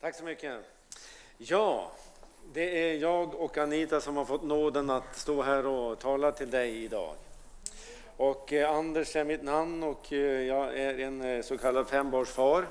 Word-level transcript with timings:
Tack 0.00 0.14
så 0.14 0.24
mycket. 0.24 0.52
Ja, 1.38 1.92
det 2.52 2.90
är 2.90 2.98
jag 2.98 3.34
och 3.34 3.58
Anita 3.58 4.00
som 4.00 4.16
har 4.16 4.24
fått 4.24 4.42
nåden 4.42 4.90
att 4.90 5.16
stå 5.16 5.42
här 5.42 5.66
och 5.66 5.98
tala 5.98 6.32
till 6.32 6.50
dig 6.50 6.84
idag. 6.84 7.14
Och 8.16 8.52
eh, 8.52 8.70
Anders 8.70 9.16
är 9.16 9.24
mitt 9.24 9.42
namn 9.42 9.82
och 9.82 10.12
eh, 10.12 10.42
jag 10.42 10.78
är 10.78 10.98
en 10.98 11.22
eh, 11.22 11.42
så 11.42 11.58
kallad 11.58 11.88
fembarnsfar. 11.88 12.66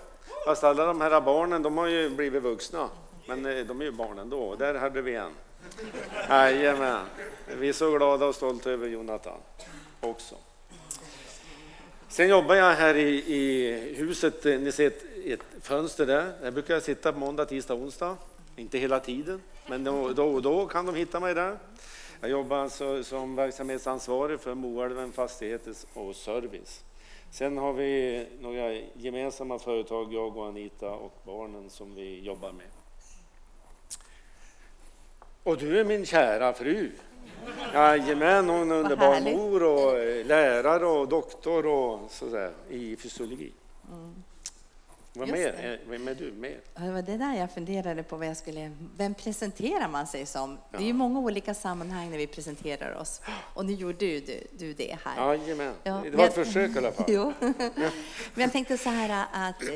Fast 0.46 0.64
alla 0.64 0.86
de 0.86 1.02
här 1.02 1.22
barnen, 1.22 1.62
de 1.62 1.78
har 1.78 1.88
ju 1.88 2.10
blivit 2.10 2.44
vuxna. 2.44 2.90
Men 3.28 3.44
de 3.44 3.82
är 3.82 3.86
ju 3.86 3.92
barn 3.92 4.20
ändå. 4.20 4.56
Där 4.56 4.76
hade 4.76 5.02
vi 5.02 5.16
en. 5.16 5.32
Jajamän. 6.30 7.06
Vi 7.58 7.70
är 7.70 7.74
så 7.74 7.92
glada 7.92 8.26
och 8.26 8.36
stolta 8.36 8.72
över 8.72 8.88
Jonathan 8.88 9.40
också. 10.02 10.36
Sen 12.10 12.30
jobbar 12.30 12.56
jag 12.56 12.74
här 12.74 12.96
i, 12.96 13.10
i 13.36 13.72
huset. 13.98 14.44
Ni 14.44 14.72
ser 14.72 14.88
ett, 14.88 15.04
ett 15.34 15.46
fönster 15.62 16.06
där. 16.06 16.34
Där 16.42 16.52
brukar 16.52 16.74
jag 16.74 16.84
sitta 16.84 17.14
på 17.14 17.20
måndag, 17.20 17.46
tisdag, 17.46 17.74
onsdag. 17.74 18.18
Inte 18.56 18.78
hela 18.78 19.00
tiden, 19.00 19.42
men 19.68 19.84
då, 19.84 20.14
då 20.14 20.28
och 20.28 20.42
då 20.42 20.66
kan 20.66 20.86
de 20.86 20.96
hitta 20.96 21.20
mig 21.20 21.34
där. 21.34 21.58
Jag 22.22 22.30
jobbar 22.30 22.58
alltså 22.58 23.04
som 23.04 23.36
verksamhetsansvarig 23.36 24.40
för 24.40 24.54
Moälven 24.54 25.12
Fastigheter 25.12 25.74
och 25.94 26.16
Service. 26.16 26.84
Sen 27.32 27.58
har 27.58 27.74
vi 27.74 28.26
några 28.40 28.74
gemensamma 28.94 29.60
företag, 29.60 30.14
jag 30.14 30.38
och 30.38 30.48
Anita 30.48 30.90
och 30.90 31.22
barnen 31.26 31.70
som 31.70 31.96
vi 31.96 32.20
jobbar 32.20 32.52
med. 32.52 32.68
Och 35.44 35.58
du 35.58 35.80
är 35.80 35.84
min 35.84 36.06
kära 36.06 36.54
fru. 36.54 36.92
Jajamän, 37.74 38.50
hon 38.50 38.72
är 38.72 38.76
underbar 38.76 39.22
mor 39.22 39.64
och 39.64 40.26
lärare 40.26 40.86
och 40.86 41.08
doktor 41.08 41.66
och 41.66 42.12
sådär 42.12 42.52
i 42.70 42.96
fysiologi. 42.96 43.52
Vad 45.18 45.28
Just 45.30 45.40
mer? 45.40 45.52
det. 45.52 45.80
Vem 45.88 46.08
är 46.08 46.16
du 46.16 46.32
mer? 46.32 46.60
Ja, 46.76 46.82
Det 46.82 46.92
var 46.92 47.02
det 47.02 47.18
där 47.18 47.34
jag 47.34 47.52
funderade 47.52 48.04
på. 48.04 48.18
Vad 48.18 48.28
jag 48.28 48.38
skulle, 48.38 48.72
vem 48.98 49.14
presenterar 49.14 49.88
man 49.88 50.08
sig 50.08 50.26
som? 50.26 50.58
Det 50.72 50.78
är 50.78 50.82
ju 50.82 50.88
Ja. 50.88 50.94
många 50.94 51.20
olika 51.20 51.54
sammanhang 51.54 52.12
när 52.12 52.18
vi 52.18 52.28
presenterar 52.28 52.96
oss. 52.96 53.22
Och 53.54 53.66
nu 53.66 53.74
gjorde 53.74 53.98
du, 53.98 54.20
du, 54.20 54.48
du 54.58 54.74
det 54.74 54.98
här. 55.06 55.28
Jajamän, 55.38 55.74
Ja, 55.84 56.02
det 56.04 56.10
var 56.18 56.26
ett 56.26 56.38
jag- 56.38 56.46
försök 56.46 56.76
i 56.76 56.78
alla 56.78 56.92
fall. 56.92 57.06
Jo. 57.10 57.34
Men 58.34 58.42
jag 58.42 58.52
tänkte 58.52 58.78
så 58.78 58.90
här 58.90 59.26
att, 59.34 59.64
eh, 59.64 59.70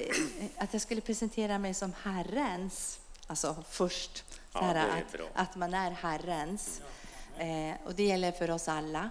att 0.63 0.73
jag 0.73 0.81
skulle 0.81 1.01
presentera 1.01 1.57
mig 1.57 1.73
som 1.73 1.93
Herrens. 2.03 2.99
Alltså 3.27 3.55
först. 3.69 4.17
Så 4.17 4.23
Ja, 4.53 4.61
här, 4.61 4.75
är 4.75 5.01
att, 5.01 5.11
bra. 5.11 5.25
att 5.33 5.55
man 5.55 5.73
är 5.73 5.91
Herrens. 5.91 6.81
Eh, 7.37 7.75
och 7.85 7.95
det 7.95 8.03
gäller 8.03 8.31
för 8.31 8.51
oss 8.51 8.67
alla. 8.67 9.09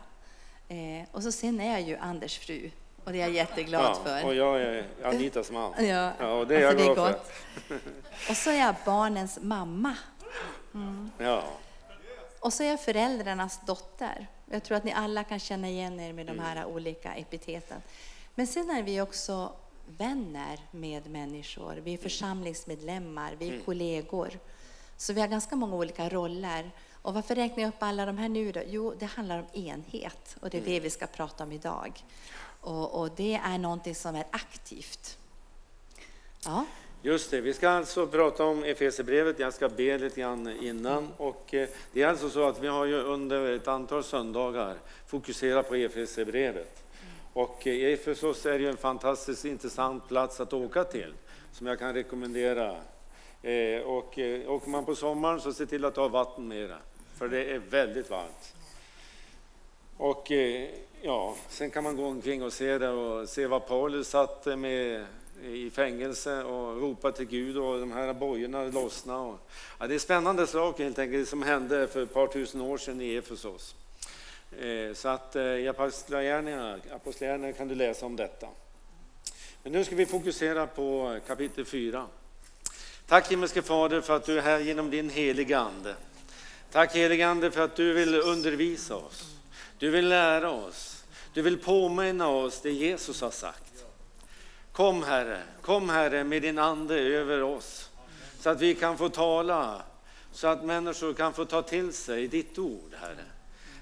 Eh, 0.69 1.09
och 1.12 1.22
så 1.22 1.33
sen 1.33 1.61
är 1.61 1.70
jag 1.70 1.81
ju 1.81 1.97
Anders 1.97 2.39
fru. 2.39 2.70
Och 3.05 3.12
det 3.12 3.19
är 3.19 3.20
jag 3.20 3.31
jätteglad 3.31 3.83
Ja, 3.84 3.95
för. 4.05 4.25
och 4.27 4.34
jag 4.34 4.61
är 4.61 4.84
Anitas 5.05 5.51
man. 5.51 5.87
Ja, 5.87 6.12
Ja, 6.19 6.33
och 6.33 6.47
det 6.47 6.56
är 6.56 6.61
jag 6.61 6.70
alltså, 6.70 6.95
glad 6.95 7.15
för. 7.67 7.81
Och 8.31 8.37
så 8.37 8.51
är 8.51 8.59
jag 8.59 8.75
barnens 8.84 9.39
mamma. 9.43 9.97
Ja, 11.19 11.45
Och 12.41 12.53
så 12.53 12.62
är 12.62 12.69
jag 12.69 12.81
föräldrarnas 12.81 13.61
dotter. 13.67 14.27
Jag 14.51 14.62
tror 14.62 14.77
att 14.77 14.84
ni 14.84 14.93
alla 14.93 15.25
kan 15.25 15.39
känna 15.39 15.69
igen 15.69 16.01
er 16.01 16.12
med 16.12 16.27
de 16.27 16.39
här 16.39 16.65
olika 16.65 17.15
epiteten. 17.15 17.83
Men 18.34 18.47
sen 18.47 18.71
är 18.71 18.83
vi 18.83 19.01
också 19.01 19.53
vänner 19.87 20.61
med 20.71 21.11
människor. 21.11 21.75
Vi 21.84 21.95
är 21.95 21.98
församlingsmedlemmar, 21.98 23.34
vi 23.39 23.48
är 23.48 23.61
kollegor. 23.61 24.31
Så 24.97 25.12
vi 25.12 25.21
har 25.21 25.28
ganska 25.28 25.56
många 25.56 25.77
olika 25.77 26.09
roller. 26.09 26.71
Och 27.03 27.15
varför 27.15 27.34
räknar 27.34 27.62
jag 27.62 27.69
upp 27.69 27.83
alla 27.83 28.06
de 28.06 28.19
här 28.19 28.28
nu 28.28 28.53
då? 28.53 28.61
Jo, 28.67 28.95
det 28.98 29.06
handlar 29.06 29.39
om 29.39 29.47
enhet 29.61 30.37
och 30.41 30.51
det 30.51 30.59
är 30.59 30.62
det 30.62 30.81
vi 30.81 30.91
ska 30.91 31.06
prata 31.06 31.45
om 31.45 31.53
idag. 31.53 32.05
Och, 32.61 33.00
och 33.00 33.11
det 33.16 33.34
är 33.34 33.58
någonting 33.58 33.94
som 33.94 34.16
är 34.16 34.25
aktivt. 34.30 35.19
Ja, 36.44 36.64
just 37.03 37.30
det. 37.30 37.41
Vi 37.41 37.55
ska 37.55 37.69
alltså 37.69 38.06
prata 38.06 38.44
om 38.44 38.64
Efesierbrevet. 38.64 39.39
Jag 39.39 39.55
ska 39.55 39.69
be 39.69 39.98
lite 39.98 40.20
grann 40.20 40.56
innan. 40.62 41.08
Och 41.16 41.55
eh, 41.55 41.69
det 41.92 42.03
är 42.03 42.06
alltså 42.06 42.31
så 42.31 42.48
att 42.48 42.62
vi 42.62 42.69
har 42.69 42.84
ju 42.84 43.03
under 43.03 43.53
ett 43.56 43.69
antal 43.69 44.05
söndagar 44.05 44.75
fokuserat 45.06 45.69
på 45.69 45.75
Efesierbrevet. 45.75 46.82
Och 47.32 47.66
eh, 47.66 47.93
Efesos 47.93 48.47
är 48.47 48.59
ju 48.59 48.69
en 48.69 48.77
fantastiskt 48.77 49.44
intressant 49.44 50.09
plats 50.09 50.41
att 50.41 50.53
åka 50.53 50.84
till, 50.84 51.15
som 51.53 51.66
jag 51.66 51.78
kan 51.78 51.94
rekommendera. 51.94 52.77
Eh, 53.42 53.81
och 53.81 54.19
åker 54.47 54.69
man 54.69 54.84
på 54.84 54.94
sommaren 54.94 55.41
så 55.41 55.53
se 55.53 55.66
till 55.66 55.84
att 55.84 55.97
ha 55.97 56.09
vatten 56.09 56.48
mera, 56.48 56.78
för 57.19 57.28
det 57.28 57.44
är 57.44 57.59
väldigt 57.59 58.10
varmt. 58.10 58.54
Och 60.03 60.31
eh, 60.33 60.69
ja, 61.03 61.37
sen 61.49 61.71
kan 61.71 61.84
man 61.84 61.97
gå 61.97 62.06
omkring 62.06 62.43
och 62.43 62.53
se 62.53 62.78
det 62.78 62.88
och 62.88 63.28
se 63.28 63.47
vad 63.47 63.66
Paulus 63.66 64.09
satt 64.09 64.47
med 64.47 65.06
i 65.43 65.71
fängelse 65.71 66.44
och 66.44 66.81
ropa 66.81 67.12
till 67.12 67.27
Gud 67.27 67.56
och 67.56 67.81
de 67.81 67.93
här 67.93 68.12
bojorna 68.12 68.65
lossna. 68.65 69.21
Och, 69.21 69.39
ja, 69.78 69.87
det 69.87 69.94
är 69.94 69.99
spännande 69.99 70.47
saker 70.47 70.84
helt 70.84 70.99
enkelt 70.99 71.28
som 71.28 71.43
hände 71.43 71.89
för 71.89 72.03
ett 72.03 72.15
par 72.15 72.27
tusen 72.27 72.60
år 72.60 72.78
sedan 72.78 73.00
i 73.00 73.15
Efesos. 73.15 73.75
Eh, 74.60 74.94
Så 74.94 75.09
att 75.09 75.37
eh, 75.37 75.43
i 75.43 75.69
Apostlagärningarna 75.69 76.78
Apostlagärningarna 76.94 77.53
kan 77.53 77.69
du 77.69 77.75
läsa 77.75 78.06
om 78.06 78.16
detta. 78.16 78.47
Men 79.62 79.72
nu 79.72 79.84
ska 79.84 79.97
vi 79.97 80.06
fokusera 80.06 80.66
på 80.66 81.19
kapitel 81.27 81.65
4. 81.65 82.06
Tack 83.06 83.31
himmelske 83.31 83.62
Fader 83.62 84.00
för 84.00 84.16
att 84.16 84.25
du 84.25 84.39
är 84.39 84.43
här 84.43 84.59
genom 84.59 84.91
din 84.91 85.10
heliga 85.10 85.59
Ande. 85.59 85.94
Tack 86.72 86.94
helige 86.94 87.28
Ande 87.28 87.50
för 87.50 87.60
att 87.60 87.77
du 87.77 87.93
vill 87.93 88.15
undervisa 88.15 88.97
oss. 88.97 89.29
Du 89.80 89.91
vill 89.91 90.08
lära 90.08 90.50
oss. 90.50 91.04
Du 91.34 91.42
vill 91.42 91.58
påminna 91.58 92.28
oss 92.28 92.60
det 92.60 92.70
Jesus 92.70 93.20
har 93.20 93.30
sagt. 93.30 93.84
Kom 94.72 95.02
Herre, 95.02 95.42
kom 95.62 95.88
Herre 95.88 96.24
med 96.24 96.42
din 96.42 96.58
Ande 96.58 96.94
över 96.94 97.42
oss. 97.42 97.91
Så 98.41 98.50
att 98.50 98.60
vi 98.60 98.74
kan 98.74 98.98
få 98.98 99.08
tala, 99.08 99.82
så 100.32 100.46
att 100.46 100.64
människor 100.64 101.12
kan 101.12 101.32
få 101.32 101.44
ta 101.44 101.62
till 101.62 101.92
sig 101.92 102.28
ditt 102.28 102.58
ord 102.58 102.94
Herre. 103.00 103.24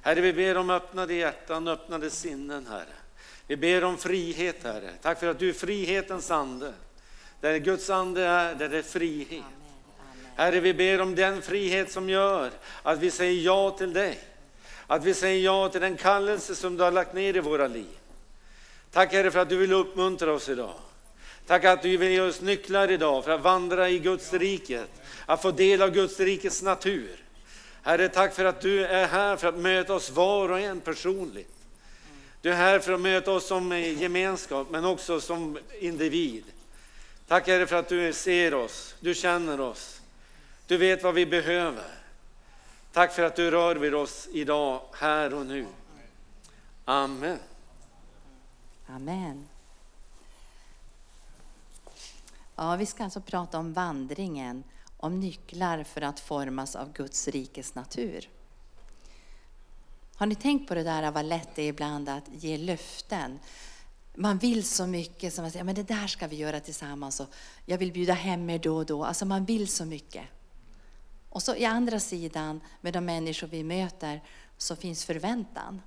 Herre 0.02 0.20
vi 0.20 0.32
ber 0.32 0.56
om 0.56 0.70
öppnade 0.70 1.14
hjärtan, 1.14 1.68
öppnade 1.68 2.10
sinnen 2.10 2.66
Herre. 2.66 2.96
Vi 3.46 3.56
ber 3.56 3.84
om 3.84 3.98
frihet 3.98 4.64
Herre. 4.64 4.90
Tack 5.02 5.20
för 5.20 5.26
att 5.26 5.38
du 5.38 5.48
är 5.48 5.52
frihetens 5.52 6.30
ande. 6.30 6.72
Där 7.40 7.58
Guds 7.58 7.90
ande 7.90 8.24
är, 8.24 8.54
där 8.54 8.68
det 8.68 8.78
är 8.78 8.82
frihet. 8.82 9.44
Herre, 10.36 10.60
vi 10.60 10.74
ber 10.74 11.00
om 11.00 11.14
den 11.14 11.42
frihet 11.42 11.92
som 11.92 12.08
gör 12.08 12.50
att 12.82 12.98
vi 12.98 13.10
säger 13.10 13.42
ja 13.42 13.70
till 13.70 13.92
dig. 13.92 14.18
Att 14.90 15.04
vi 15.04 15.14
säger 15.14 15.44
ja 15.44 15.68
till 15.68 15.80
den 15.80 15.96
kallelse 15.96 16.54
som 16.54 16.76
du 16.76 16.82
har 16.82 16.90
lagt 16.90 17.14
ner 17.14 17.36
i 17.36 17.40
våra 17.40 17.66
liv. 17.66 17.98
Tack 18.92 19.12
Herre 19.12 19.30
för 19.30 19.38
att 19.38 19.48
du 19.48 19.56
vill 19.56 19.72
uppmuntra 19.72 20.32
oss 20.32 20.48
idag. 20.48 20.74
Tack 21.46 21.64
att 21.64 21.82
du 21.82 21.96
vill 21.96 22.10
ge 22.10 22.20
oss 22.20 22.40
nycklar 22.40 22.90
idag 22.90 23.24
för 23.24 23.30
att 23.30 23.40
vandra 23.40 23.90
i 23.90 23.98
Guds 23.98 24.32
riket, 24.32 24.90
att 25.26 25.42
få 25.42 25.50
del 25.50 25.82
av 25.82 25.90
Guds 25.90 26.20
rikets 26.20 26.62
natur. 26.62 27.24
Herre, 27.82 28.08
tack 28.08 28.34
för 28.34 28.44
att 28.44 28.60
du 28.60 28.86
är 28.86 29.06
här 29.06 29.36
för 29.36 29.48
att 29.48 29.58
möta 29.58 29.94
oss 29.94 30.10
var 30.10 30.48
och 30.48 30.60
en 30.60 30.80
personligt. 30.80 31.54
Du 32.42 32.50
är 32.50 32.56
här 32.56 32.78
för 32.78 32.92
att 32.92 33.00
möta 33.00 33.32
oss 33.32 33.46
som 33.46 33.78
gemenskap, 33.78 34.66
men 34.70 34.84
också 34.84 35.20
som 35.20 35.58
individ. 35.80 36.44
Tack 37.26 37.46
Herre 37.46 37.66
för 37.66 37.76
att 37.76 37.88
du 37.88 38.12
ser 38.12 38.54
oss, 38.54 38.94
du 39.00 39.14
känner 39.14 39.60
oss, 39.60 40.00
du 40.66 40.76
vet 40.76 41.02
vad 41.02 41.14
vi 41.14 41.26
behöver. 41.26 41.97
Tack 42.98 43.12
för 43.12 43.22
att 43.22 43.36
du 43.36 43.50
rör 43.50 43.76
vid 43.76 43.94
oss 43.94 44.28
idag, 44.32 44.80
här 44.92 45.34
och 45.34 45.46
nu. 45.46 45.66
Amen. 46.84 47.38
Amen. 48.86 49.48
Ja, 52.56 52.76
vi 52.76 52.86
ska 52.86 53.04
alltså 53.04 53.20
prata 53.20 53.58
om 53.58 53.72
vandringen, 53.72 54.64
om 54.96 55.20
nycklar 55.20 55.84
för 55.84 56.00
att 56.00 56.20
formas 56.20 56.76
av 56.76 56.92
Guds 56.92 57.28
rikes 57.28 57.74
natur. 57.74 58.28
Har 60.16 60.26
ni 60.26 60.34
tänkt 60.34 60.68
på 60.68 60.74
det 60.74 60.82
där 60.82 61.10
vad 61.10 61.24
lätt 61.24 61.48
det 61.54 61.62
är 61.62 61.68
ibland 61.68 62.08
att 62.08 62.28
ge 62.32 62.56
löften? 62.56 63.38
Man 64.14 64.38
vill 64.38 64.64
så 64.64 64.86
mycket 64.86 65.34
som 65.34 65.44
att 65.44 65.52
säga, 65.52 65.64
men 65.64 65.74
det 65.74 65.88
där 65.88 66.06
ska 66.06 66.26
vi 66.26 66.36
göra 66.36 66.60
tillsammans 66.60 67.20
och 67.20 67.28
jag 67.66 67.78
vill 67.78 67.92
bjuda 67.92 68.12
hem 68.12 68.50
er 68.50 68.58
då 68.58 68.76
och 68.76 68.86
då. 68.86 69.04
Alltså 69.04 69.24
man 69.24 69.44
vill 69.44 69.68
så 69.68 69.84
mycket. 69.84 70.24
Och 71.30 71.42
så 71.42 71.56
i 71.56 71.64
andra 71.64 72.00
sidan, 72.00 72.60
med 72.80 72.92
de 72.92 73.04
människor 73.04 73.46
vi 73.46 73.64
möter, 73.64 74.22
så 74.56 74.76
finns 74.76 75.04
förväntan. 75.04 75.82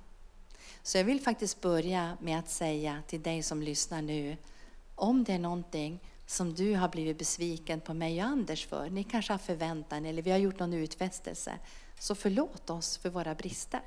Så 0.82 0.98
jag 0.98 1.04
vill 1.04 1.20
faktiskt 1.20 1.60
börja 1.60 2.16
med 2.20 2.38
att 2.38 2.48
säga 2.48 3.02
till 3.06 3.22
dig 3.22 3.42
som 3.42 3.62
lyssnar 3.62 4.02
nu, 4.02 4.36
om 4.94 5.24
det 5.24 5.32
är 5.32 5.38
någonting 5.38 6.00
som 6.26 6.54
du 6.54 6.74
har 6.74 6.88
blivit 6.88 7.18
besviken 7.18 7.80
på 7.80 7.94
mig 7.94 8.22
och 8.22 8.28
Anders 8.28 8.66
för, 8.66 8.90
ni 8.90 9.04
kanske 9.04 9.32
har 9.32 9.38
förväntan 9.38 10.06
eller 10.06 10.22
vi 10.22 10.30
har 10.30 10.38
gjort 10.38 10.58
någon 10.58 10.72
utfästelse, 10.72 11.58
så 11.98 12.14
förlåt 12.14 12.70
oss 12.70 12.98
för 12.98 13.10
våra 13.10 13.34
brister. 13.34 13.82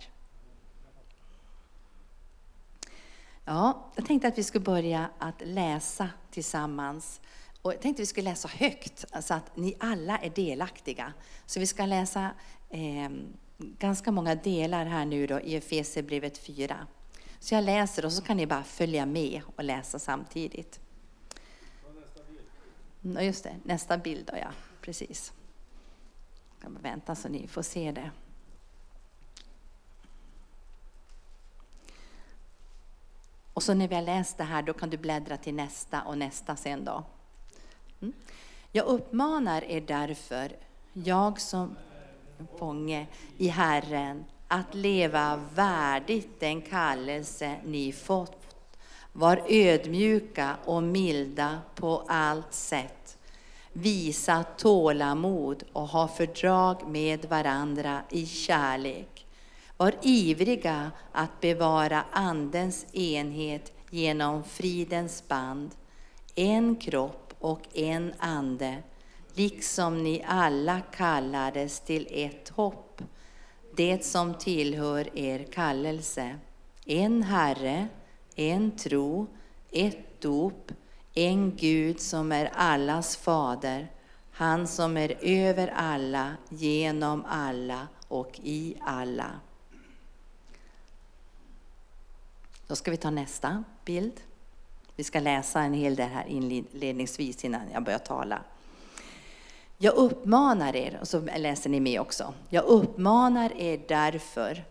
Ja, 3.45 3.91
jag 3.95 4.05
tänkte 4.05 4.27
att 4.27 4.37
vi 4.37 4.43
skulle 4.43 4.63
börja 4.63 5.09
att 5.19 5.41
läsa 5.45 6.09
tillsammans. 6.31 7.21
Och 7.65 7.73
jag 7.73 7.81
tänkte 7.81 8.01
vi 8.01 8.05
skulle 8.05 8.29
läsa 8.29 8.47
högt, 8.47 9.05
så 9.21 9.33
att 9.33 9.57
ni 9.57 9.75
alla 9.79 10.17
är 10.17 10.29
delaktiga. 10.29 11.13
Så 11.45 11.59
vi 11.59 11.67
ska 11.67 11.85
läsa 11.85 12.31
eh, 12.69 13.09
ganska 13.57 14.11
många 14.11 14.35
delar 14.35 14.85
här 14.85 15.05
nu 15.05 15.27
då 15.27 15.39
i 15.39 15.55
Efesierbrevet 15.55 16.37
4. 16.37 16.87
Så 17.39 17.55
jag 17.55 17.63
läser 17.63 18.05
och 18.05 18.13
så 18.13 18.21
kan 18.21 18.37
ni 18.37 18.47
bara 18.47 18.63
följa 18.63 19.05
med 19.05 19.41
och 19.55 19.63
läsa 19.63 19.99
samtidigt. 19.99 20.79
Mm, 23.03 23.25
just 23.25 23.43
det, 23.43 23.55
nästa 23.63 23.97
bild 23.97 24.25
då 24.25 24.37
ja. 24.37 24.51
precis. 24.81 25.33
Jag 26.49 26.61
kan 26.61 26.73
bara 26.73 26.81
vänta 26.81 27.15
så 27.15 27.29
ni 27.29 27.47
får 27.47 27.61
se 27.61 27.91
det. 27.91 28.11
Och 33.53 33.63
så 33.63 33.73
när 33.73 33.87
vi 33.87 33.95
har 33.95 34.01
läst 34.01 34.37
det 34.37 34.43
här, 34.43 34.61
då 34.61 34.73
kan 34.73 34.89
du 34.89 34.97
bläddra 34.97 35.37
till 35.37 35.53
nästa 35.53 36.01
och 36.01 36.17
nästa 36.17 36.55
sen 36.55 36.85
då. 36.85 37.03
Mm. 38.05 38.13
Jag 38.71 38.85
uppmanar 38.85 39.63
er 39.63 39.81
därför, 39.81 40.51
jag 40.93 41.41
som 41.41 41.75
fånge 42.59 43.07
i 43.37 43.47
Herren, 43.47 44.25
att 44.47 44.75
leva 44.75 45.39
värdigt 45.55 46.39
den 46.39 46.61
kallelse 46.61 47.55
ni 47.65 47.91
fått. 47.91 48.55
Var 49.13 49.41
ödmjuka 49.47 50.57
och 50.65 50.83
milda 50.83 51.59
på 51.75 52.03
allt 52.07 52.53
sätt. 52.53 53.17
Visa 53.73 54.43
tålamod 54.43 55.63
och 55.73 55.87
ha 55.87 56.07
fördrag 56.07 56.87
med 56.87 57.25
varandra 57.25 58.01
i 58.09 58.25
kärlek. 58.25 59.25
Var 59.77 59.95
ivriga 60.01 60.91
att 61.11 61.41
bevara 61.41 62.03
Andens 62.11 62.85
enhet 62.95 63.73
genom 63.89 64.43
fridens 64.43 65.27
band. 65.27 65.71
En 66.35 66.75
kropp 66.75 67.24
och 67.45 67.77
en 67.77 68.13
ande, 68.19 68.83
liksom 69.33 70.03
ni 70.03 70.23
alla 70.27 70.81
kallades 70.81 71.79
till 71.79 72.07
ett 72.11 72.49
hopp, 72.49 73.01
det 73.75 74.05
som 74.05 74.33
tillhör 74.33 75.17
er 75.17 75.43
kallelse. 75.43 76.39
En 76.85 77.23
Herre, 77.23 77.87
en 78.35 78.77
tro, 78.77 79.27
ett 79.71 80.21
dop, 80.21 80.71
en 81.13 81.55
Gud 81.55 81.99
som 81.99 82.31
är 82.31 82.51
allas 82.55 83.17
fader, 83.17 83.91
han 84.31 84.67
som 84.67 84.97
är 84.97 85.17
över 85.21 85.67
alla, 85.67 86.35
genom 86.49 87.25
alla 87.27 87.87
och 88.07 88.39
i 88.43 88.77
alla. 88.81 89.31
Då 92.67 92.75
ska 92.75 92.91
vi 92.91 92.97
ta 92.97 93.09
nästa 93.09 93.63
bild. 93.85 94.21
Vi 94.95 95.03
ska 95.03 95.19
läsa 95.19 95.61
en 95.61 95.73
hel 95.73 95.95
del 95.95 96.09
här 96.09 96.25
inledningsvis 96.27 97.45
innan 97.45 97.61
jag 97.73 97.83
börjar 97.83 97.99
tala. 97.99 98.41
Jag 99.77 99.93
uppmanar 99.93 100.75
er, 100.75 100.97
och 101.01 101.07
så 101.07 101.19
läser 101.37 101.69
ni 101.69 101.79
med 101.79 102.01
också. 102.01 102.33
Jag 102.49 102.63
uppmanar 102.63 103.53
er 103.57 103.81
därför, 103.87 104.63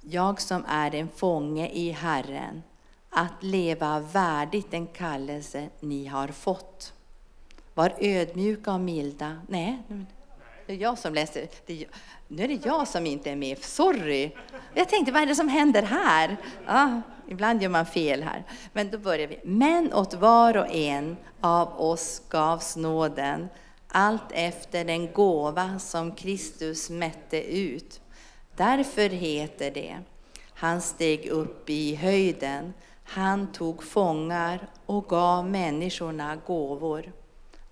jag 0.00 0.40
som 0.40 0.64
är 0.68 0.94
en 0.94 1.08
fånge 1.08 1.68
i 1.68 1.90
Herren, 1.90 2.62
att 3.10 3.42
leva 3.42 4.00
värdigt 4.00 4.70
den 4.70 4.86
kallelse 4.86 5.68
ni 5.80 6.06
har 6.06 6.28
fått. 6.28 6.92
Var 7.74 7.94
ödmjuka 7.98 8.72
och 8.72 8.80
milda. 8.80 9.40
Nej, 9.48 9.82
det 10.66 10.72
är 10.72 10.76
jag 10.76 10.98
som 10.98 11.14
läser. 11.14 11.48
Det 11.66 11.86
nu 12.28 12.44
är 12.44 12.48
det 12.48 12.66
jag 12.66 12.88
som 12.88 13.06
inte 13.06 13.30
är 13.30 13.36
med. 13.36 13.58
Sorry! 13.58 14.32
Jag 14.74 14.88
tänkte, 14.88 15.12
vad 15.12 15.22
är 15.22 15.26
det 15.26 15.34
som 15.34 15.48
händer 15.48 15.82
här? 15.82 16.36
Ja, 16.66 17.00
ibland 17.28 17.62
gör 17.62 17.68
man 17.68 17.86
fel 17.86 18.22
här. 18.22 18.44
Men 18.72 18.90
då 18.90 18.98
börjar 18.98 19.26
vi. 19.26 19.40
Men 19.44 19.94
åt 19.94 20.14
var 20.14 20.56
och 20.56 20.74
en 20.74 21.16
av 21.40 21.80
oss 21.80 22.22
gavs 22.28 22.76
nåden, 22.76 23.48
allt 23.88 24.32
efter 24.32 24.84
den 24.84 25.12
gåva 25.12 25.78
som 25.78 26.12
Kristus 26.12 26.90
mätte 26.90 27.42
ut. 27.42 28.00
Därför 28.56 29.08
heter 29.08 29.70
det, 29.70 29.98
han 30.54 30.80
steg 30.80 31.26
upp 31.26 31.70
i 31.70 31.94
höjden, 31.94 32.74
han 33.04 33.52
tog 33.52 33.82
fångar 33.82 34.68
och 34.86 35.08
gav 35.08 35.50
människorna 35.50 36.36
gåvor. 36.46 37.12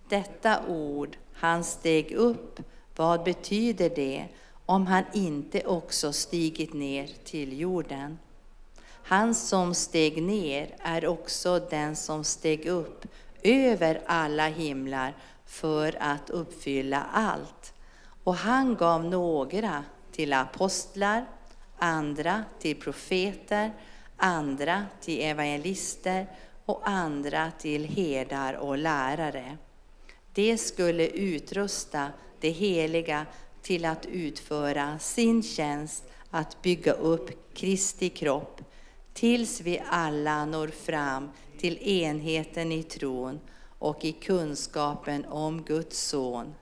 Detta 0.09 0.61
ord, 0.69 1.17
han 1.35 1.65
steg 1.65 2.13
upp, 2.13 2.61
vad 2.97 3.25
betyder 3.25 3.91
det 3.91 4.29
om 4.67 4.87
han 4.87 5.05
inte 5.13 5.67
också 5.67 6.13
stigit 6.13 6.75
ner 6.75 7.11
till 7.25 7.61
jorden? 7.61 8.19
Han 9.13 9.35
som 9.35 9.75
steg 9.75 10.23
ner 10.23 10.75
är 10.79 11.07
också 11.07 11.59
den 11.71 11.97
som 11.97 12.25
steg 12.25 12.67
upp 12.67 13.07
över 13.43 14.03
alla 14.07 14.49
himlar 14.49 15.15
för 15.47 15.97
att 16.01 16.31
uppfylla 16.31 17.07
allt. 17.13 17.75
Och 18.25 18.35
han 18.35 18.77
gav 18.77 19.05
några 19.05 19.85
till 20.13 20.33
apostlar, 20.33 21.27
andra 21.79 22.45
till 22.61 22.81
profeter, 22.81 23.73
andra 24.17 24.85
till 25.01 25.21
evangelister 25.21 26.27
och 26.65 26.89
andra 26.89 27.51
till 27.59 27.85
herdar 27.85 28.55
och 28.55 28.79
lärare. 28.79 29.59
Det 30.35 30.59
skulle 30.59 31.09
utrusta 31.09 32.07
det 32.41 32.51
heliga 32.51 33.27
till 33.63 33.85
att 33.85 34.07
utföra 34.07 34.99
sin 34.99 35.43
tjänst 35.43 36.05
att 36.31 36.63
bygga 36.63 36.93
upp 36.93 37.55
Kristi 37.55 38.09
kropp 38.09 38.61
tills 39.15 39.61
vi 39.61 39.83
alla 39.91 40.45
når 40.45 40.69
fram 40.69 41.31
till 41.59 41.79
enheten 41.79 42.73
i 42.73 42.83
tron 42.83 43.41
och 43.79 44.05
i 44.05 44.13
kunskapen 44.13 45.25
om 45.25 45.63
Guds 45.63 46.09
son, 46.09 46.55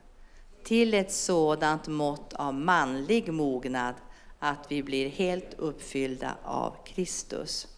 till 0.65 0.95
ett 0.95 1.13
sådant 1.13 1.89
mått 1.89 2.33
av 2.33 2.55
manlig 2.55 3.33
mognad 3.33 3.95
att 4.39 4.67
vi 4.69 4.83
blir 4.83 5.09
helt 5.09 5.55
uppfyllda 5.59 6.37
av 6.45 6.75
Kristus. 6.85 7.69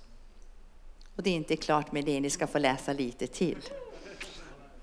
Och 1.16 1.22
det 1.22 1.30
är 1.30 1.34
inte 1.34 1.56
klart 1.56 1.92
med 1.92 2.04
det, 2.04 2.20
ni 2.20 2.30
ska 2.30 2.46
få 2.46 2.58
läsa 2.58 2.92
lite 2.92 3.26
till. 3.26 3.58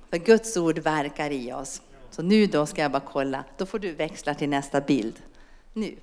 För 0.09 0.17
Guds 0.17 0.57
ord 0.57 0.79
verkar 0.79 1.31
i 1.31 1.53
oss. 1.53 1.81
Så 2.09 2.21
nu 2.21 2.45
då 2.45 2.65
ska 2.65 2.81
jag 2.81 2.91
bara 2.91 3.03
kolla, 3.11 3.43
då 3.57 3.65
får 3.65 3.79
du 3.79 3.91
växla 3.91 4.35
till 4.35 4.49
nästa 4.49 4.81
bild. 4.81 5.21
Nu. 5.73 5.97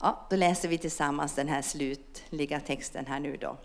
Ja, 0.00 0.26
då 0.30 0.36
läser 0.36 0.68
vi 0.68 0.78
tillsammans 0.78 1.34
den 1.34 1.48
här 1.48 1.62
slutliga 1.62 2.60
texten 2.60 3.06
här 3.06 3.20
nu 3.20 3.36
då. 3.36 3.56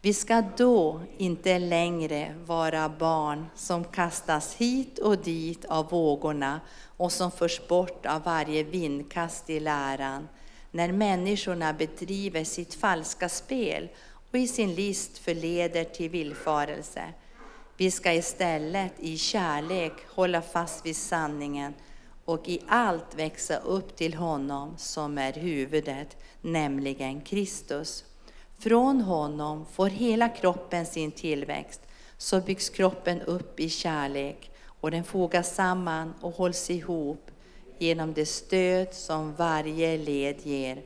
Vi 0.00 0.14
ska 0.14 0.42
då 0.56 1.00
inte 1.16 1.58
längre 1.58 2.34
vara 2.46 2.88
barn 2.88 3.46
som 3.54 3.84
kastas 3.84 4.54
hit 4.54 4.98
och 4.98 5.18
dit 5.18 5.64
av 5.64 5.90
vågorna 5.90 6.60
och 6.96 7.12
som 7.12 7.30
förs 7.30 7.68
bort 7.68 8.06
av 8.06 8.22
varje 8.22 8.62
vindkast 8.62 9.50
i 9.50 9.60
läran, 9.60 10.28
när 10.70 10.92
människorna 10.92 11.72
bedriver 11.72 12.44
sitt 12.44 12.74
falska 12.74 13.28
spel 13.28 13.88
och 14.30 14.38
i 14.38 14.48
sin 14.48 14.74
list 14.74 15.18
förleder 15.18 15.84
till 15.84 16.10
villfarelse. 16.10 17.04
Vi 17.76 17.90
ska 17.90 18.12
istället 18.12 18.92
i 18.98 19.18
kärlek 19.18 19.92
hålla 20.14 20.42
fast 20.42 20.86
vid 20.86 20.96
sanningen 20.96 21.74
och 22.24 22.48
i 22.48 22.60
allt 22.68 23.14
växa 23.14 23.56
upp 23.56 23.96
till 23.96 24.14
honom 24.14 24.74
som 24.76 25.18
är 25.18 25.32
huvudet, 25.32 26.16
nämligen 26.40 27.20
Kristus. 27.20 28.04
Från 28.58 29.00
honom 29.00 29.66
får 29.66 29.88
hela 29.88 30.28
kroppen 30.28 30.86
sin 30.86 31.12
tillväxt, 31.12 31.80
så 32.18 32.40
byggs 32.40 32.70
kroppen 32.70 33.22
upp 33.22 33.60
i 33.60 33.68
kärlek 33.68 34.50
och 34.66 34.90
den 34.90 35.04
fogas 35.04 35.54
samman 35.54 36.14
och 36.20 36.32
hålls 36.32 36.70
ihop 36.70 37.30
genom 37.78 38.14
det 38.14 38.26
stöd 38.26 38.94
som 38.94 39.34
varje 39.34 39.98
led 39.98 40.46
ger, 40.46 40.82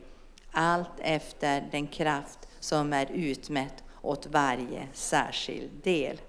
allt 0.51 0.99
efter 0.99 1.69
den 1.71 1.87
kraft 1.87 2.39
som 2.59 2.93
är 2.93 3.11
utmätt 3.11 3.83
åt 4.01 4.27
varje 4.27 4.87
särskild 4.93 5.71
del. 5.83 6.21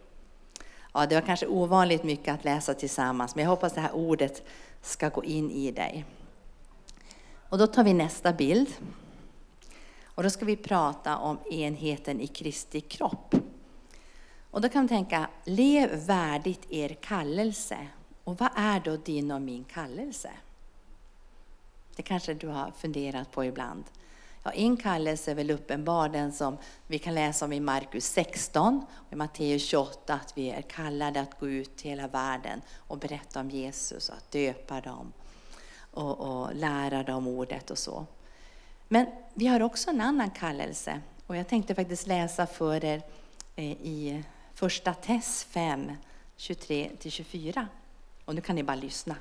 Ja, 0.94 1.06
det 1.06 1.14
var 1.14 1.22
kanske 1.22 1.46
ovanligt 1.46 2.02
mycket 2.02 2.34
att 2.34 2.44
läsa 2.44 2.74
tillsammans, 2.74 3.34
men 3.34 3.44
jag 3.44 3.50
hoppas 3.50 3.72
det 3.72 3.80
här 3.80 3.94
ordet 3.94 4.42
ska 4.82 5.08
gå 5.08 5.24
in 5.24 5.50
i 5.50 5.70
dig. 5.70 6.04
Och 7.48 7.58
då 7.58 7.66
tar 7.66 7.84
vi 7.84 7.94
nästa 7.94 8.32
bild. 8.32 8.68
Och 10.04 10.22
då 10.22 10.30
ska 10.30 10.44
vi 10.44 10.56
prata 10.56 11.18
om 11.18 11.38
enheten 11.50 12.20
i 12.20 12.26
Kristi 12.26 12.80
kropp. 12.80 13.34
Och 14.50 14.60
då 14.60 14.68
kan 14.68 14.80
man 14.82 14.88
tänka, 14.88 15.28
lev 15.44 16.06
värdigt 16.06 16.66
er 16.70 16.88
kallelse. 16.88 17.88
Och 18.24 18.38
vad 18.38 18.50
är 18.56 18.80
då 18.80 18.96
din 18.96 19.30
och 19.30 19.42
min 19.42 19.64
kallelse? 19.64 20.30
Det 21.96 22.02
kanske 22.02 22.34
du 22.34 22.48
har 22.48 22.70
funderat 22.70 23.30
på 23.30 23.44
ibland. 23.44 23.84
Ja, 24.42 24.50
en 24.50 24.76
kallelse 24.76 25.30
är 25.30 25.34
väl 25.34 25.50
uppenbar, 25.50 26.08
den 26.08 26.32
som 26.32 26.58
vi 26.86 26.98
kan 26.98 27.14
läsa 27.14 27.44
om 27.44 27.52
i 27.52 27.60
Markus 27.60 28.06
16 28.06 28.86
och 28.90 29.12
i 29.12 29.16
Matteus 29.16 29.62
28, 29.62 30.14
att 30.14 30.32
vi 30.36 30.50
är 30.50 30.62
kallade 30.62 31.20
att 31.20 31.40
gå 31.40 31.48
ut 31.48 31.76
till 31.76 31.90
hela 31.90 32.08
världen 32.08 32.60
och 32.76 32.98
berätta 32.98 33.40
om 33.40 33.50
Jesus 33.50 34.08
och 34.08 34.16
att 34.16 34.30
döpa 34.30 34.80
dem 34.80 35.12
och, 35.90 36.20
och 36.20 36.54
lära 36.54 37.02
dem 37.02 37.26
ordet 37.26 37.70
och 37.70 37.78
så. 37.78 38.06
Men 38.88 39.06
vi 39.34 39.46
har 39.46 39.60
också 39.60 39.90
en 39.90 40.00
annan 40.00 40.30
kallelse 40.30 41.00
och 41.26 41.36
jag 41.36 41.48
tänkte 41.48 41.74
faktiskt 41.74 42.06
läsa 42.06 42.46
för 42.46 42.84
er 42.84 43.02
eh, 43.56 43.72
i 43.72 44.24
första 44.54 44.94
Tess 44.94 45.44
5, 45.44 45.92
23-24. 46.36 47.66
Och 48.24 48.34
nu 48.34 48.40
kan 48.40 48.56
ni 48.56 48.62
bara 48.62 48.76
lyssna. 48.76 49.16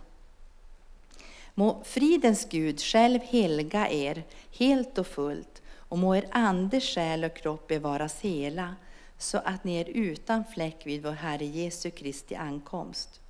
Må 1.55 1.83
fridens 1.83 2.45
Gud 2.49 2.81
själv 2.81 3.19
helga 3.21 3.89
er 3.89 4.23
helt 4.51 4.97
och 4.97 5.07
fullt 5.07 5.61
och 5.89 5.97
må 5.97 6.15
er 6.15 6.27
ande, 6.31 6.81
själ 6.81 7.23
och 7.23 7.35
kropp 7.35 7.67
bevaras 7.67 8.19
hela 8.21 8.75
så 9.17 9.37
att 9.37 9.63
ni 9.63 9.75
är 9.75 9.89
utan 9.89 10.45
fläck 10.45 10.85
vid 10.85 11.03
vår 11.03 11.11
Herre 11.11 11.45
Jesu 11.45 11.91
Kristi 11.91 12.35
ankomst. 12.35 13.21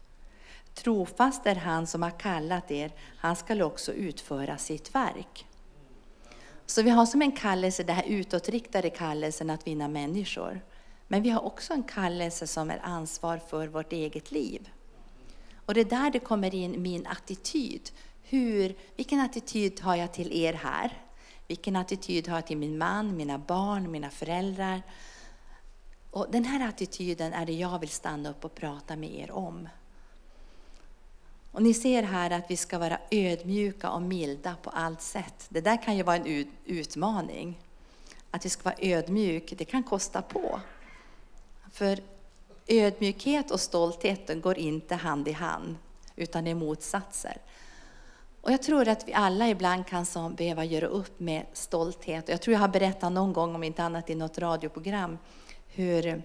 Trofast 0.73 1.45
är 1.45 1.55
han 1.55 1.87
som 1.87 2.03
har 2.03 2.19
kallat 2.19 2.71
er, 2.71 2.91
han 3.17 3.35
skall 3.35 3.61
också 3.61 3.93
utföra 3.93 4.57
sitt 4.57 4.95
verk. 4.95 5.45
Så 6.65 6.81
vi 6.81 6.89
har 6.89 7.05
som 7.05 7.21
en 7.21 7.31
kallelse, 7.31 7.83
den 7.83 7.95
här 7.95 8.07
utåtriktade 8.07 8.89
kallelsen 8.89 9.49
att 9.49 9.67
vinna 9.67 9.87
människor. 9.87 10.61
Men 11.07 11.23
vi 11.23 11.29
har 11.29 11.45
också 11.45 11.73
en 11.73 11.83
kallelse 11.83 12.47
som 12.47 12.71
är 12.71 12.79
ansvar 12.83 13.37
för 13.49 13.67
vårt 13.67 13.93
eget 13.93 14.31
liv. 14.31 14.69
Och 15.65 15.73
det 15.73 15.81
är 15.81 15.85
där 15.85 16.11
det 16.11 16.19
kommer 16.19 16.55
in 16.55 16.81
min 16.81 17.07
attityd. 17.07 17.91
Hur, 18.29 18.75
vilken 18.95 19.19
attityd 19.19 19.79
har 19.79 19.95
jag 19.95 20.13
till 20.13 20.33
er 20.33 20.53
här? 20.53 20.97
Vilken 21.47 21.75
attityd 21.75 22.27
har 22.27 22.37
jag 22.37 22.47
till 22.47 22.57
min 22.57 22.77
man, 22.77 23.17
mina 23.17 23.37
barn, 23.37 23.91
mina 23.91 24.09
föräldrar? 24.09 24.81
Och 26.11 26.27
den 26.31 26.43
här 26.43 26.69
attityden 26.69 27.33
är 27.33 27.45
det 27.45 27.53
jag 27.53 27.79
vill 27.79 27.89
stanna 27.89 28.29
upp 28.29 28.45
och 28.45 28.55
prata 28.55 28.95
med 28.95 29.15
er 29.15 29.31
om. 29.31 29.69
Och 31.51 31.63
ni 31.63 31.73
ser 31.73 32.03
här 32.03 32.31
att 32.31 32.51
vi 32.51 32.57
ska 32.57 32.79
vara 32.79 32.99
ödmjuka 33.11 33.91
och 33.91 34.01
milda 34.01 34.55
på 34.55 34.69
allt 34.69 35.01
sätt. 35.01 35.45
Det 35.49 35.61
där 35.61 35.83
kan 35.83 35.97
ju 35.97 36.03
vara 36.03 36.15
en 36.15 36.51
utmaning. 36.65 37.59
Att 38.31 38.45
vi 38.45 38.49
ska 38.49 38.63
vara 38.63 38.75
ödmjuk, 38.79 39.53
det 39.57 39.65
kan 39.65 39.83
kosta 39.83 40.21
på. 40.21 40.59
För 41.71 41.99
ödmjukhet 42.67 43.51
och 43.51 43.59
stolthet 43.59 44.41
går 44.41 44.57
inte 44.57 44.95
hand 44.95 45.27
i 45.27 45.31
hand, 45.31 45.75
utan 46.15 46.47
är 46.47 46.55
motsatser. 46.55 47.37
Och 48.41 48.51
jag 48.51 48.63
tror 48.63 48.87
att 48.87 49.07
vi 49.07 49.13
alla 49.13 49.49
ibland 49.49 49.87
kan 49.87 50.05
som 50.05 50.35
behöva 50.35 50.65
göra 50.65 50.85
upp 50.85 51.19
med 51.19 51.45
stolthet. 51.53 52.29
Jag 52.29 52.41
tror 52.41 52.53
jag 52.53 52.59
har 52.59 52.67
berättat 52.67 53.11
någon 53.11 53.33
gång, 53.33 53.55
om 53.55 53.63
inte 53.63 53.83
annat 53.83 54.09
i 54.09 54.15
något 54.15 54.37
radioprogram, 54.37 55.17
hur 55.67 56.23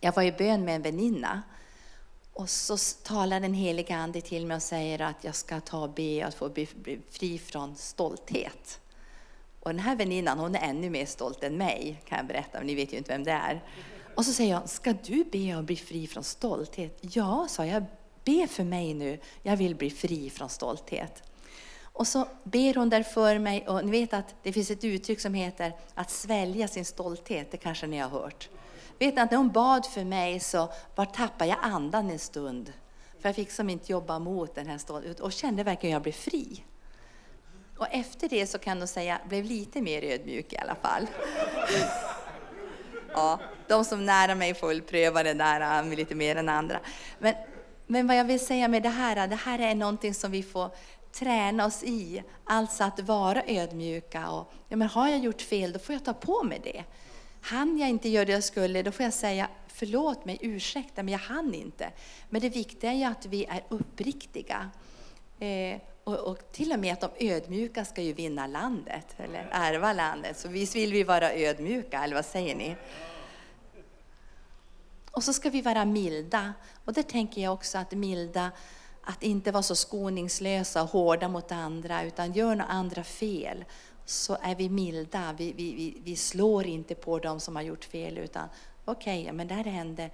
jag 0.00 0.12
var 0.12 0.22
i 0.22 0.32
bön 0.32 0.64
med 0.64 0.74
en 0.74 0.82
väninna. 0.82 1.42
Och 2.32 2.50
så 2.50 2.76
talar 3.02 3.40
den 3.40 3.54
heliga 3.54 3.96
Ande 3.96 4.20
till 4.20 4.46
mig 4.46 4.54
och 4.54 4.62
säger 4.62 5.00
att 5.00 5.24
jag 5.24 5.34
ska 5.34 5.60
ta 5.60 5.82
och 5.82 5.90
be 5.90 6.26
att 6.26 6.34
få 6.34 6.48
bli 6.48 6.66
fri 7.10 7.38
från 7.38 7.76
stolthet. 7.76 8.80
Och 9.60 9.70
den 9.70 9.78
här 9.78 9.96
väninnan 9.96 10.38
hon 10.38 10.54
är 10.54 10.68
ännu 10.68 10.90
mer 10.90 11.06
stolt 11.06 11.44
än 11.44 11.56
mig, 11.56 12.02
kan 12.04 12.18
jag 12.18 12.26
berätta, 12.26 12.58
men 12.58 12.66
ni 12.66 12.74
vet 12.74 12.92
ju 12.92 12.96
inte 12.96 13.12
vem 13.12 13.24
det 13.24 13.30
är. 13.30 13.62
Och 14.14 14.24
så 14.24 14.32
säger 14.32 14.50
jag, 14.50 14.68
ska 14.68 14.92
du 14.92 15.24
be 15.24 15.58
att 15.58 15.64
bli 15.64 15.76
fri 15.76 16.06
från 16.06 16.24
stolthet? 16.24 16.98
Ja, 17.00 17.46
sa 17.50 17.66
jag, 17.66 17.84
be 18.30 18.46
för 18.46 18.64
mig 18.64 18.94
nu, 18.94 19.18
jag 19.42 19.56
vill 19.56 19.74
bli 19.74 19.90
fri 19.90 20.30
från 20.30 20.48
stolthet. 20.48 21.22
Och 21.82 22.06
så 22.06 22.28
ber 22.44 22.74
hon 22.74 22.90
där 22.90 23.02
för 23.02 23.38
mig, 23.38 23.68
och 23.68 23.84
ni 23.84 23.90
vet 23.90 24.14
att 24.14 24.34
det 24.42 24.52
finns 24.52 24.70
ett 24.70 24.84
uttryck 24.84 25.20
som 25.20 25.34
heter 25.34 25.72
att 25.94 26.10
svälja 26.10 26.68
sin 26.68 26.84
stolthet, 26.84 27.50
det 27.50 27.56
kanske 27.56 27.86
ni 27.86 27.98
har 27.98 28.08
hört. 28.08 28.48
Vet 28.98 29.14
ni 29.14 29.20
att 29.20 29.30
när 29.30 29.38
hon 29.38 29.50
bad 29.50 29.86
för 29.86 30.04
mig 30.04 30.40
så 30.40 30.72
var 30.94 31.04
tappade 31.04 31.50
jag 31.50 31.58
andan 31.62 32.10
en 32.10 32.18
stund. 32.18 32.72
För 33.20 33.28
jag 33.28 33.36
fick 33.36 33.50
som 33.50 33.70
inte 33.70 33.92
jobba 33.92 34.18
mot 34.18 34.54
den 34.54 34.66
här 34.66 34.78
stoltheten 34.78 35.24
och 35.24 35.32
kände 35.32 35.62
verkligen 35.62 35.92
att 35.92 35.96
jag 35.96 36.02
blev 36.02 36.12
fri. 36.12 36.64
Och 37.78 37.86
efter 37.90 38.28
det 38.28 38.46
så 38.46 38.58
kan 38.58 38.78
jag 38.78 38.88
säga, 38.88 39.20
blev 39.28 39.44
lite 39.44 39.82
mer 39.82 40.02
ödmjuk 40.02 40.52
i 40.52 40.56
alla 40.56 40.74
fall. 40.74 41.06
Ja, 43.12 43.40
de 43.68 43.84
som 43.84 44.06
nära 44.06 44.34
mig 44.34 44.54
får 44.54 44.68
väl 44.68 44.82
pröva 44.82 45.22
det 45.22 45.34
där 45.34 45.82
äh, 45.82 45.96
lite 45.96 46.14
mer 46.14 46.36
än 46.36 46.48
andra. 46.48 46.80
Men, 47.18 47.34
men 47.90 48.06
vad 48.06 48.16
jag 48.16 48.24
vill 48.24 48.46
säga 48.46 48.68
med 48.68 48.82
det 48.82 48.88
här, 48.88 49.28
det 49.28 49.36
här 49.36 49.58
är 49.58 49.74
någonting 49.74 50.14
som 50.14 50.30
vi 50.30 50.42
får 50.42 50.70
träna 51.12 51.66
oss 51.66 51.82
i. 51.82 52.22
Alltså 52.44 52.84
att 52.84 53.00
vara 53.00 53.42
ödmjuka. 53.46 54.30
Och, 54.30 54.52
ja, 54.68 54.76
men 54.76 54.88
har 54.88 55.08
jag 55.08 55.18
gjort 55.18 55.42
fel, 55.42 55.72
då 55.72 55.78
får 55.78 55.92
jag 55.92 56.04
ta 56.04 56.12
på 56.12 56.42
mig 56.42 56.60
det. 56.64 56.84
Han 57.40 57.78
jag 57.78 57.88
inte 57.88 58.08
göra 58.08 58.24
det 58.24 58.32
jag 58.32 58.44
skulle, 58.44 58.82
då 58.82 58.92
får 58.92 59.04
jag 59.04 59.12
säga 59.12 59.48
förlåt 59.66 60.24
mig, 60.24 60.38
ursäkta, 60.40 61.02
men 61.02 61.12
jag 61.12 61.18
hann 61.18 61.54
inte. 61.54 61.90
Men 62.28 62.40
det 62.40 62.48
viktiga 62.48 62.92
är 62.92 62.96
ju 62.96 63.04
att 63.04 63.26
vi 63.26 63.44
är 63.44 63.62
uppriktiga. 63.68 64.70
Eh, 65.38 65.80
och, 66.04 66.18
och, 66.18 66.52
till 66.52 66.72
och 66.72 66.78
med 66.78 66.92
att 66.92 67.00
de 67.00 67.30
ödmjuka 67.30 67.84
ska 67.84 68.02
ju 68.02 68.12
vinna 68.12 68.46
landet, 68.46 69.06
eller 69.16 69.48
ärva 69.50 69.92
landet. 69.92 70.38
Så 70.38 70.48
visst 70.48 70.76
vill 70.76 70.92
vi 70.92 71.02
vara 71.02 71.32
ödmjuka, 71.32 72.04
eller 72.04 72.14
vad 72.14 72.26
säger 72.26 72.54
ni? 72.54 72.76
Och 75.10 75.24
så 75.24 75.32
ska 75.32 75.50
vi 75.50 75.62
vara 75.62 75.84
milda. 75.84 76.54
Och 76.84 76.92
där 76.92 77.02
tänker 77.02 77.42
jag 77.42 77.52
också 77.52 77.78
att 77.78 77.92
milda, 77.92 78.50
att 79.04 79.22
inte 79.22 79.52
vara 79.52 79.62
så 79.62 79.76
skoningslösa 79.76 80.82
och 80.82 80.90
hårda 80.90 81.28
mot 81.28 81.52
andra, 81.52 82.04
utan 82.04 82.32
gör 82.32 82.48
några 82.54 82.64
andra 82.64 83.04
fel 83.04 83.64
så 84.04 84.36
är 84.42 84.54
vi 84.54 84.68
milda. 84.68 85.34
Vi, 85.38 85.52
vi, 85.52 85.74
vi, 85.74 86.00
vi 86.04 86.16
slår 86.16 86.66
inte 86.66 86.94
på 86.94 87.18
dem 87.18 87.40
som 87.40 87.56
har 87.56 87.62
gjort 87.62 87.84
fel, 87.84 88.18
utan 88.18 88.48
okej, 88.84 89.22
okay, 89.22 89.32
men 89.32 89.48
det 89.48 89.54
här 89.54 89.64
hände. 89.64 90.10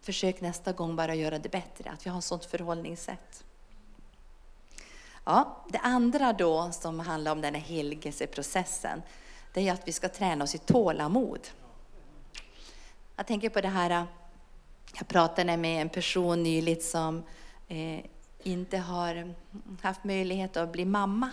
Försök 0.00 0.40
nästa 0.40 0.72
gång 0.72 0.96
bara 0.96 1.14
göra 1.14 1.38
det 1.38 1.48
bättre, 1.48 1.90
att 1.90 2.06
vi 2.06 2.10
har 2.10 2.18
ett 2.18 2.24
sådant 2.24 2.44
förhållningssätt. 2.44 3.44
Ja, 5.24 5.64
det 5.68 5.78
andra 5.78 6.32
då 6.32 6.70
som 6.72 7.00
handlar 7.00 7.32
om 7.32 7.40
den 7.40 7.54
här 7.54 7.62
helgelseprocessen, 7.62 9.02
det 9.52 9.68
är 9.68 9.72
att 9.72 9.88
vi 9.88 9.92
ska 9.92 10.08
träna 10.08 10.44
oss 10.44 10.54
i 10.54 10.58
tålamod. 10.58 11.48
Jag 13.16 13.26
tänker 13.26 13.48
på 13.48 13.60
det 13.60 13.68
här, 13.68 13.90
äh, 13.90 14.04
jag 14.98 15.08
pratade 15.08 15.56
med 15.56 15.82
en 15.82 15.88
person 15.88 16.42
nyligen 16.42 16.82
som 16.82 17.22
eh, 17.68 18.04
inte 18.42 18.78
har 18.78 19.34
haft 19.82 20.04
möjlighet 20.04 20.56
att 20.56 20.72
bli 20.72 20.84
mamma. 20.84 21.30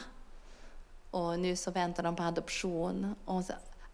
Och 1.12 1.40
nu 1.40 1.56
så 1.56 1.72
väntar 1.72 2.04
de 2.04 2.16
på 2.16 2.24
adoption. 2.24 3.16
Och 3.26 3.44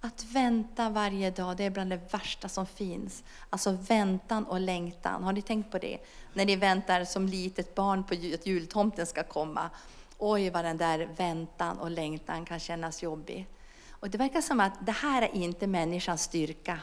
att 0.02 0.26
vänta 0.32 0.90
varje 0.90 1.32
dag, 1.32 1.58
det 1.58 1.64
är 1.64 1.70
bland 1.70 1.90
det 1.90 2.14
värsta 2.14 2.50
som 2.50 2.66
finns. 2.66 3.24
Alltså 3.50 3.72
väntan 3.72 4.46
och 4.46 4.60
längtan. 4.60 5.24
Har 5.24 5.34
ni 5.34 5.42
tänkt 5.42 5.72
på 5.72 5.78
det? 5.78 5.98
När 6.34 6.46
ni 6.46 6.56
väntar 6.56 7.06
som 7.06 7.26
litet 7.26 7.76
barn 7.76 8.04
på 8.04 8.14
att 8.14 8.46
jultomten 8.46 9.06
ska 9.06 9.24
komma. 9.24 9.70
Oj, 10.18 10.50
vad 10.50 10.66
den 10.66 10.78
där 10.78 11.10
väntan 11.18 11.80
och 11.80 11.92
längtan 11.92 12.46
kan 12.46 12.60
kännas 12.60 13.04
jobbig. 13.04 13.48
Och 13.90 14.10
det 14.10 14.18
verkar 14.18 14.42
som 14.42 14.60
att 14.60 14.86
det 14.86 14.92
här 14.92 15.22
är 15.22 15.36
inte 15.36 15.68
människans 15.68 16.24
styrka, 16.24 16.80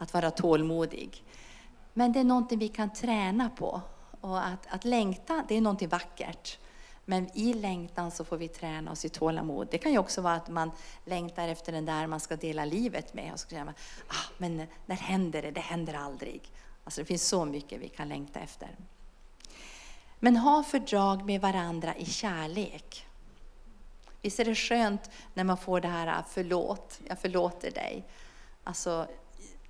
att 0.00 0.14
vara 0.14 0.30
tålmodig. 0.30 1.24
Men 1.92 2.12
det 2.12 2.20
är 2.20 2.24
någonting 2.24 2.58
vi 2.58 2.68
kan 2.68 2.92
träna 2.92 3.50
på. 3.50 3.80
Och 4.20 4.46
att, 4.46 4.66
att 4.68 4.84
längta, 4.84 5.44
det 5.48 5.56
är 5.56 5.60
någonting 5.60 5.88
vackert. 5.88 6.58
Men 7.04 7.30
i 7.34 7.54
längtan 7.54 8.10
så 8.10 8.24
får 8.24 8.36
vi 8.36 8.48
träna 8.48 8.90
oss 8.90 9.04
i 9.04 9.08
tålamod. 9.08 9.68
Det 9.70 9.78
kan 9.78 9.92
ju 9.92 9.98
också 9.98 10.20
vara 10.20 10.34
att 10.34 10.48
man 10.48 10.70
längtar 11.04 11.48
efter 11.48 11.72
den 11.72 11.84
där 11.84 12.06
man 12.06 12.20
ska 12.20 12.36
dela 12.36 12.64
livet 12.64 13.14
med. 13.14 13.32
Och 13.32 13.40
så 13.40 13.48
känner 13.48 13.64
man, 13.64 13.74
ah, 14.08 14.32
men 14.38 14.66
när 14.86 14.96
händer 14.96 15.42
det? 15.42 15.50
Det 15.50 15.60
händer 15.60 15.94
aldrig. 15.94 16.52
Alltså 16.84 17.00
det 17.00 17.04
finns 17.04 17.28
så 17.28 17.44
mycket 17.44 17.80
vi 17.80 17.88
kan 17.88 18.08
längta 18.08 18.40
efter. 18.40 18.76
Men 20.18 20.36
ha 20.36 20.62
fördrag 20.62 21.26
med 21.26 21.40
varandra 21.40 21.96
i 21.96 22.04
kärlek. 22.04 23.06
Visst 24.22 24.40
är 24.40 24.44
det 24.44 24.54
skönt 24.54 25.10
när 25.34 25.44
man 25.44 25.56
får 25.56 25.80
det 25.80 25.88
här 25.88 26.06
ah, 26.06 26.24
förlåt, 26.28 27.00
jag 27.08 27.18
förlåter 27.18 27.70
dig. 27.70 28.04
Alltså, 28.64 29.06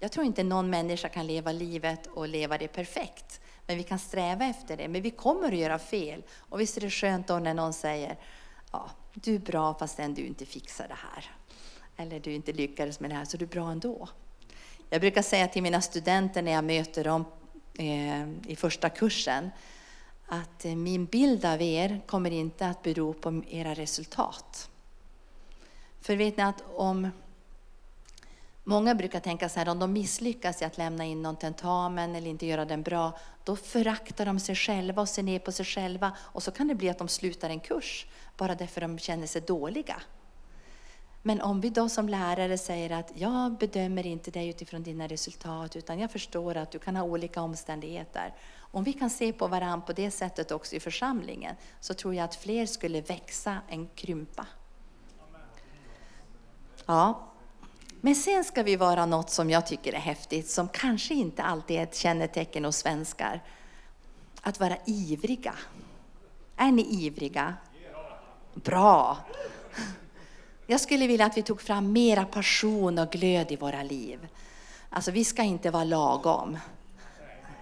jag 0.00 0.12
tror 0.12 0.26
inte 0.26 0.42
någon 0.42 0.70
människa 0.70 1.08
kan 1.08 1.26
leva 1.26 1.52
livet 1.52 2.06
och 2.06 2.28
leva 2.28 2.58
det 2.58 2.68
perfekt. 2.68 3.40
Men 3.66 3.76
vi 3.76 3.82
kan 3.82 3.98
sträva 3.98 4.44
efter 4.44 4.76
det. 4.76 4.88
Men 4.88 5.02
vi 5.02 5.10
kommer 5.10 5.52
att 5.52 5.58
göra 5.58 5.78
fel. 5.78 6.22
Och 6.38 6.60
visst 6.60 6.76
är 6.76 6.80
det 6.80 6.90
skönt 6.90 7.26
då 7.26 7.38
när 7.38 7.54
någon 7.54 7.72
säger, 7.72 8.16
ja, 8.72 8.90
du 9.14 9.34
är 9.34 9.38
bra 9.38 9.74
fastän 9.74 10.14
du 10.14 10.26
inte 10.26 10.46
fixar 10.46 10.88
det 10.88 10.94
här. 10.94 11.30
Eller 11.96 12.20
du 12.20 12.32
inte 12.32 12.52
lyckades 12.52 13.00
med 13.00 13.10
det 13.10 13.14
här, 13.14 13.24
så 13.24 13.36
du 13.36 13.44
är 13.44 13.48
bra 13.48 13.70
ändå. 13.70 14.08
Jag 14.90 15.00
brukar 15.00 15.22
säga 15.22 15.48
till 15.48 15.62
mina 15.62 15.80
studenter 15.80 16.42
när 16.42 16.52
jag 16.52 16.64
möter 16.64 17.04
dem 17.04 17.24
eh, 17.78 18.50
i 18.52 18.56
första 18.56 18.88
kursen, 18.88 19.50
att 20.26 20.64
eh, 20.64 20.76
min 20.76 21.04
bild 21.04 21.44
av 21.44 21.62
er 21.62 22.00
kommer 22.06 22.30
inte 22.30 22.66
att 22.66 22.82
bero 22.82 23.12
på 23.12 23.42
era 23.48 23.74
resultat. 23.74 24.70
För 26.00 26.16
vet 26.16 26.36
ni 26.36 26.42
att 26.42 26.62
om 26.74 27.08
Många 28.70 28.94
brukar 28.94 29.20
tänka 29.20 29.48
så 29.48 29.58
här, 29.58 29.68
om 29.68 29.78
de 29.78 29.92
misslyckas 29.92 30.62
i 30.62 30.64
att 30.64 30.78
lämna 30.78 31.04
in 31.04 31.22
någon 31.22 31.36
tentamen 31.36 32.14
eller 32.14 32.30
inte 32.30 32.46
göra 32.46 32.64
den 32.64 32.82
bra, 32.82 33.18
då 33.44 33.56
föraktar 33.56 34.26
de 34.26 34.40
sig 34.40 34.54
själva 34.54 35.02
och 35.02 35.08
ser 35.08 35.22
ner 35.22 35.38
på 35.38 35.52
sig 35.52 35.64
själva. 35.64 36.12
Och 36.18 36.42
så 36.42 36.50
kan 36.50 36.68
det 36.68 36.74
bli 36.74 36.88
att 36.88 36.98
de 36.98 37.08
slutar 37.08 37.50
en 37.50 37.60
kurs, 37.60 38.06
bara 38.36 38.54
därför 38.54 38.82
att 38.82 38.88
de 38.88 38.98
känner 38.98 39.26
sig 39.26 39.42
dåliga. 39.42 40.02
Men 41.22 41.40
om 41.40 41.60
vi 41.60 41.70
då 41.70 41.88
som 41.88 42.08
lärare 42.08 42.58
säger 42.58 42.90
att 42.90 43.12
jag 43.14 43.58
bedömer 43.58 44.06
inte 44.06 44.30
dig 44.30 44.48
utifrån 44.48 44.82
dina 44.82 45.06
resultat, 45.06 45.76
utan 45.76 45.98
jag 45.98 46.10
förstår 46.10 46.56
att 46.56 46.70
du 46.70 46.78
kan 46.78 46.96
ha 46.96 47.04
olika 47.04 47.42
omständigheter. 47.42 48.34
Om 48.58 48.84
vi 48.84 48.92
kan 48.92 49.10
se 49.10 49.32
på 49.32 49.46
varandra 49.46 49.86
på 49.86 49.92
det 49.92 50.10
sättet 50.10 50.50
också 50.50 50.76
i 50.76 50.80
församlingen, 50.80 51.56
så 51.80 51.94
tror 51.94 52.14
jag 52.14 52.24
att 52.24 52.34
fler 52.34 52.66
skulle 52.66 53.00
växa 53.00 53.56
än 53.68 53.88
krympa. 53.94 54.46
Ja, 56.86 57.29
men 58.00 58.14
sen 58.14 58.44
ska 58.44 58.62
vi 58.62 58.76
vara 58.76 59.06
något 59.06 59.30
som 59.30 59.50
jag 59.50 59.66
tycker 59.66 59.92
är 59.92 59.98
häftigt, 59.98 60.50
som 60.50 60.68
kanske 60.68 61.14
inte 61.14 61.42
alltid 61.42 61.78
är 61.78 61.82
ett 61.82 61.96
kännetecken 61.96 62.64
hos 62.64 62.76
svenskar. 62.76 63.40
Att 64.40 64.60
vara 64.60 64.76
ivriga. 64.86 65.54
Är 66.56 66.72
ni 66.72 67.04
ivriga? 67.04 67.54
Bra! 68.54 69.18
Jag 70.66 70.80
skulle 70.80 71.06
vilja 71.06 71.26
att 71.26 71.36
vi 71.36 71.42
tog 71.42 71.60
fram 71.60 71.92
mera 71.92 72.24
passion 72.24 72.98
och 72.98 73.10
glöd 73.10 73.52
i 73.52 73.56
våra 73.56 73.82
liv. 73.82 74.28
Alltså, 74.90 75.10
vi 75.10 75.24
ska 75.24 75.42
inte 75.42 75.70
vara 75.70 75.84
lagom. 75.84 76.58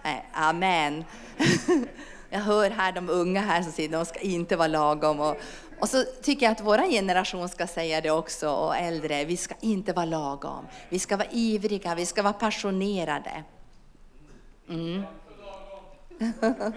Nej, 0.03 0.25
amen. 0.33 1.03
Jag 2.29 2.39
hör 2.39 2.69
här 2.69 2.91
de 2.91 3.09
unga 3.09 3.41
här 3.41 3.61
som 3.61 3.71
säger 3.71 3.89
att 3.89 3.93
de 3.93 4.05
ska 4.05 4.19
inte 4.19 4.55
vara 4.55 4.67
lagom. 4.67 5.19
Och, 5.19 5.35
och 5.79 5.89
så 5.89 6.03
tycker 6.21 6.45
jag 6.45 6.51
att 6.51 6.61
vår 6.61 6.91
generation 6.91 7.49
ska 7.49 7.67
säga 7.67 8.01
det 8.01 8.11
också, 8.11 8.49
och 8.49 8.75
äldre. 8.75 9.25
Vi 9.25 9.37
ska 9.37 9.55
inte 9.59 9.93
vara 9.93 10.05
lagom. 10.05 10.67
Vi 10.89 10.99
ska 10.99 11.17
vara 11.17 11.27
ivriga, 11.31 11.95
vi 11.95 12.05
ska 12.05 12.23
vara 12.23 12.33
passionerade. 12.33 13.43
Mm. 14.69 15.03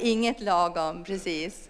Inget 0.00 0.40
lagom, 0.40 1.04
precis. 1.04 1.68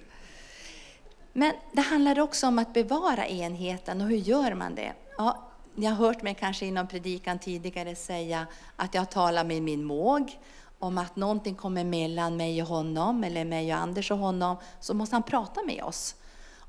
Men 1.33 1.53
det 1.73 1.81
handlar 1.81 2.21
också 2.21 2.47
om 2.47 2.59
att 2.59 2.73
bevara 2.73 3.27
enheten 3.27 4.01
och 4.01 4.09
hur 4.09 4.17
gör 4.17 4.55
man 4.55 4.75
det? 4.75 4.93
Ja, 5.19 5.51
ni 5.75 5.87
har 5.87 5.95
hört 5.95 6.23
mig 6.23 6.37
kanske 6.41 6.67
inom 6.67 6.87
predikan 6.87 7.39
tidigare 7.39 7.95
säga 7.95 8.47
att 8.77 8.95
jag 8.95 9.11
talar 9.11 9.45
med 9.45 9.63
min 9.63 9.85
måg 9.85 10.39
om 10.79 10.99
att 10.99 11.17
någonting 11.17 11.55
kommer 11.55 11.85
mellan 11.85 12.37
mig 12.37 12.63
och 12.63 12.69
honom 12.69 13.25
eller 13.25 13.45
mig 13.45 13.75
och 13.75 13.81
Anders 13.81 14.11
och 14.11 14.19
honom 14.19 14.57
så 14.81 14.95
måste 14.95 15.17
han 15.17 15.23
prata 15.23 15.63
med 15.63 15.83
oss. 15.83 16.17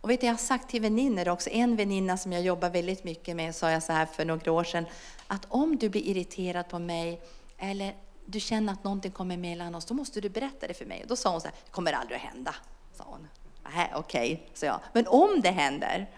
Och 0.06 0.12
vet 0.12 0.22
du, 0.22 0.28
jag 0.28 0.34
har 0.34 0.38
sagt 0.38 0.70
till 0.70 0.82
väninnor 0.82 1.30
också, 1.30 1.50
en 1.50 1.76
väninna 1.76 2.18
som 2.18 2.34
jag 2.34 2.42
jobbar 2.42 2.70
väldigt 2.70 3.04
mycket 3.04 3.36
med 3.36 3.56
sa 3.56 3.72
jag 3.72 3.84
så 3.84 3.94
här 3.94 4.06
för 4.06 4.26
några 4.26 4.52
år 4.52 4.64
sedan 4.64 4.86
att 5.28 5.46
om 5.50 5.78
du 5.78 5.90
blir 5.90 6.02
irriterad 6.02 6.70
på 6.70 6.80
mig 6.80 7.22
eller 7.58 7.96
du 8.26 8.40
känner 8.40 8.74
att 8.74 8.84
någonting 8.84 9.12
kommer 9.12 9.38
mellan 9.38 9.76
oss, 9.76 9.86
då 9.86 9.94
måste 9.94 10.22
du 10.22 10.30
berätta 10.30 10.68
det 10.68 10.74
för 10.74 10.86
mig. 10.86 11.02
Och 11.02 11.08
då 11.08 11.16
sa 11.16 11.32
hon 11.32 11.42
så 11.42 11.48
här, 11.48 11.56
det 11.66 11.72
kommer 11.72 11.94
aldrig 11.94 12.16
att 12.18 12.24
hända. 12.24 12.56
Sa 12.98 13.04
hon. 13.08 13.28
Okej, 13.64 14.34
okay, 14.34 14.38
sa 14.54 14.66
jag. 14.66 14.80
Men 14.94 15.08
om 15.08 15.42
det 15.42 15.52
händer? 15.52 16.10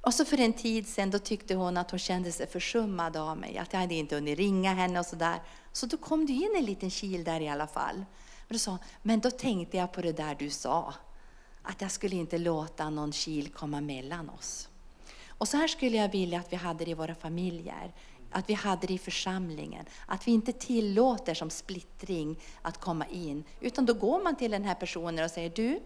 Och 0.00 0.14
så 0.14 0.24
för 0.24 0.40
en 0.40 0.52
tid 0.52 0.88
sedan 0.88 1.10
då 1.10 1.18
tyckte 1.18 1.54
hon 1.54 1.76
att 1.76 1.90
hon 1.90 2.00
kände 2.00 2.32
sig 2.32 2.46
försummad 2.46 3.16
av 3.16 3.36
mig, 3.38 3.58
att 3.58 3.72
jag 3.72 3.80
hade 3.80 3.94
inte 3.94 4.14
hunnit 4.14 4.38
ringa 4.38 4.74
henne 4.74 5.00
och 5.00 5.06
sådär. 5.06 5.42
Så 5.72 5.86
då 5.86 5.96
kom 5.96 6.26
det 6.26 6.32
in 6.32 6.54
en 6.56 6.64
liten 6.64 6.90
kil 6.90 7.24
där 7.24 7.40
i 7.40 7.48
alla 7.48 7.66
fall. 7.66 7.96
Men 8.48 8.54
då 8.54 8.58
sa 8.58 8.70
hon, 8.70 8.80
men 9.02 9.20
då 9.20 9.30
tänkte 9.30 9.76
jag 9.76 9.92
på 9.92 10.00
det 10.00 10.12
där 10.12 10.34
du 10.34 10.50
sa, 10.50 10.94
att 11.62 11.80
jag 11.80 11.90
skulle 11.90 12.16
inte 12.16 12.38
låta 12.38 12.90
någon 12.90 13.12
kil 13.12 13.48
komma 13.48 13.80
mellan 13.80 14.30
oss. 14.30 14.68
Och 15.28 15.48
så 15.48 15.56
här 15.56 15.68
skulle 15.68 15.96
jag 15.96 16.08
vilja 16.12 16.40
att 16.40 16.52
vi 16.52 16.56
hade 16.56 16.84
det 16.84 16.90
i 16.90 16.94
våra 16.94 17.14
familjer, 17.14 17.92
att 18.30 18.48
vi 18.48 18.54
hade 18.54 18.86
det 18.86 18.94
i 18.94 18.98
församlingen, 18.98 19.84
att 20.06 20.28
vi 20.28 20.32
inte 20.32 20.52
tillåter 20.52 21.34
som 21.34 21.50
splittring 21.50 22.36
att 22.62 22.78
komma 22.78 23.06
in, 23.06 23.44
utan 23.60 23.86
då 23.86 23.94
går 23.94 24.22
man 24.22 24.36
till 24.36 24.50
den 24.50 24.64
här 24.64 24.74
personen 24.74 25.24
och 25.24 25.30
säger 25.30 25.50
du, 25.50 25.80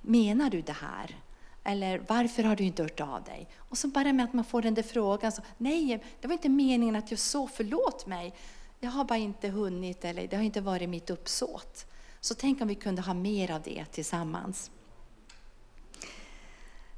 menar 0.00 0.50
du 0.50 0.62
det 0.62 0.72
här? 0.72 1.16
Eller 1.64 2.02
varför 2.08 2.42
har 2.42 2.56
du 2.56 2.64
inte 2.64 2.82
hört 2.82 3.00
av 3.00 3.24
dig? 3.24 3.48
Och 3.56 3.78
så 3.78 3.88
bara 3.88 4.12
med 4.12 4.24
att 4.24 4.32
man 4.32 4.44
får 4.44 4.62
den 4.62 4.74
där 4.74 4.82
frågan, 4.82 5.32
så, 5.32 5.42
nej, 5.58 6.04
det 6.20 6.28
var 6.28 6.32
inte 6.32 6.48
meningen 6.48 6.96
att 6.96 7.10
jag 7.10 7.20
så, 7.20 7.48
förlåt 7.48 8.06
mig. 8.06 8.34
Jag 8.80 8.90
har 8.90 9.04
bara 9.04 9.18
inte 9.18 9.48
hunnit, 9.48 10.04
eller 10.04 10.26
det 10.26 10.36
har 10.36 10.42
inte 10.42 10.60
varit 10.60 10.88
mitt 10.88 11.10
uppsåt. 11.10 11.86
Så 12.24 12.34
tänk 12.34 12.60
om 12.60 12.68
vi 12.68 12.74
kunde 12.74 13.02
ha 13.02 13.14
mer 13.14 13.50
av 13.50 13.62
det 13.62 13.84
tillsammans. 13.84 14.70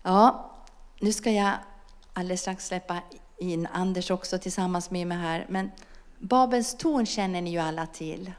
Ja, 0.02 0.50
nu 1.00 1.12
ska 1.12 1.30
jag 1.30 1.52
alldeles 2.12 2.40
strax 2.40 2.66
släppa 2.66 3.02
in 3.38 3.66
Anders 3.66 4.11
också 4.11 4.38
tillsammans 4.38 4.90
med 4.90 5.06
mig 5.06 5.18
här. 5.18 5.47
Men 5.49 5.71
Babels 6.18 6.76
torn 6.76 7.06
känner 7.06 7.42
ni 7.42 7.50
ju 7.50 7.59
alla 7.59 7.87
till. 7.87 8.33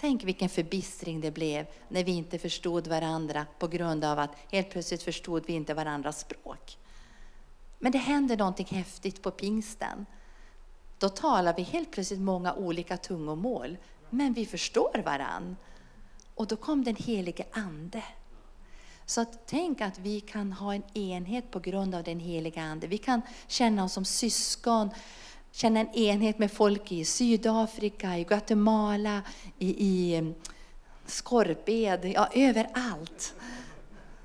Tänk 0.00 0.24
vilken 0.24 0.48
förbistring 0.48 1.20
det 1.20 1.30
blev 1.30 1.66
när 1.88 2.04
vi 2.04 2.12
inte 2.12 2.38
förstod 2.38 2.86
varandra 2.86 3.46
på 3.58 3.68
grund 3.68 4.04
av 4.04 4.18
att 4.18 4.36
helt 4.50 4.70
plötsligt 4.70 5.02
förstod 5.02 5.46
vi 5.46 5.52
inte 5.52 5.74
varandras 5.74 6.20
språk. 6.20 6.78
Men 7.78 7.92
det 7.92 7.98
händer 7.98 8.36
någonting 8.36 8.66
häftigt 8.70 9.22
på 9.22 9.30
pingsten. 9.30 10.06
Då 10.98 11.08
talar 11.08 11.54
vi 11.56 11.62
helt 11.62 11.90
plötsligt 11.90 12.20
många 12.20 12.54
olika 12.54 12.96
tungomål, 12.96 13.76
men 14.10 14.32
vi 14.32 14.46
förstår 14.46 15.02
varandra. 15.04 15.56
Och 16.34 16.46
då 16.46 16.56
kom 16.56 16.84
den 16.84 16.96
helige 16.96 17.44
Ande. 17.52 18.02
Så 19.06 19.20
att 19.20 19.46
tänk 19.46 19.80
att 19.80 19.98
vi 19.98 20.20
kan 20.20 20.52
ha 20.52 20.74
en 20.74 20.82
enhet 20.94 21.50
på 21.50 21.60
grund 21.60 21.94
av 21.94 22.02
den 22.02 22.20
heliga 22.20 22.62
Ande. 22.62 22.86
Vi 22.86 22.98
kan 22.98 23.22
känna 23.46 23.84
oss 23.84 23.92
som 23.92 24.04
syskon 24.04 24.90
känna 25.54 25.80
en 25.80 25.94
enhet 25.94 26.38
med 26.38 26.52
folk 26.52 26.92
i 26.92 27.04
Sydafrika, 27.04 28.18
i 28.18 28.24
Guatemala, 28.24 29.22
i, 29.58 29.86
i 29.86 30.16
mm, 30.16 30.34
Skorped, 31.06 32.04
ja 32.04 32.28
överallt. 32.34 33.34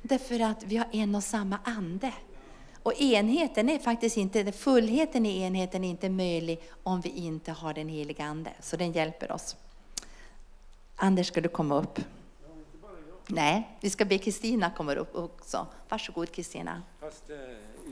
Därför 0.01 0.39
att 0.39 0.63
vi 0.63 0.77
har 0.77 0.87
en 0.91 1.15
och 1.15 1.23
samma 1.23 1.59
ande. 1.63 2.13
Och 2.83 3.01
enheten 3.01 3.69
är 3.69 3.79
faktiskt 3.79 4.17
inte, 4.17 4.51
fullheten 4.51 5.25
i 5.25 5.41
enheten 5.41 5.83
är 5.83 5.89
inte 5.89 6.09
möjlig 6.09 6.59
om 6.83 7.01
vi 7.01 7.09
inte 7.09 7.51
har 7.51 7.73
den 7.73 7.89
heliga 7.89 8.25
Ande. 8.25 8.51
Så 8.59 8.77
den 8.77 8.91
hjälper 8.91 9.31
oss. 9.31 9.55
Anders, 11.01 11.27
ska 11.27 11.41
du 11.41 11.49
komma 11.49 11.77
upp? 11.77 11.99
Nej, 13.27 13.77
vi 13.81 13.89
ska 13.89 14.05
be 14.05 14.17
Kristina 14.17 14.71
komma 14.77 14.95
upp 14.95 15.15
också. 15.15 15.67
Varsågod 15.89 16.31
Kristina. 16.31 16.83
Fast, 16.99 17.29
eh, 17.29 17.35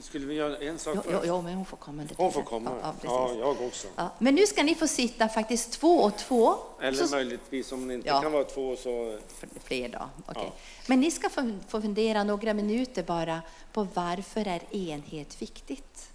skulle 0.01 0.25
vi 0.25 0.33
göra 0.33 0.57
en 0.57 0.79
sak 0.79 0.95
jo, 0.95 1.11
jo, 1.13 1.19
jo, 1.23 1.41
men 1.41 1.53
hon 1.53 1.65
får 1.65 1.77
komma 1.77 2.01
under 2.01 2.15
Hon 2.15 2.31
får 2.31 2.43
komma, 2.43 2.71
ja, 2.81 2.93
ja, 3.03 3.33
jag 3.39 3.61
också. 3.61 3.87
Ja, 3.95 4.09
men 4.19 4.35
nu 4.35 4.45
ska 4.45 4.63
ni 4.63 4.75
få 4.75 4.87
sitta 4.87 5.29
faktiskt 5.29 5.71
två 5.71 5.97
och 5.99 6.17
två. 6.17 6.55
Eller 6.81 7.05
så... 7.05 7.15
möjligtvis 7.15 7.71
om 7.71 7.87
ni 7.87 7.93
inte 7.93 8.07
ja. 8.07 8.21
kan 8.21 8.31
vara 8.31 8.43
två 8.43 8.75
så... 8.75 9.19
Fler 9.63 9.89
då, 9.89 10.09
okej. 10.25 10.41
Okay. 10.41 10.49
Men 10.87 10.99
ni 10.99 11.11
ska 11.11 11.29
få, 11.29 11.51
få 11.67 11.81
fundera 11.81 12.23
några 12.23 12.53
minuter 12.53 13.03
bara 13.03 13.41
på 13.73 13.87
varför 13.93 14.47
är 14.47 14.75
enhet 14.75 15.41
viktigt? 15.41 16.09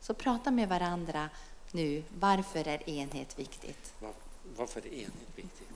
Så 0.00 0.14
prata 0.14 0.50
med 0.50 0.68
varandra 0.68 1.28
nu. 1.72 2.02
Varför 2.18 2.68
är 2.68 2.90
enhet 2.90 3.38
viktigt? 3.38 3.92
Var, 4.00 4.12
varför 4.56 4.80
är 4.80 4.92
enhet 4.92 5.28
viktigt? 5.34 5.66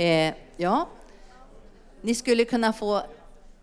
Eh, 0.00 0.34
ja, 0.56 0.88
ni 2.00 2.14
skulle 2.14 2.44
kunna 2.44 2.72
få 2.72 3.02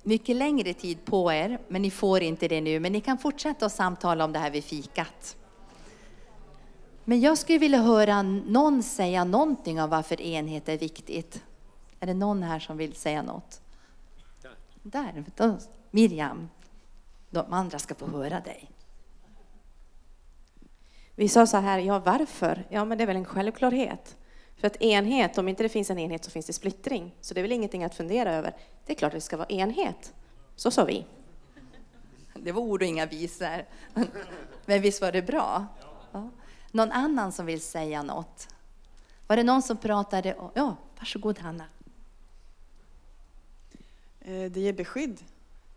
mycket 0.03 0.35
längre 0.35 0.73
tid 0.73 1.05
på 1.05 1.33
er, 1.33 1.59
men 1.67 1.81
ni 1.81 1.91
får 1.91 2.21
inte 2.21 2.47
det 2.47 2.61
nu. 2.61 2.79
Men 2.79 2.91
ni 2.91 3.01
kan 3.01 3.17
fortsätta 3.17 3.65
att 3.65 3.71
samtala 3.71 4.25
om 4.25 4.31
det 4.31 4.39
här 4.39 4.51
vid 4.51 4.63
fikat. 4.63 5.37
Men 7.03 7.21
jag 7.21 7.37
skulle 7.37 7.57
vilja 7.57 7.81
höra 7.81 8.21
någon 8.21 8.83
säga 8.83 9.23
någonting 9.23 9.81
om 9.81 9.89
varför 9.89 10.21
enhet 10.21 10.69
är 10.69 10.77
viktigt. 10.77 11.43
Är 11.99 12.07
det 12.07 12.13
någon 12.13 12.43
här 12.43 12.59
som 12.59 12.77
vill 12.77 12.95
säga 12.95 13.21
något? 13.21 13.61
Där. 14.81 15.25
Där. 15.35 15.59
Miriam, 15.91 16.49
de 17.29 17.53
andra 17.53 17.79
ska 17.79 17.95
få 17.95 18.07
höra 18.07 18.39
dig. 18.39 18.71
Vi 21.15 21.29
sa 21.29 21.47
så 21.47 21.57
här, 21.57 21.79
ja 21.79 21.99
varför? 21.99 22.65
Ja 22.69 22.85
men 22.85 22.97
det 22.97 23.03
är 23.03 23.07
väl 23.07 23.15
en 23.15 23.25
självklarhet. 23.25 24.17
För 24.57 24.67
att 24.67 24.81
enhet, 24.81 25.37
om 25.37 25.47
inte 25.47 25.63
det 25.63 25.69
finns 25.69 25.89
en 25.89 25.99
enhet 25.99 26.23
så 26.23 26.31
finns 26.31 26.45
det 26.45 26.53
splittring. 26.53 27.15
Så 27.21 27.33
det 27.33 27.39
är 27.39 27.41
väl 27.41 27.51
ingenting 27.51 27.83
att 27.83 27.95
fundera 27.95 28.33
över. 28.33 28.55
Det 28.85 28.93
är 28.93 28.95
klart 28.95 29.09
att 29.09 29.17
det 29.17 29.21
ska 29.21 29.37
vara 29.37 29.47
enhet. 29.47 30.13
Så 30.55 30.71
sa 30.71 30.85
vi. 30.85 31.05
Det 32.33 32.51
var 32.51 32.61
ord 32.61 32.81
och 32.81 32.87
inga 32.87 33.05
visor. 33.05 33.65
Men 34.65 34.81
visst 34.81 35.01
var 35.01 35.11
det 35.11 35.21
bra? 35.21 35.65
Ja. 36.11 36.29
Någon 36.71 36.91
annan 36.91 37.31
som 37.31 37.45
vill 37.45 37.61
säga 37.61 38.03
något? 38.03 38.47
Var 39.27 39.37
det 39.37 39.43
någon 39.43 39.61
som 39.61 39.77
pratade? 39.77 40.35
Ja, 40.53 40.75
varsågod 40.99 41.39
Hanna. 41.39 41.65
Eh, 44.21 44.51
det 44.51 44.59
ger 44.59 44.73
beskydd. 44.73 45.23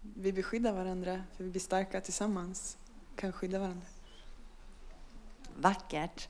Vi 0.01 0.33
beskyddar 0.33 0.73
varandra 0.73 1.23
för 1.37 1.45
vi 1.45 1.51
blir 1.51 1.61
starka 1.61 2.01
tillsammans. 2.01 2.77
Kan 3.17 3.33
skydda 3.33 3.59
varandra. 3.59 3.87
Vackert. 5.57 6.29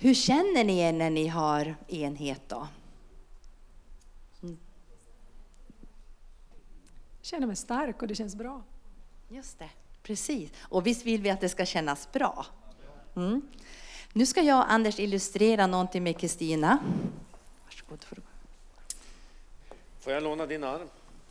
Hur 0.00 0.14
känner 0.14 0.64
ni 0.64 0.78
er 0.78 0.92
när 0.92 1.10
ni 1.10 1.28
har 1.28 1.74
enhet 1.88 2.42
då? 2.48 2.68
Mm. 4.42 4.58
Jag 7.18 7.26
känner 7.26 7.46
mig 7.46 7.56
stark 7.56 8.02
och 8.02 8.08
det 8.08 8.14
känns 8.14 8.36
bra. 8.36 8.62
Just 9.28 9.58
det, 9.58 9.70
precis. 10.02 10.50
Och 10.60 10.86
visst 10.86 11.06
vill 11.06 11.22
vi 11.22 11.30
att 11.30 11.40
det 11.40 11.48
ska 11.48 11.66
kännas 11.66 12.12
bra? 12.12 12.46
Mm. 13.16 13.42
Nu 14.12 14.26
ska 14.26 14.42
jag 14.42 14.58
och 14.58 14.72
Anders 14.72 14.98
illustrera 14.98 15.66
någonting 15.66 16.02
med 16.02 16.18
Kristina. 16.18 16.78
Varsågod. 17.64 18.04
Får 20.00 20.12
jag 20.12 20.22
låna 20.22 20.46
din 20.46 20.64
arm? 20.64 20.88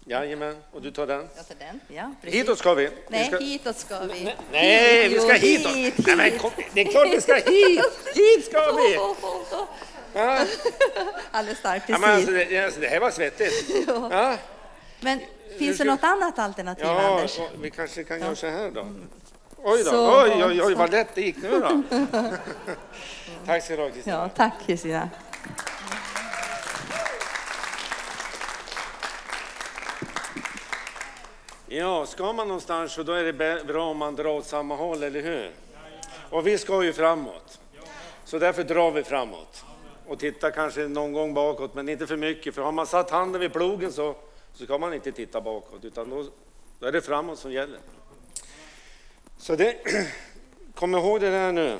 Jajamän, 0.09 0.55
och 0.71 0.81
du 0.81 0.91
tar 0.91 1.07
den. 1.07 1.27
Jag 1.35 1.47
tar 1.47 1.55
den. 1.59 1.79
Ja, 1.87 2.11
precis. 2.21 2.39
Hitåt 2.41 2.57
ska 2.59 2.73
vi. 2.73 2.85
vi 2.85 2.91
Nej, 3.09 3.25
ska... 3.27 3.37
hitåt 3.37 3.77
ska 3.77 3.99
vi. 3.99 4.33
Nej, 4.51 5.09
vi 5.09 5.19
ska 5.19 5.33
hitåt. 5.33 5.71
hit, 5.75 5.93
Nej, 5.97 6.15
men 6.15 6.25
hit. 6.31 6.41
kom, 6.41 6.51
det 6.73 6.81
är 6.81 6.91
klart 6.91 7.07
vi 7.11 7.21
ska 7.21 7.33
hit. 7.35 7.81
Hit 8.15 8.45
ska 8.45 8.71
vi. 8.71 8.97
Ja, 10.13 10.45
Alldeles 11.31 11.59
starkt, 11.59 11.89
ja, 11.89 11.95
precis. 11.95 12.01
men 12.01 12.15
alltså, 12.15 12.31
det, 12.31 12.65
alltså, 12.65 12.79
det 12.79 12.87
här 12.87 12.99
var 12.99 13.11
svettigt. 13.11 13.53
Ja, 14.11 14.37
Men 14.99 15.19
finns 15.59 15.77
det 15.77 15.83
ska- 15.83 15.83
något 15.83 16.03
annat 16.03 16.39
alternativ, 16.39 16.85
ja 16.85 17.15
Anders? 17.15 17.39
och 17.39 17.49
vi 17.61 17.69
kanske 17.71 18.03
kan 18.03 18.19
göra 18.19 18.35
så 18.35 18.47
här 18.47 18.71
då. 18.71 18.87
Oj 19.63 19.83
då, 19.83 19.89
Så, 19.89 20.23
oj, 20.23 20.43
oj, 20.45 20.61
oj, 20.63 20.73
vad 20.75 20.91
lätt 20.91 21.07
det 21.15 21.21
gick 21.21 21.37
nu 21.41 21.49
då. 21.59 21.81
Tack 23.45 23.63
ska 23.63 23.75
du 23.75 23.81
ha 23.81 23.89
Kristina. 23.89 24.15
Ja, 24.15 24.29
tack 24.35 24.53
Kristina. 24.65 25.09
Ja, 31.69 32.05
ska 32.05 32.33
man 32.33 32.47
någonstans 32.47 32.93
så 32.93 33.03
då 33.03 33.13
är 33.13 33.23
det 33.23 33.65
bra 33.65 33.89
om 33.89 33.97
man 33.97 34.15
drar 34.15 34.29
åt 34.29 34.45
samma 34.45 34.75
håll, 34.75 35.03
eller 35.03 35.21
hur? 35.21 35.51
Och 36.29 36.47
vi 36.47 36.57
ska 36.57 36.83
ju 36.83 36.93
framåt. 36.93 37.59
Så 38.25 38.39
därför 38.39 38.63
drar 38.63 38.91
vi 38.91 39.03
framåt. 39.03 39.65
Och 40.07 40.19
tittar 40.19 40.51
kanske 40.51 40.87
någon 40.87 41.13
gång 41.13 41.33
bakåt, 41.33 41.73
men 41.73 41.89
inte 41.89 42.07
för 42.07 42.17
mycket. 42.17 42.55
För 42.55 42.61
har 42.61 42.71
man 42.71 42.87
satt 42.87 43.09
handen 43.09 43.41
vid 43.41 43.53
plogen 43.53 43.91
så, 43.91 44.15
så 44.53 44.63
ska 44.63 44.77
man 44.77 44.93
inte 44.93 45.11
titta 45.11 45.41
bakåt, 45.41 45.85
utan 45.85 46.09
då, 46.09 46.25
då 46.79 46.87
är 46.87 46.91
det 46.91 47.01
framåt 47.01 47.39
som 47.39 47.51
gäller. 47.51 47.79
Så 49.37 49.55
det, 49.55 49.77
kom 50.75 50.95
ihåg 50.95 51.21
det 51.21 51.29
där 51.29 51.51
nu, 51.51 51.77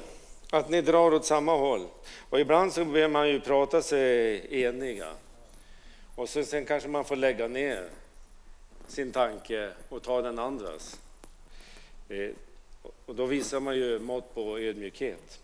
att 0.51 0.69
ni 0.69 0.81
drar 0.81 1.13
åt 1.13 1.25
samma 1.25 1.55
håll. 1.55 1.87
Och 2.29 2.39
ibland 2.39 2.73
så 2.73 2.85
behöver 2.85 3.13
man 3.13 3.29
ju 3.29 3.39
prata 3.39 3.81
sig 3.81 4.41
eniga. 4.63 5.07
Och 6.15 6.29
så, 6.29 6.43
sen 6.43 6.65
kanske 6.65 6.89
man 6.89 7.05
får 7.05 7.15
lägga 7.15 7.47
ner 7.47 7.89
sin 8.87 9.11
tanke 9.11 9.71
och 9.89 10.03
ta 10.03 10.21
den 10.21 10.39
andras. 10.39 10.99
Och 13.05 13.15
då 13.15 13.25
visar 13.25 13.59
man 13.59 13.75
ju 13.75 13.99
mått 13.99 14.33
på 14.33 14.59
ödmjukhet. 14.59 15.39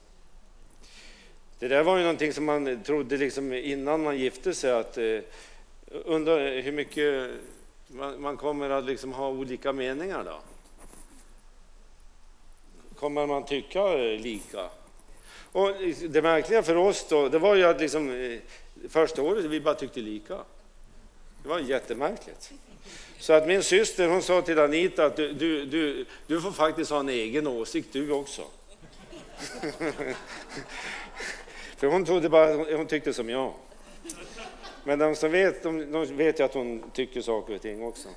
Det 1.60 1.68
där 1.68 1.84
var 1.84 1.98
ju 1.98 2.04
någonting 2.04 2.34
som 2.34 2.46
man 2.46 2.84
trodde 2.84 3.18
liksom 3.18 3.54
innan 3.54 4.04
man 4.04 4.18
gifte 4.18 4.54
sig 4.54 4.72
att 4.72 4.98
eh, 4.98 5.20
undrar 5.88 6.62
hur 6.62 6.72
mycket 6.72 7.32
man, 7.88 8.22
man 8.22 8.38
kommer 8.38 8.70
att 8.70 8.86
liksom 8.86 9.14
ha 9.14 9.30
olika 9.30 9.74
meningar 9.74 10.24
då? 10.24 10.40
Kommer 12.96 13.28
man 13.28 13.46
tycka 13.46 13.96
lika? 13.96 14.70
Och 15.52 15.70
det 16.10 16.22
märkliga 16.22 16.64
för 16.64 16.76
oss 16.76 17.06
då, 17.10 17.30
det 17.30 17.40
var 17.40 17.56
ju 17.56 17.64
att 17.64 17.80
liksom, 17.80 18.10
eh, 18.10 18.40
första 18.90 19.22
året 19.22 19.46
vi 19.46 19.62
bara 19.62 19.76
tyckte 19.76 20.00
lika. 20.00 20.38
Det 21.44 21.50
var 21.50 21.60
jättemärkligt. 21.60 22.54
Så 23.24 23.34
att 23.34 23.48
min 23.48 23.64
syster 23.64 24.08
hon 24.08 24.22
sa 24.22 24.42
till 24.42 24.60
Anita 24.60 25.06
att 25.06 25.16
du, 25.16 25.34
du, 25.34 25.66
du, 25.66 26.06
du 26.28 26.42
får 26.42 26.52
faktiskt 26.52 26.92
ha 26.92 27.00
en 27.00 27.10
egen 27.10 27.48
åsikt 27.48 27.94
du 27.94 28.12
också. 28.12 28.42
För 31.78 31.88
hon 31.88 32.06
trodde 32.06 32.30
bara 32.30 32.54
hon, 32.54 32.74
hon 32.74 32.88
tyckte 32.88 33.14
som 33.14 33.30
jag. 33.30 33.54
Men 34.84 35.00
de 35.00 35.16
som 35.16 35.32
vet, 35.32 35.64
de, 35.64 35.92
de 35.92 36.06
vet 36.06 36.40
ju 36.40 36.44
att 36.44 36.54
hon 36.54 36.84
tycker 36.94 37.22
saker 37.22 37.56
och 37.56 37.62
ting 37.62 37.84
också. 37.84 38.10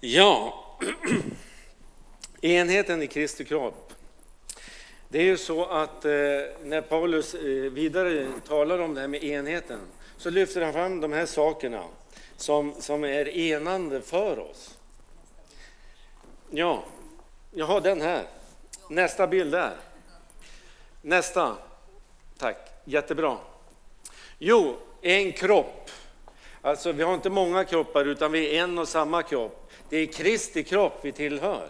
Ja, 0.00 0.64
enheten 2.40 3.02
i 3.02 3.06
Kristi 3.06 3.44
kropp. 3.44 3.92
Det 5.08 5.18
är 5.18 5.24
ju 5.24 5.36
så 5.36 5.64
att 5.64 6.04
eh, 6.04 6.10
när 6.64 6.80
Paulus 6.80 7.34
eh, 7.34 7.40
vidare 7.72 8.28
talar 8.48 8.78
om 8.78 8.94
det 8.94 9.00
här 9.00 9.08
med 9.08 9.24
enheten 9.24 9.80
så 10.16 10.30
lyfter 10.30 10.62
han 10.62 10.72
fram 10.72 11.00
de 11.00 11.12
här 11.12 11.26
sakerna 11.26 11.84
som, 12.36 12.74
som 12.80 13.04
är 13.04 13.28
enande 13.28 14.00
för 14.00 14.38
oss. 14.38 14.78
Ja, 16.50 16.84
jag 17.50 17.66
har 17.66 17.80
den 17.80 18.00
här. 18.00 18.24
Nästa 18.90 19.26
bild 19.26 19.52
där. 19.52 19.76
Nästa. 21.02 21.56
Tack, 22.38 22.56
jättebra. 22.84 23.38
Jo, 24.38 24.76
en 25.02 25.32
kropp. 25.32 25.90
Alltså 26.62 26.92
vi 26.92 27.02
har 27.02 27.14
inte 27.14 27.30
många 27.30 27.64
kroppar 27.64 28.04
utan 28.04 28.32
vi 28.32 28.56
är 28.56 28.62
en 28.62 28.78
och 28.78 28.88
samma 28.88 29.22
kropp. 29.22 29.70
Det 29.88 29.96
är 29.96 30.06
Kristi 30.06 30.64
kropp 30.64 30.98
vi 31.02 31.12
tillhör. 31.12 31.68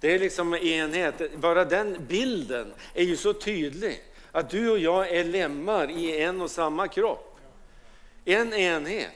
Det 0.00 0.14
är 0.14 0.18
liksom 0.18 0.54
enhet. 0.54 1.36
Bara 1.36 1.64
den 1.64 2.06
bilden 2.08 2.74
är 2.94 3.04
ju 3.04 3.16
så 3.16 3.32
tydlig. 3.32 4.02
Att 4.32 4.50
du 4.50 4.70
och 4.70 4.78
jag 4.78 5.10
är 5.10 5.24
lemmar 5.24 5.90
i 5.90 6.22
en 6.22 6.40
och 6.40 6.50
samma 6.50 6.88
kropp. 6.88 7.38
En 8.24 8.54
enhet, 8.54 9.10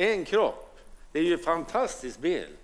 en 0.00 0.24
kropp. 0.24 0.78
Det 1.12 1.18
är 1.18 1.22
ju 1.22 1.32
en 1.32 1.38
fantastisk 1.38 2.18
bild 2.18 2.56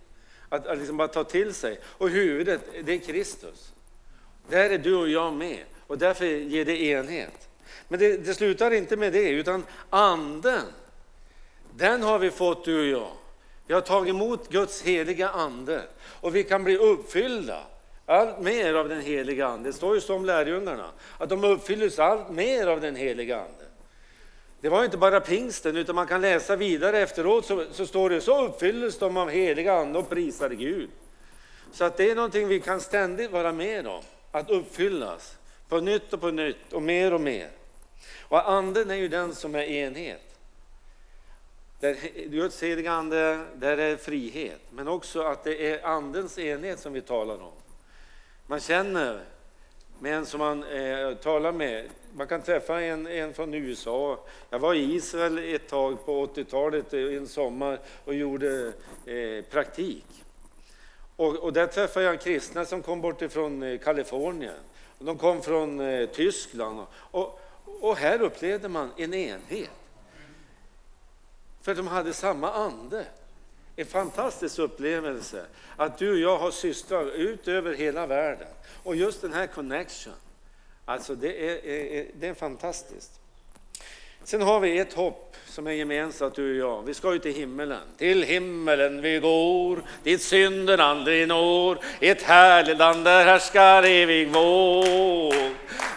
att, 0.49 0.67
att 0.67 0.79
liksom 0.79 0.97
bara 0.97 1.09
ta 1.09 1.25
till 1.25 1.55
sig. 1.55 1.79
Och 1.85 2.09
huvudet, 2.09 2.61
det 2.85 2.93
är 2.93 2.99
Kristus. 2.99 3.73
Där 4.49 4.71
är 4.71 4.79
du 4.79 4.95
och 4.95 5.09
jag 5.09 5.33
med 5.33 5.65
och 5.87 5.99
därför 5.99 6.25
ger 6.25 6.65
det 6.65 6.83
enhet. 6.83 7.49
Men 7.89 8.01
det, 8.01 8.17
det 8.17 8.35
slutar 8.35 8.71
inte 8.71 8.97
med 8.97 9.13
det, 9.13 9.29
utan 9.29 9.65
anden, 9.91 10.63
den 11.77 12.03
har 12.03 12.19
vi 12.19 12.31
fått 12.31 12.65
du 12.65 12.81
och 12.81 13.03
jag. 13.03 13.11
Vi 13.67 13.75
har 13.75 13.81
tagit 13.81 14.15
emot 14.15 14.49
Guds 14.49 14.83
heliga 14.83 15.29
ande 15.29 15.83
och 16.21 16.37
vi 16.37 16.45
kan 16.45 16.65
bli 16.65 16.77
uppfyllda 16.77 17.63
allt 18.07 18.41
mer 18.41 18.75
av 18.75 18.89
den 18.89 19.01
heliga 19.01 19.47
ande. 19.47 19.69
Det 19.69 19.73
står 19.73 19.95
ju 19.95 20.01
så 20.01 20.15
om 20.15 20.25
lärjungarna, 20.25 20.91
att 21.19 21.29
de 21.29 21.45
uppfylldes 21.45 21.99
allt 21.99 22.31
mer 22.31 22.67
av 22.67 22.81
den 22.81 22.97
heliga 22.97 23.37
ande. 23.37 23.66
Det 24.67 24.71
var 24.71 24.85
inte 24.85 24.97
bara 24.97 25.21
pingsten, 25.21 25.77
utan 25.77 25.95
man 25.95 26.07
kan 26.07 26.21
läsa 26.21 26.57
vidare 26.57 26.99
efteråt 26.99 27.47
så, 27.47 27.65
så 27.73 27.87
står 27.87 28.11
det 28.11 28.21
så 28.21 28.47
uppfylldes 28.47 28.99
de 28.99 29.17
av 29.17 29.31
heliga 29.31 29.73
ande 29.73 29.99
och 29.99 30.09
prisade 30.09 30.55
Gud. 30.55 30.91
Så 31.73 31.85
att 31.85 31.97
det 31.97 32.11
är 32.11 32.15
någonting 32.15 32.49
vi 32.49 32.61
kan 32.61 32.81
ständigt 32.81 33.31
vara 33.31 33.53
med 33.53 33.87
om, 33.87 34.03
att 34.31 34.51
uppfyllas 34.51 35.37
på 35.69 35.81
nytt 35.81 36.13
och 36.13 36.21
på 36.21 36.31
nytt 36.31 36.73
och 36.73 36.83
mer 36.83 37.13
och 37.13 37.21
mer. 37.21 37.49
Och 38.21 38.51
anden 38.51 38.91
är 38.91 38.95
ju 38.95 39.09
den 39.09 39.35
som 39.35 39.55
är 39.55 39.63
enhet. 39.63 40.39
Där 41.81 41.97
Guds 42.27 42.63
heliga 42.63 42.93
ande, 42.93 43.45
där 43.55 43.79
är 43.79 43.97
frihet, 43.97 44.61
men 44.71 44.89
också 44.89 45.23
att 45.23 45.45
det 45.45 45.73
är 45.73 45.87
andens 45.87 46.39
enhet 46.39 46.81
som 46.81 46.93
vi 46.93 47.01
talar 47.01 47.43
om. 47.43 47.53
Man 48.47 48.61
känner 48.61 49.21
med 49.99 50.15
en 50.15 50.27
som 50.27 50.39
man 50.39 50.65
eh, 50.65 51.15
talar 51.15 51.53
med. 51.53 51.89
Man 52.17 52.27
kan 52.27 52.43
träffa 52.43 52.81
en, 52.81 53.07
en 53.07 53.35
från 53.35 53.55
USA. 53.55 54.19
Jag 54.51 54.59
var 54.59 54.75
i 54.75 54.95
Israel 54.95 55.55
ett 55.55 55.69
tag 55.69 56.07
på 56.07 56.27
80-talet 56.27 56.95
eh, 56.95 57.01
en 57.01 57.29
sommar 57.29 57.79
och 58.05 58.15
gjorde 58.15 58.73
eh, 59.07 59.45
praktik. 59.51 60.05
Och, 61.17 61.37
och 61.37 61.53
där 61.53 61.67
träffade 61.67 62.07
jag 62.07 62.21
kristna 62.21 62.65
som 62.65 62.83
kom 62.83 63.01
bort 63.01 63.23
ifrån 63.23 63.63
eh, 63.63 63.79
Kalifornien. 63.79 64.55
De 64.99 65.19
kom 65.19 65.43
från 65.43 65.81
eh, 65.81 66.09
Tyskland. 66.09 66.87
Och, 66.95 67.41
och 67.81 67.97
här 67.97 68.23
upplevde 68.23 68.69
man 68.69 68.91
en 68.97 69.15
enhet. 69.15 69.71
För 71.63 71.75
de 71.75 71.87
hade 71.87 72.13
samma 72.13 72.53
ande. 72.53 73.07
En 73.77 73.87
fantastisk 73.87 74.59
upplevelse 74.59 75.47
att 75.77 75.99
du 75.99 76.13
och 76.13 76.19
jag 76.19 76.39
har 76.39 76.51
systrar 76.51 77.11
ut 77.11 77.49
över 77.49 77.75
hela 77.75 78.07
världen. 78.07 78.49
Och 78.83 78.97
just 78.97 79.23
den 79.23 79.33
här 79.33 79.47
connection, 79.47 80.13
alltså 80.87 81.15
det 81.15 81.49
är, 81.49 81.67
är, 81.67 82.07
det 82.15 82.29
är 82.29 82.35
fantastiskt. 82.35 83.21
Sen 84.25 84.43
har 84.43 84.61
vi 84.61 84.79
ett 84.79 84.93
hopp 84.93 85.37
som 85.47 85.67
är 85.67 85.71
gemensamt 85.71 86.35
du 86.35 86.63
och 86.63 86.71
jag. 86.71 86.83
Vi 86.83 86.95
ska 86.95 87.13
ju 87.13 87.19
till 87.19 87.35
himmelen. 87.35 87.81
Till 87.99 88.23
himmelen 88.23 89.03
vi 89.03 89.19
går, 89.19 89.83
dit 90.03 90.23
synden 90.23 90.81
aldrig 90.81 91.29
når. 91.29 91.79
Ett 92.01 92.23
härligt 92.23 92.79
land 92.79 93.05
där 93.05 93.25
härskar 93.25 93.83
evig 93.83 94.29
våg. 94.29 95.35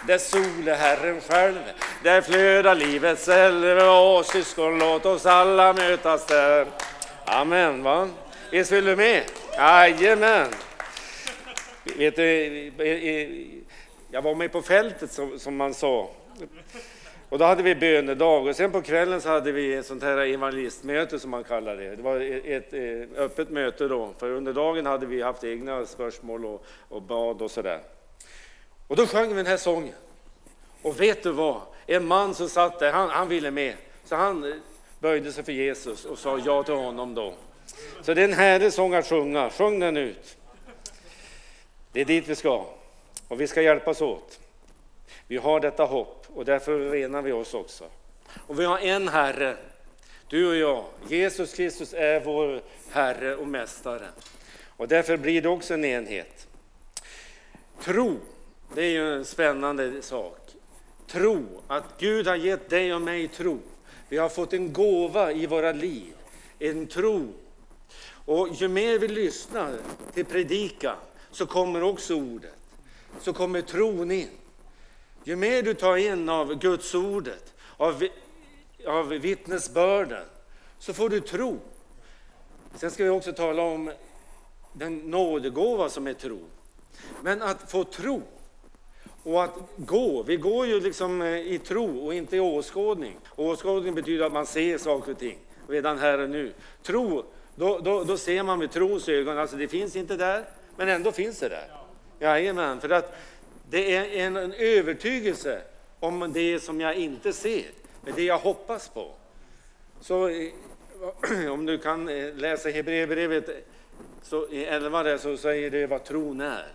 Där 0.06 0.18
sol 0.18 0.68
är 0.68 0.76
Herren 0.76 1.20
själv, 1.20 1.58
där 2.04 2.20
flödar 2.20 2.74
livets 2.74 3.28
älv. 3.28 3.78
Och 3.78 4.26
syskon, 4.26 4.78
låt 4.78 5.06
oss 5.06 5.26
alla 5.26 5.72
mötas 5.72 6.26
där. 6.26 6.66
Amen, 7.24 7.82
va? 7.82 8.08
Visst 8.50 8.72
vill 8.72 8.84
du 8.84 8.96
med? 8.96 9.22
Jajamän. 9.56 10.48
Vet 11.96 12.16
du, 12.16 13.59
jag 14.10 14.22
var 14.22 14.34
med 14.34 14.52
på 14.52 14.62
fältet 14.62 15.12
som, 15.12 15.38
som 15.38 15.56
man 15.56 15.74
sa. 15.74 16.10
Och 17.28 17.38
då 17.38 17.44
hade 17.44 17.62
vi 17.62 17.74
bönedag 17.74 18.46
och 18.46 18.56
sen 18.56 18.72
på 18.72 18.82
kvällen 18.82 19.20
så 19.20 19.28
hade 19.28 19.52
vi 19.52 19.74
ett 19.74 19.86
sånt 19.86 20.02
här 20.02 20.18
evangelistmöte 20.18 21.18
som 21.18 21.30
man 21.30 21.44
kallar 21.44 21.76
det. 21.76 21.96
Det 21.96 22.02
var 22.02 22.20
ett, 22.20 22.44
ett 22.44 22.72
eh, 22.72 23.22
öppet 23.22 23.50
möte 23.50 23.88
då, 23.88 24.14
för 24.18 24.30
under 24.30 24.52
dagen 24.52 24.86
hade 24.86 25.06
vi 25.06 25.22
haft 25.22 25.44
egna 25.44 25.86
spörsmål 25.86 26.44
och, 26.44 26.64
och 26.88 27.02
bad 27.02 27.42
och 27.42 27.50
sådär. 27.50 27.80
Och 28.86 28.96
då 28.96 29.06
sjöng 29.06 29.28
vi 29.28 29.34
den 29.34 29.46
här 29.46 29.56
sången. 29.56 29.94
Och 30.82 31.00
vet 31.00 31.22
du 31.22 31.32
vad? 31.32 31.60
En 31.86 32.06
man 32.06 32.34
som 32.34 32.48
satt 32.48 32.78
där, 32.78 32.92
han, 32.92 33.10
han 33.10 33.28
ville 33.28 33.50
med. 33.50 33.74
Så 34.04 34.16
han 34.16 34.44
eh, 34.44 34.56
böjde 34.98 35.32
sig 35.32 35.44
för 35.44 35.52
Jesus 35.52 36.04
och 36.04 36.18
sa 36.18 36.38
ja 36.44 36.62
till 36.62 36.74
honom 36.74 37.14
då. 37.14 37.34
Så 38.02 38.14
det 38.14 38.20
är 38.20 38.28
en 38.28 38.32
härlig 38.32 38.72
sång 38.72 38.94
att 38.94 39.06
sjunga. 39.06 39.50
Sjung 39.50 39.80
den 39.80 39.96
ut. 39.96 40.36
Det 41.92 42.00
är 42.00 42.04
dit 42.04 42.28
vi 42.28 42.34
ska. 42.34 42.66
Och 43.30 43.40
vi 43.40 43.46
ska 43.46 43.62
hjälpas 43.62 44.00
åt. 44.00 44.40
Vi 45.26 45.36
har 45.36 45.60
detta 45.60 45.84
hopp 45.84 46.26
och 46.34 46.44
därför 46.44 46.90
renar 46.90 47.22
vi 47.22 47.32
oss 47.32 47.54
också. 47.54 47.84
Och 48.46 48.60
vi 48.60 48.64
har 48.64 48.78
en 48.78 49.08
Herre. 49.08 49.56
Du 50.28 50.48
och 50.48 50.56
jag, 50.56 50.84
Jesus 51.08 51.54
Kristus 51.54 51.94
är 51.94 52.20
vår 52.20 52.62
Herre 52.90 53.36
och 53.36 53.46
Mästare. 53.46 54.08
Och 54.76 54.88
därför 54.88 55.16
blir 55.16 55.42
det 55.42 55.48
också 55.48 55.74
en 55.74 55.84
enhet. 55.84 56.48
Tro, 57.82 58.16
det 58.74 58.82
är 58.82 58.90
ju 58.90 59.14
en 59.14 59.24
spännande 59.24 60.02
sak. 60.02 60.50
Tro, 61.06 61.46
att 61.66 61.84
Gud 61.98 62.26
har 62.26 62.36
gett 62.36 62.70
dig 62.70 62.94
och 62.94 63.02
mig 63.02 63.28
tro. 63.28 63.58
Vi 64.08 64.18
har 64.18 64.28
fått 64.28 64.52
en 64.52 64.72
gåva 64.72 65.32
i 65.32 65.46
våra 65.46 65.72
liv, 65.72 66.14
en 66.58 66.86
tro. 66.86 67.32
Och 68.12 68.48
ju 68.54 68.68
mer 68.68 68.98
vi 68.98 69.08
lyssnar 69.08 69.78
till 70.14 70.24
predikan 70.24 70.96
så 71.30 71.46
kommer 71.46 71.82
också 71.82 72.14
ordet, 72.14 72.59
så 73.20 73.32
kommer 73.32 73.62
tron 73.62 74.10
in. 74.10 74.28
Ju 75.24 75.36
mer 75.36 75.62
du 75.62 75.74
tar 75.74 75.96
in 75.96 76.28
av 76.28 76.54
Guds 76.54 76.94
ordet, 76.94 77.54
av, 77.76 78.08
av 78.86 79.08
vittnesbörden, 79.08 80.24
så 80.78 80.92
får 80.92 81.08
du 81.08 81.20
tro. 81.20 81.58
Sen 82.74 82.90
ska 82.90 83.04
vi 83.04 83.10
också 83.10 83.32
tala 83.32 83.62
om 83.62 83.92
den 84.72 84.98
nådegåva 84.98 85.88
som 85.88 86.06
är 86.06 86.12
tro. 86.12 86.40
Men 87.22 87.42
att 87.42 87.70
få 87.70 87.84
tro 87.84 88.22
och 89.22 89.44
att 89.44 89.54
gå, 89.76 90.22
vi 90.22 90.36
går 90.36 90.66
ju 90.66 90.80
liksom 90.80 91.22
eh, 91.22 91.38
i 91.38 91.58
tro 91.58 92.06
och 92.06 92.14
inte 92.14 92.36
i 92.36 92.40
åskådning. 92.40 93.16
Åskådning 93.36 93.94
betyder 93.94 94.24
att 94.24 94.32
man 94.32 94.46
ser 94.46 94.78
saker 94.78 95.12
och 95.12 95.18
ting 95.18 95.38
redan 95.68 95.98
här 95.98 96.18
och 96.18 96.30
nu. 96.30 96.52
Tro, 96.82 97.24
då, 97.54 97.78
då, 97.78 98.04
då 98.04 98.16
ser 98.16 98.42
man 98.42 98.58
med 98.58 98.70
trons 98.70 99.08
ögon, 99.08 99.38
alltså 99.38 99.56
det 99.56 99.68
finns 99.68 99.96
inte 99.96 100.16
där, 100.16 100.44
men 100.76 100.88
ändå 100.88 101.12
finns 101.12 101.38
det 101.38 101.48
där. 101.48 101.79
Jajamän, 102.20 102.80
för 102.80 102.90
att 102.90 103.16
det 103.70 103.96
är 103.96 104.26
en, 104.26 104.36
en 104.36 104.52
övertygelse 104.52 105.62
om 106.00 106.32
det 106.32 106.60
som 106.60 106.80
jag 106.80 106.94
inte 106.94 107.32
ser, 107.32 107.70
men 108.02 108.14
det 108.14 108.22
jag 108.22 108.38
hoppas 108.38 108.88
på. 108.88 109.12
Så 110.00 110.28
eh, 110.28 110.52
om 111.52 111.66
du 111.66 111.78
kan 111.78 112.08
eh, 112.08 112.34
läsa 112.34 112.68
Hebreerbrevet 112.68 113.48
i 114.50 114.64
11 114.64 115.02
där 115.02 115.18
så 115.18 115.36
säger 115.36 115.70
det 115.70 115.86
vad 115.86 116.04
tron 116.04 116.40
är. 116.40 116.66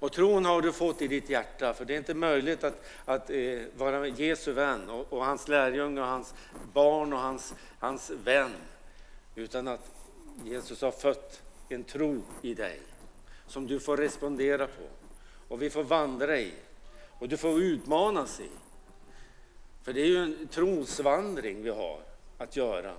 Och 0.00 0.12
tron 0.12 0.44
har 0.44 0.62
du 0.62 0.72
fått 0.72 1.02
i 1.02 1.08
ditt 1.08 1.30
hjärta, 1.30 1.74
för 1.74 1.84
det 1.84 1.94
är 1.94 1.98
inte 1.98 2.14
möjligt 2.14 2.64
att, 2.64 2.82
att 3.04 3.30
eh, 3.30 3.58
vara 3.76 4.06
Jesu 4.06 4.52
vän 4.52 4.90
och, 4.90 5.12
och, 5.12 5.24
hans 5.24 5.48
lärjunge 5.48 6.00
och 6.00 6.06
hans 6.06 6.34
barn 6.72 7.12
och 7.12 7.18
hans, 7.18 7.54
hans 7.78 8.10
vän, 8.24 8.50
utan 9.34 9.68
att 9.68 9.90
Jesus 10.44 10.82
har 10.82 10.90
fött 10.90 11.42
en 11.68 11.84
tro 11.84 12.22
i 12.42 12.54
dig 12.54 12.80
som 13.48 13.66
du 13.66 13.80
får 13.80 13.96
respondera 13.96 14.66
på 14.66 14.82
och 15.48 15.62
vi 15.62 15.70
får 15.70 15.82
vandra 15.82 16.38
i 16.38 16.52
och 17.18 17.28
du 17.28 17.36
får 17.36 17.62
utmanas 17.62 18.40
i. 18.40 18.48
För 19.82 19.92
det 19.92 20.00
är 20.00 20.06
ju 20.06 20.16
en 20.16 20.48
trosvandring 20.48 21.62
vi 21.62 21.70
har 21.70 22.00
att 22.38 22.56
göra. 22.56 22.94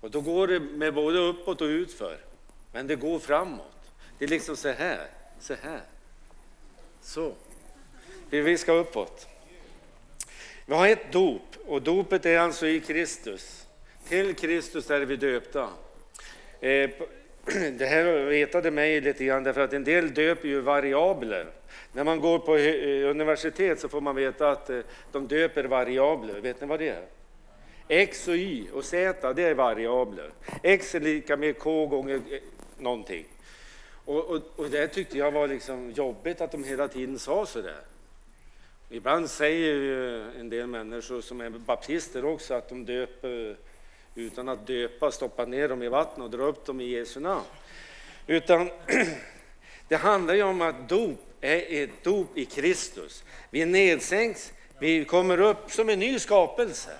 Och 0.00 0.10
då 0.10 0.20
går 0.20 0.46
det 0.46 0.60
med 0.60 0.94
både 0.94 1.18
uppåt 1.18 1.60
och 1.60 1.66
utför, 1.66 2.18
men 2.72 2.86
det 2.86 2.96
går 2.96 3.18
framåt. 3.18 3.92
Det 4.18 4.24
är 4.24 4.28
liksom 4.28 4.56
så 4.56 4.68
här, 4.68 5.06
så 5.40 5.54
här. 5.54 5.82
Så. 7.02 7.32
Vi 8.30 8.58
ska 8.58 8.72
uppåt. 8.72 9.28
Vi 10.66 10.74
har 10.74 10.88
ett 10.88 11.12
dop 11.12 11.56
och 11.66 11.82
dopet 11.82 12.26
är 12.26 12.38
alltså 12.38 12.66
i 12.66 12.80
Kristus. 12.80 13.66
Till 14.08 14.34
Kristus 14.34 14.90
är 14.90 15.00
vi 15.00 15.16
döpta. 15.16 15.68
Eh, 16.60 16.90
det 17.48 17.86
här 17.86 18.04
retade 18.26 18.70
mig 18.70 19.00
lite 19.00 19.24
grann 19.24 19.44
därför 19.44 19.60
att 19.60 19.72
en 19.72 19.84
del 19.84 20.14
döper 20.14 20.48
ju 20.48 20.60
variabler. 20.60 21.46
När 21.92 22.04
man 22.04 22.20
går 22.20 22.38
på 22.38 22.56
eh, 22.56 23.10
universitet 23.10 23.80
så 23.80 23.88
får 23.88 24.00
man 24.00 24.16
veta 24.16 24.50
att 24.50 24.70
eh, 24.70 24.80
de 25.12 25.28
döper 25.28 25.64
variabler. 25.64 26.40
Vet 26.40 26.60
ni 26.60 26.66
vad 26.66 26.78
det 26.78 26.88
är? 26.88 27.04
X 27.88 28.28
och 28.28 28.36
Y 28.36 28.66
och 28.72 28.84
Z, 28.84 29.32
det 29.32 29.42
är 29.42 29.54
variabler. 29.54 30.30
X 30.62 30.94
är 30.94 31.00
lika 31.00 31.36
med 31.36 31.58
K 31.58 31.86
gånger 31.86 32.14
eh, 32.14 32.40
någonting. 32.78 33.24
Och, 34.04 34.24
och, 34.30 34.42
och 34.56 34.70
det 34.70 34.88
tyckte 34.88 35.18
jag 35.18 35.30
var 35.30 35.48
liksom 35.48 35.90
jobbigt 35.90 36.40
att 36.40 36.52
de 36.52 36.64
hela 36.64 36.88
tiden 36.88 37.18
sa 37.18 37.46
sådär. 37.46 37.80
Ibland 38.90 39.30
säger 39.30 39.74
ju 39.74 40.30
en 40.40 40.50
del 40.50 40.66
människor 40.66 41.20
som 41.20 41.40
är 41.40 41.50
baptister 41.50 42.24
också 42.24 42.54
att 42.54 42.68
de 42.68 42.84
döper 42.84 43.56
utan 44.18 44.48
att 44.48 44.66
döpa, 44.66 45.10
stoppa 45.10 45.44
ner 45.44 45.68
dem 45.68 45.82
i 45.82 45.88
vattnet 45.88 46.24
och 46.24 46.30
dra 46.30 46.42
upp 46.42 46.66
dem 46.66 46.80
i 46.80 46.84
Jesu 46.84 47.20
namn. 47.20 47.44
Utan 48.26 48.70
det 49.88 49.96
handlar 49.96 50.34
ju 50.34 50.42
om 50.42 50.62
att 50.62 50.88
dop 50.88 51.18
är 51.40 51.84
ett 51.84 52.04
dop 52.04 52.38
i 52.38 52.44
Kristus. 52.44 53.24
Vi 53.50 53.64
nedsänks, 53.64 54.52
vi 54.80 55.04
kommer 55.04 55.40
upp 55.40 55.70
som 55.70 55.88
en 55.88 55.98
ny 55.98 56.18
skapelse. 56.18 56.90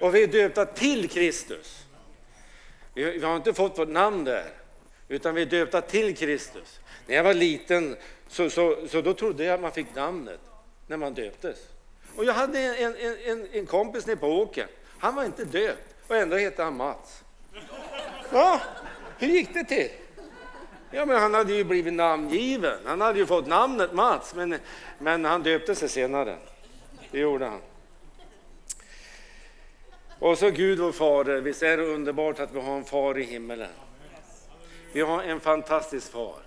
Och 0.00 0.14
vi 0.14 0.22
är 0.22 0.26
döpta 0.26 0.66
till 0.66 1.08
Kristus. 1.08 1.86
Vi 2.94 3.24
har 3.24 3.36
inte 3.36 3.54
fått 3.54 3.78
vårt 3.78 3.88
namn 3.88 4.24
där, 4.24 4.50
utan 5.08 5.34
vi 5.34 5.42
är 5.42 5.46
döpta 5.46 5.80
till 5.80 6.16
Kristus. 6.16 6.80
När 7.06 7.16
jag 7.16 7.24
var 7.24 7.34
liten 7.34 7.96
så, 8.28 8.50
så, 8.50 8.88
så 8.88 9.00
då 9.00 9.14
trodde 9.14 9.44
jag 9.44 9.54
att 9.54 9.60
man 9.60 9.72
fick 9.72 9.94
namnet 9.94 10.40
när 10.86 10.96
man 10.96 11.14
döptes. 11.14 11.58
Och 12.16 12.24
jag 12.24 12.32
hade 12.32 12.58
en, 12.58 12.96
en, 12.96 13.16
en, 13.24 13.48
en 13.52 13.66
kompis 13.66 14.06
nere 14.06 14.16
på 14.16 14.28
åkern. 14.28 14.68
Han 14.98 15.14
var 15.14 15.24
inte 15.24 15.44
döpt 15.44 15.93
och 16.08 16.16
ändå 16.16 16.36
hette 16.36 16.62
han 16.62 16.76
Mats. 16.76 17.24
Ja, 18.32 18.60
hur 19.18 19.28
gick 19.28 19.54
det 19.54 19.64
till? 19.64 19.90
Ja, 20.90 21.06
men 21.06 21.20
han 21.20 21.34
hade 21.34 21.52
ju 21.54 21.64
blivit 21.64 21.92
namngiven. 21.92 22.78
Han 22.84 23.00
hade 23.00 23.18
ju 23.18 23.26
fått 23.26 23.46
namnet 23.46 23.92
Mats, 23.92 24.34
men, 24.34 24.58
men 24.98 25.24
han 25.24 25.42
döpte 25.42 25.74
sig 25.74 25.88
senare. 25.88 26.36
Det 27.10 27.18
gjorde 27.18 27.44
han. 27.44 27.60
Och 30.18 30.38
så 30.38 30.50
Gud 30.50 30.78
vår 30.78 30.92
Fader, 30.92 31.40
visst 31.40 31.62
är 31.62 31.76
det 31.76 31.82
underbart 31.82 32.40
att 32.40 32.54
vi 32.54 32.60
har 32.60 32.76
en 32.76 32.84
far 32.84 33.18
i 33.18 33.22
himmelen. 33.22 33.70
Vi 34.92 35.00
har 35.00 35.22
en 35.22 35.40
fantastisk 35.40 36.12
far. 36.12 36.38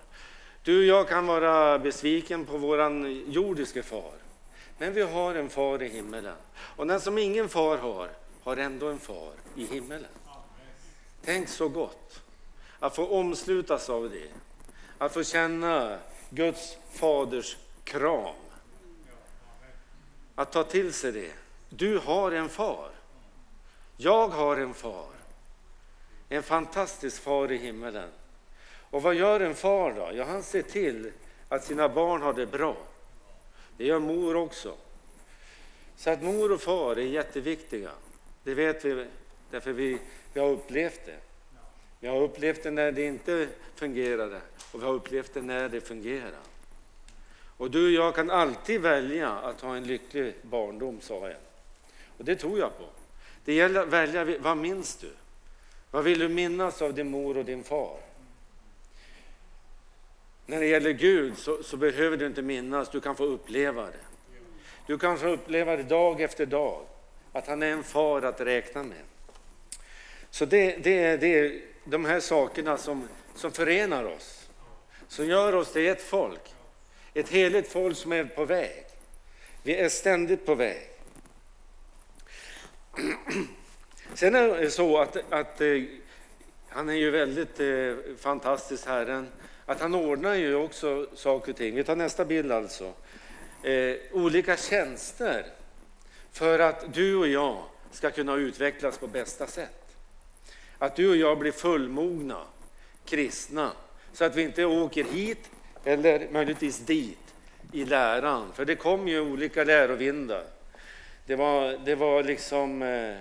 Du 0.63 0.80
och 0.80 0.86
jag 0.86 1.10
kan 1.10 1.28
vara 1.28 1.80
besviken 1.80 2.46
på 2.46 2.58
våran 2.58 3.24
jordiske 3.28 3.84
far, 3.84 4.13
men 4.78 4.93
vi 4.93 5.02
har 5.02 5.36
en 5.36 5.50
far 5.50 5.84
i 5.84 5.88
himmelen. 5.88 6.36
Och 6.76 6.88
den 6.88 7.02
som 7.02 7.17
ingen 7.17 7.50
far 7.50 7.78
har, 7.78 8.10
har 8.48 8.58
ändå 8.58 8.88
en 8.88 9.00
far 9.00 9.34
i 9.56 9.66
himmelen. 9.66 10.12
Tänk 11.22 11.50
så 11.50 11.70
gott 11.70 12.22
att 12.80 12.96
få 12.96 13.08
omslutas 13.08 13.90
av 13.90 14.10
det, 14.10 14.30
att 14.98 15.14
få 15.14 15.24
känna 15.24 16.00
Guds 16.30 16.78
faders 16.92 17.58
kram. 17.84 18.36
Att 20.36 20.52
ta 20.52 20.64
till 20.64 20.94
sig 20.94 21.12
det. 21.12 21.32
Du 21.70 21.98
har 21.98 22.32
en 22.32 22.50
far. 22.50 22.90
Jag 23.98 24.28
har 24.28 24.58
en 24.58 24.74
far. 24.74 25.10
En 26.30 26.44
fantastisk 26.44 27.22
far 27.22 27.52
i 27.52 27.58
himmelen. 27.58 28.10
Och 28.90 29.02
vad 29.02 29.16
gör 29.16 29.40
en 29.40 29.56
far 29.56 29.94
då? 29.94 30.12
Ja, 30.14 30.26
han 30.26 30.44
ser 30.44 30.62
till 30.62 31.12
att 31.50 31.64
sina 31.64 31.90
barn 31.90 32.22
har 32.22 32.34
det 32.34 32.46
bra. 32.46 32.78
Det 33.78 33.86
gör 33.86 34.00
mor 34.00 34.36
också. 34.36 34.76
Så 35.98 36.10
att 36.10 36.24
mor 36.24 36.52
och 36.52 36.62
far 36.62 36.96
är 36.96 37.06
jätteviktiga. 37.06 37.92
Det 38.48 38.54
vet 38.54 38.86
vi 38.86 39.06
därför 39.52 39.72
vi, 39.72 40.00
vi 40.34 40.40
har 40.40 40.50
upplevt 40.50 41.06
det. 41.06 41.18
Vi 42.00 42.08
har 42.08 42.22
upplevt 42.22 42.64
det 42.64 42.72
när 42.72 42.92
det 42.92 43.06
inte 43.06 43.48
fungerade 43.76 44.42
och 44.72 44.82
vi 44.82 44.86
har 44.86 44.94
upplevt 44.94 45.34
det 45.34 45.42
när 45.42 45.70
det 45.70 45.82
fungerar. 45.82 46.42
Och 47.58 47.72
du 47.72 47.86
och 47.86 47.92
jag 47.92 48.16
kan 48.16 48.32
alltid 48.32 48.82
välja 48.82 49.30
att 49.30 49.62
ha 49.62 49.76
en 49.76 49.84
lycklig 49.84 50.34
barndom, 50.42 51.02
sa 51.02 51.28
jag. 51.28 51.38
Och 52.18 52.26
det 52.26 52.36
tror 52.36 52.60
jag 52.60 52.78
på. 52.78 52.84
Det 53.46 53.54
gäller 53.54 53.82
att 53.82 53.88
välja, 53.88 54.40
vad 54.40 54.58
minns 54.58 54.96
du? 54.96 55.12
Vad 55.92 56.04
vill 56.04 56.20
du 56.20 56.30
minnas 56.30 56.82
av 56.82 56.94
din 56.94 57.10
mor 57.10 57.38
och 57.38 57.46
din 57.46 57.64
far? 57.64 58.00
När 60.46 60.60
det 60.60 60.68
gäller 60.68 60.92
Gud 60.92 61.38
så, 61.38 61.64
så, 61.64 61.78
behöver 61.78 62.18
du 62.18 62.28
inte 62.28 62.42
minnas, 62.42 62.90
du 62.90 63.00
kan 63.00 63.16
få 63.16 63.24
uppleva 63.24 63.86
det. 63.86 64.06
Du 64.86 64.98
kan 64.98 65.18
få 65.18 65.28
uppleva 65.28 65.76
det 65.76 65.84
dag 65.84 66.22
efter 66.22 66.46
dag, 66.46 66.86
att 67.38 67.47
han 67.47 67.63
är 67.63 67.67
en 67.67 67.84
far 67.84 68.21
att 68.21 68.41
räkna 68.41 68.84
med. 68.84 69.02
Så 70.30 70.45
det, 70.45 70.76
det, 70.84 71.17
det 71.17 71.39
är 71.39 71.62
de 71.84 72.06
här 72.06 72.19
sakerna 72.19 72.78
som, 72.78 73.08
som 73.36 73.52
förenar 73.52 74.04
oss, 74.04 74.50
som 75.08 75.26
gör 75.26 75.56
oss 75.56 75.71
till 75.71 75.88
ett 75.88 76.02
folk. 76.02 76.41
Ett 77.13 77.30
heligt 77.30 77.71
folk 77.71 77.97
som 77.97 78.12
är 78.12 78.23
på 78.23 78.45
väg. 78.45 78.86
Vi 79.63 79.76
är 79.76 79.89
ständigt 79.89 80.45
på 80.45 80.56
väg. 80.56 80.89
Sen 84.13 84.36
är 84.36 84.47
det 84.47 84.71
så 84.71 84.97
att, 84.97 85.17
att 85.34 85.62
eh, 85.62 85.84
han 86.69 86.89
är 86.89 86.93
ju 86.93 87.12
väldigt 87.12 87.60
eh, 87.60 88.15
fantastisk, 88.19 88.86
Herren, 88.86 89.28
att 89.65 89.82
han 89.82 89.95
ordnar 89.95 90.34
ju 90.34 90.56
också 90.56 91.08
saker 91.15 91.52
och 91.52 91.58
ting. 91.58 91.76
Vi 91.76 91.84
tar 91.84 91.95
nästa 91.95 92.26
bild 92.26 92.52
alltså. 92.52 92.93
Eh, 93.63 93.95
olika 94.12 94.58
tjänster 94.58 95.45
för 96.32 96.60
att 96.60 96.94
du 96.94 97.16
och 97.16 97.28
jag 97.28 97.63
ska 97.92 98.12
kunna 98.12 98.36
utvecklas 98.36 98.98
på 98.98 99.08
bästa 99.08 99.48
sätt. 99.48 99.96
Att 100.78 100.96
du 100.96 101.10
och 101.10 101.16
jag 101.16 101.40
blir 101.40 101.52
fullmogna 101.52 102.42
kristna 103.06 103.72
så 104.13 104.26
att 104.26 104.36
vi 104.36 104.42
inte 104.42 104.66
åker 104.66 105.04
hit 105.04 105.50
eller 105.84 106.28
möjligtvis 106.32 106.80
dit 106.80 107.36
i 107.72 107.86
läran. 107.86 108.52
För 108.54 108.66
det 108.66 108.76
kom 108.76 109.08
ju 109.08 109.22
olika 109.22 109.63
lärovindar. 109.63 110.44
Det 111.26 111.36
var, 111.36 111.80
det 111.86 111.96
var 111.96 112.24
liksom 112.24 112.82
eh, 112.82 113.18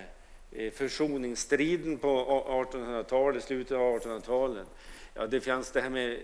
eh 0.51 0.71
försoningsstriden 0.73 1.97
på 1.97 2.43
1800-talet, 2.71 3.43
slutet 3.43 3.77
av 3.77 3.99
1800-talet. 3.99 4.67
Ja, 5.13 5.27
det 5.27 5.41
fanns 5.41 5.71
det 5.71 5.81
här 5.81 5.89
med 5.89 6.19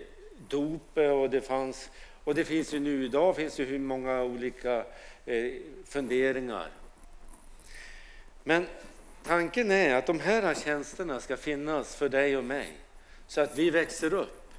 dopet 0.48 1.12
och 1.12 1.30
det 1.30 1.40
fanns 1.40 1.90
och 2.24 2.34
det 2.34 2.44
finns 2.44 2.74
ju 2.74 2.80
nu 2.80 3.04
idag 3.04 3.36
finns 3.36 3.60
ju 3.60 3.64
hur 3.64 3.78
många 3.78 4.22
olika 4.22 4.76
eh, 4.76 4.84
Eh, 5.26 5.52
funderingar. 5.84 6.68
Men 8.42 8.66
tanken 9.22 9.70
är 9.70 9.94
att 9.94 10.06
de 10.06 10.20
här 10.20 10.54
tjänsterna 10.54 11.20
ska 11.20 11.36
finnas 11.36 11.96
för 11.96 12.08
dig 12.08 12.36
och 12.36 12.44
mig 12.44 12.72
så 13.26 13.40
att 13.40 13.58
vi 13.58 13.70
växer 13.70 14.14
upp. 14.14 14.52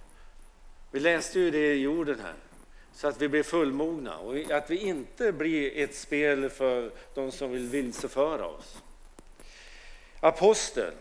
Vi 0.92 1.00
läste 1.00 1.40
ju 1.40 1.52
det 1.52 1.76
i 1.76 1.88
orden 1.88 2.20
här 2.20 2.34
så 2.94 3.08
att 3.08 3.22
vi 3.22 3.28
blir 3.28 3.44
fullmogna 3.44 4.18
och 4.18 4.52
att 4.52 4.70
vi 4.70 4.78
inte 4.78 5.32
blir 5.32 5.78
ett 5.78 5.96
spel 5.96 6.50
för 6.50 6.92
de 7.14 7.32
som 7.32 7.52
vill 7.52 7.68
vilseföra 7.68 8.46
oss. 8.46 8.78
Apostel, 10.20 10.94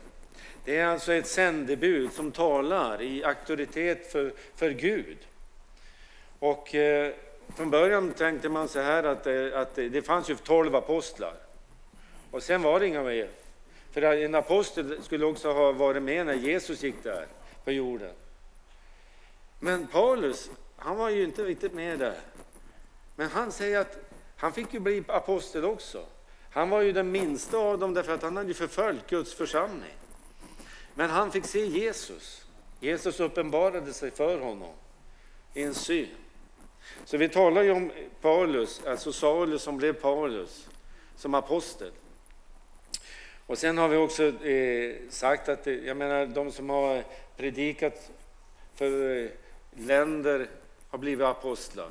det 0.65 0.79
är 0.79 0.87
alltså 0.87 1.13
ett 1.13 1.27
sändebud 1.27 2.13
som 2.13 2.33
talar 2.33 3.03
i 3.03 3.25
auktoritet 3.25 4.13
för, 4.13 4.33
för 4.55 4.71
Gud. 4.71 5.19
Och 6.39 6.75
eh, 6.75 7.15
från 7.57 7.71
början 7.71 8.13
tänkte 8.13 8.49
man 8.49 8.69
så 8.69 8.81
här 8.81 9.05
att, 9.05 9.27
eh, 9.27 9.61
att 9.61 9.75
det 9.75 10.07
fanns 10.07 10.31
ju 10.31 10.37
tolv 10.37 10.77
apostlar 10.77 11.35
och 12.31 12.43
sen 12.43 12.63
var 12.63 12.81
det 12.81 12.87
inga 12.87 13.03
mer. 13.03 13.29
För 13.93 14.03
en 14.03 14.35
apostel 14.35 15.03
skulle 15.03 15.27
också 15.27 15.53
ha 15.53 15.73
varit 15.73 16.03
med 16.03 16.27
när 16.27 16.35
Jesus 16.35 16.83
gick 16.83 17.03
där 17.03 17.27
på 17.65 17.73
jorden. 17.73 18.13
Men 19.61 19.87
Paulus, 19.87 20.51
han 20.77 20.97
var 20.97 21.11
ju 21.11 21.25
inte 21.25 21.45
riktigt 21.45 21.73
med 21.73 21.99
där. 21.99 22.17
Men 23.17 23.29
han 23.29 23.53
säger 23.53 23.81
att 23.81 23.97
han 24.37 24.53
fick 24.53 24.75
ju 24.75 24.81
bli 24.81 25.05
apostel 25.09 25.65
också. 25.65 26.05
Han 26.51 26.71
var 26.71 26.81
ju 26.81 26.93
den 26.93 27.11
minsta 27.11 27.59
av 27.59 27.79
dem 27.79 27.95
därför 27.95 28.15
att 28.15 28.23
han 28.23 28.37
hade 28.37 28.49
ju 28.49 28.55
förföljt 28.55 29.11
Guds 29.11 29.35
församling. 29.35 29.95
Men 30.95 31.11
han 31.11 31.33
fick 31.33 31.45
se 31.45 31.67
Jesus. 31.67 32.45
Jesus 32.81 33.21
uppenbarade 33.21 33.93
sig 33.93 34.11
för 34.11 34.39
honom 34.39 34.75
i 35.55 35.63
en 35.63 35.75
syn. 35.75 36.24
Så 37.05 37.17
vi 37.17 37.29
talar 37.29 37.63
ju 37.63 37.71
om 37.71 37.91
Paulus, 38.21 38.83
alltså 38.87 39.13
Saulus 39.13 39.63
som 39.63 39.77
blev 39.77 39.93
Paulus, 39.93 40.69
som 41.17 41.35
apostel. 41.35 41.91
Och 43.47 43.59
sen 43.59 43.79
har 43.79 43.89
vi 43.89 43.97
också 43.97 44.45
eh, 44.47 44.95
sagt 45.11 45.49
att 45.49 45.67
eh, 45.67 45.75
jag 45.75 45.97
menar, 45.97 46.27
de 46.27 46.53
som 46.53 46.71
har 46.71 47.05
predikat 47.37 48.11
för 48.75 49.17
eh, 49.17 49.31
länder 49.71 50.47
har 50.89 50.99
blivit 50.99 51.27
apostlar. 51.27 51.89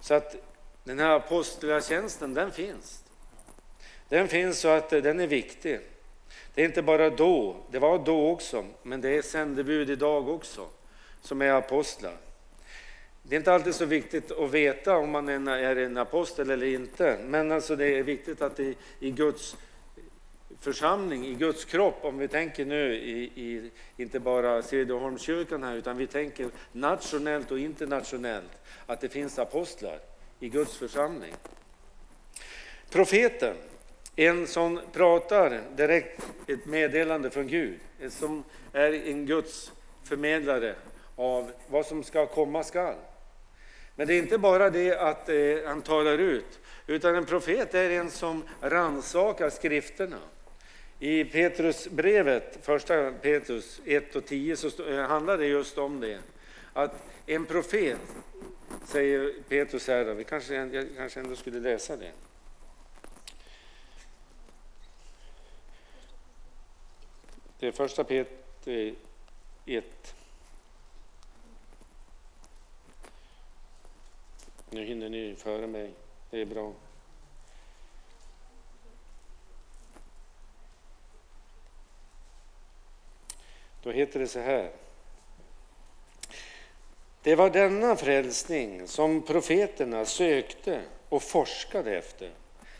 Så 0.00 0.14
att 0.14 0.36
den 0.84 0.98
här 0.98 1.10
aposteltjänsten, 1.10 2.34
den 2.34 2.52
finns. 2.52 3.04
Den 4.08 4.28
finns 4.28 4.58
så 4.60 4.68
att 4.68 4.92
eh, 4.92 5.02
den 5.02 5.20
är 5.20 5.26
viktig. 5.26 5.80
Det 6.54 6.62
är 6.62 6.66
inte 6.66 6.82
bara 6.82 7.10
då, 7.10 7.56
det 7.70 7.78
var 7.78 7.98
då 7.98 8.30
också, 8.30 8.64
men 8.82 9.00
det 9.00 9.08
är 9.16 9.22
sändebud 9.22 9.90
idag 9.90 10.28
också 10.28 10.68
som 11.22 11.42
är 11.42 11.50
apostlar. 11.50 12.16
Det 13.22 13.36
är 13.36 13.38
inte 13.38 13.52
alltid 13.52 13.74
så 13.74 13.84
viktigt 13.84 14.30
att 14.30 14.50
veta 14.50 14.96
om 14.96 15.10
man 15.10 15.28
är 15.48 15.76
en 15.76 15.96
apostel 15.96 16.50
eller 16.50 16.66
inte, 16.66 17.18
men 17.26 17.52
alltså 17.52 17.76
det 17.76 17.98
är 17.98 18.02
viktigt 18.02 18.42
att 18.42 18.60
i, 18.60 18.76
i 19.00 19.10
Guds 19.10 19.56
församling, 20.60 21.26
i 21.26 21.34
Guds 21.34 21.64
kropp, 21.64 21.98
om 22.04 22.18
vi 22.18 22.28
tänker 22.28 22.64
nu 22.64 22.94
i, 22.94 23.22
i 23.22 23.70
inte 23.96 24.20
bara 24.20 24.62
Cederholmskyrkan 24.62 25.62
här, 25.62 25.76
utan 25.76 25.96
vi 25.96 26.06
tänker 26.06 26.48
nationellt 26.72 27.50
och 27.50 27.58
internationellt, 27.58 28.62
att 28.86 29.00
det 29.00 29.08
finns 29.08 29.38
apostlar 29.38 29.98
i 30.40 30.48
Guds 30.48 30.76
församling. 30.76 31.34
Profeten, 32.90 33.56
en 34.16 34.46
som 34.46 34.80
pratar 34.92 35.62
direkt 35.76 36.22
ett 36.46 36.66
meddelande 36.66 37.30
från 37.30 37.46
Gud, 37.46 37.80
som 38.08 38.44
är 38.72 38.92
en 39.08 39.26
Guds 39.26 39.72
förmedlare 40.04 40.74
av 41.16 41.52
vad 41.68 41.86
som 41.86 42.04
ska 42.04 42.26
komma 42.26 42.64
skall. 42.64 42.94
Men 44.02 44.06
det 44.06 44.14
är 44.14 44.18
inte 44.18 44.38
bara 44.38 44.70
det 44.70 44.98
att 44.98 45.28
eh, 45.28 45.36
han 45.66 45.82
talar 45.82 46.18
ut, 46.18 46.60
utan 46.86 47.14
en 47.14 47.24
profet 47.24 47.74
är 47.74 47.90
en 47.90 48.10
som 48.10 48.42
ransakar 48.60 49.50
skrifterna. 49.50 50.18
I 50.98 51.24
Petrusbrevet, 51.24 52.58
första 52.62 53.12
Petrus 53.12 53.80
1 53.84 54.16
och 54.16 54.26
10, 54.26 54.56
så 54.56 54.84
eh, 54.84 55.06
handlar 55.06 55.38
det 55.38 55.46
just 55.46 55.78
om 55.78 56.00
det. 56.00 56.18
Att 56.72 57.04
en 57.26 57.46
profet, 57.46 57.98
säger 58.84 59.32
Petrus 59.48 59.88
här, 59.88 60.04
vi 60.04 60.24
kanske, 60.24 60.54
jag 60.54 60.88
kanske 60.96 61.20
ändå 61.20 61.36
skulle 61.36 61.60
läsa 61.60 61.96
det. 61.96 62.12
Det 67.58 67.66
är 67.66 67.72
första 67.72 68.04
Petrus 68.04 68.96
1. 69.66 69.84
Eh, 69.84 70.21
Nu 74.72 74.84
hinner 74.84 75.08
ni 75.08 75.34
före 75.34 75.66
mig, 75.66 75.90
det 76.30 76.40
är 76.40 76.44
bra. 76.44 76.72
Då 83.82 83.90
heter 83.90 84.20
det 84.20 84.28
så 84.28 84.40
här. 84.40 84.70
Det 87.22 87.34
var 87.34 87.50
denna 87.50 87.96
frälsning 87.96 88.88
som 88.88 89.22
profeterna 89.22 90.04
sökte 90.04 90.82
och 91.08 91.22
forskade 91.22 91.96
efter. 91.96 92.30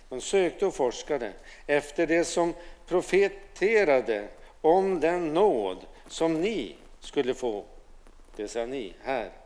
De 0.09 0.21
sökte 0.21 0.67
och 0.67 0.75
forskade 0.75 1.33
efter 1.67 2.07
det 2.07 2.25
som 2.25 2.55
profeterade 2.87 4.29
om 4.61 5.01
den 5.01 5.35
nåd 5.35 5.87
som 6.07 6.41
ni 6.41 6.77
skulle 7.01 7.35
få, 7.35 7.65
det 8.37 8.49
sa 8.49 8.67
ni 8.67 8.95
här. 9.03 9.42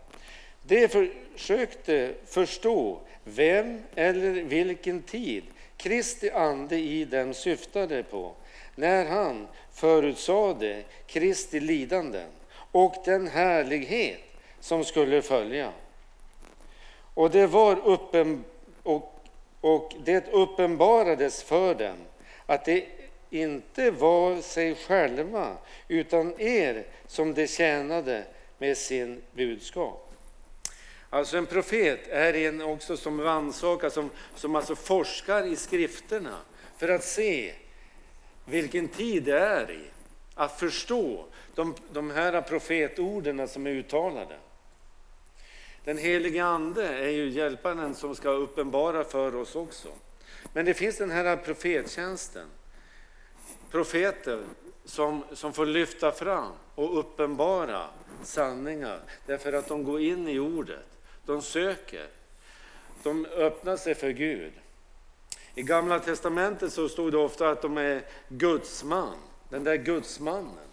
De 0.66 0.88
försökte 0.88 2.14
förstå 2.26 2.98
vem 3.24 3.82
eller 3.94 4.30
vilken 4.30 5.02
tid 5.02 5.44
Kristi 5.76 6.30
ande 6.30 6.78
i 6.78 7.04
dem 7.04 7.34
syftade 7.34 8.02
på 8.02 8.34
när 8.74 9.04
han 9.04 9.48
förutsade 9.72 10.82
Kristi 11.06 11.60
lidanden 11.60 12.30
och 12.72 12.94
den 13.04 13.26
härlighet 13.26 14.20
som 14.60 14.84
skulle 14.84 15.22
följa. 15.22 15.72
Och 17.14 17.30
det, 17.30 17.46
var 17.46 17.88
uppen, 17.88 18.44
och, 18.82 19.14
och 19.60 19.92
det 20.04 20.28
uppenbarades 20.32 21.42
för 21.42 21.74
dem 21.74 21.96
att 22.46 22.64
det 22.64 22.84
inte 23.30 23.90
var 23.90 24.40
sig 24.40 24.74
själva 24.74 25.56
utan 25.88 26.40
er 26.40 26.86
som 27.06 27.34
de 27.34 27.46
tjänade 27.46 28.24
med 28.58 28.76
sin 28.76 29.22
budskap. 29.32 30.02
Alltså 31.10 31.36
en 31.36 31.46
profet 31.46 32.08
är 32.08 32.34
en 32.34 32.62
också 32.62 32.96
som 32.96 33.20
rannsakar, 33.20 33.90
som, 33.90 34.10
som 34.34 34.56
alltså 34.56 34.76
forskar 34.76 35.46
i 35.46 35.56
skrifterna 35.56 36.38
för 36.76 36.88
att 36.88 37.04
se 37.04 37.54
vilken 38.44 38.88
tid 38.88 39.22
det 39.22 39.38
är 39.38 39.70
i. 39.70 39.84
Att 40.34 40.60
förstå 40.60 41.24
de, 41.54 41.74
de 41.92 42.10
här 42.10 42.40
profetorden 42.40 43.48
som 43.48 43.66
är 43.66 43.70
uttalade. 43.70 44.36
Den 45.84 45.98
helige 45.98 46.44
Ande 46.44 46.88
är 46.88 47.08
ju 47.08 47.28
hjälparen 47.28 47.94
som 47.94 48.14
ska 48.14 48.28
uppenbara 48.28 49.04
för 49.04 49.34
oss 49.34 49.56
också. 49.56 49.88
Men 50.52 50.64
det 50.64 50.74
finns 50.74 50.98
den 50.98 51.10
här 51.10 51.36
profettjänsten. 51.36 52.48
Profeter 53.70 54.42
som, 54.84 55.24
som 55.32 55.52
får 55.52 55.66
lyfta 55.66 56.12
fram 56.12 56.52
och 56.74 56.98
uppenbara 56.98 57.86
sanningar 58.22 59.00
därför 59.26 59.52
att 59.52 59.68
de 59.68 59.84
går 59.84 60.00
in 60.00 60.28
i 60.28 60.38
ordet. 60.38 60.95
De 61.26 61.42
söker. 61.42 62.06
De 63.02 63.26
öppnar 63.26 63.76
sig 63.76 63.94
för 63.94 64.10
Gud. 64.10 64.52
I 65.54 65.62
Gamla 65.62 66.00
Testamentet 66.00 66.72
så 66.72 66.88
stod 66.88 67.12
det 67.12 67.18
ofta 67.18 67.48
att 67.48 67.62
de 67.62 67.78
är 67.78 68.02
gudsman, 68.28 69.16
den 69.48 69.64
där 69.64 69.76
gudsmannen. 69.76 70.66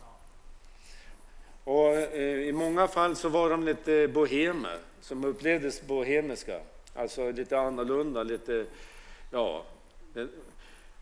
Och 1.64 1.94
eh, 1.94 2.48
I 2.48 2.52
många 2.52 2.88
fall 2.88 3.16
så 3.16 3.30
var 3.30 3.50
de 3.50 3.64
lite 3.64 4.08
bohemer, 4.08 4.78
som 5.02 5.26
upplevdes 5.26 5.82
bohemiska, 5.82 6.60
alltså 6.96 7.32
lite 7.32 7.60
annorlunda, 7.60 8.24
lite, 8.24 8.66
ja. 9.32 9.64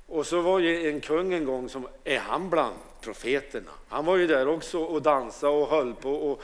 Och 0.07 0.27
så 0.27 0.41
var 0.41 0.59
ju 0.59 0.89
en 0.89 1.01
kung 1.01 1.33
en 1.33 1.45
gång 1.45 1.69
som, 1.69 1.87
är 2.03 2.19
han 2.19 2.49
bland 2.49 2.75
profeterna? 3.01 3.71
Han 3.87 4.05
var 4.05 4.17
ju 4.17 4.27
där 4.27 4.47
också 4.47 4.79
och 4.83 5.01
dansade 5.01 5.53
och 5.53 5.67
höll 5.67 5.93
på 5.93 6.11
och 6.11 6.41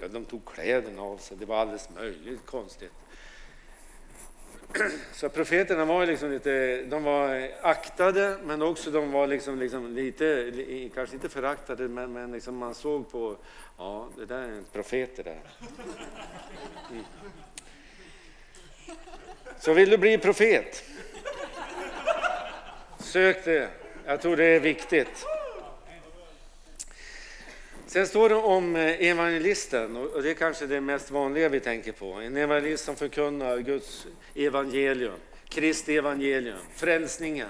ja, 0.00 0.08
de 0.08 0.24
tog 0.24 0.44
kläderna 0.44 1.02
av 1.02 1.16
sig, 1.16 1.36
det 1.36 1.46
var 1.46 1.56
alldeles 1.56 1.88
möjligt 1.90 2.46
konstigt. 2.46 2.92
Så 5.12 5.28
profeterna 5.28 5.84
var 5.84 6.06
liksom 6.06 6.30
lite, 6.30 6.82
de 6.82 7.04
var 7.04 7.50
aktade 7.62 8.38
men 8.44 8.62
också 8.62 8.90
de 8.90 9.12
var 9.12 9.26
liksom, 9.26 9.58
liksom 9.58 9.94
lite, 9.94 10.52
kanske 10.94 11.14
inte 11.14 11.28
föraktade 11.28 11.88
men, 11.88 12.12
men 12.12 12.32
liksom 12.32 12.56
man 12.56 12.74
såg 12.74 13.10
på, 13.10 13.36
ja 13.78 14.08
det 14.16 14.26
där 14.26 14.38
är 14.38 14.48
en 14.48 14.66
profet 14.72 15.16
det 15.16 15.22
där. 15.22 15.40
Mm. 16.90 17.04
Så 19.58 19.72
vill 19.72 19.90
du 19.90 19.98
bli 19.98 20.18
profet? 20.18 20.84
Sök 22.98 23.44
det. 23.44 23.68
Jag 24.06 24.20
tror 24.20 24.36
det 24.36 24.44
är 24.44 24.60
viktigt. 24.60 25.26
Sen 27.88 28.06
står 28.06 28.28
det 28.28 28.34
om 28.34 28.76
eh, 28.76 29.08
evangelisten 29.08 29.96
och 29.96 30.22
det 30.22 30.30
är 30.30 30.34
kanske 30.34 30.66
det 30.66 30.80
mest 30.80 31.10
vanliga 31.10 31.48
vi 31.48 31.60
tänker 31.60 31.92
på. 31.92 32.12
En 32.12 32.36
evangelist 32.36 32.84
som 32.84 32.96
förkunnar 32.96 33.58
Guds 33.58 34.06
evangelium, 34.34 35.14
Kristi 35.48 35.96
evangelium, 35.96 36.58
frälsningen. 36.76 37.48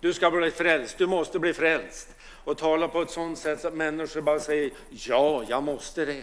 Du 0.00 0.12
ska 0.12 0.30
bli 0.30 0.50
frälst, 0.50 0.98
du 0.98 1.06
måste 1.06 1.38
bli 1.38 1.52
frälst. 1.52 2.08
Och 2.44 2.58
tala 2.58 2.88
på 2.88 3.02
ett 3.02 3.10
sådant 3.10 3.38
sätt 3.38 3.64
att 3.64 3.74
människor 3.74 4.20
bara 4.20 4.40
säger 4.40 4.70
ja, 4.90 5.44
jag 5.48 5.62
måste 5.62 6.04
det. 6.04 6.22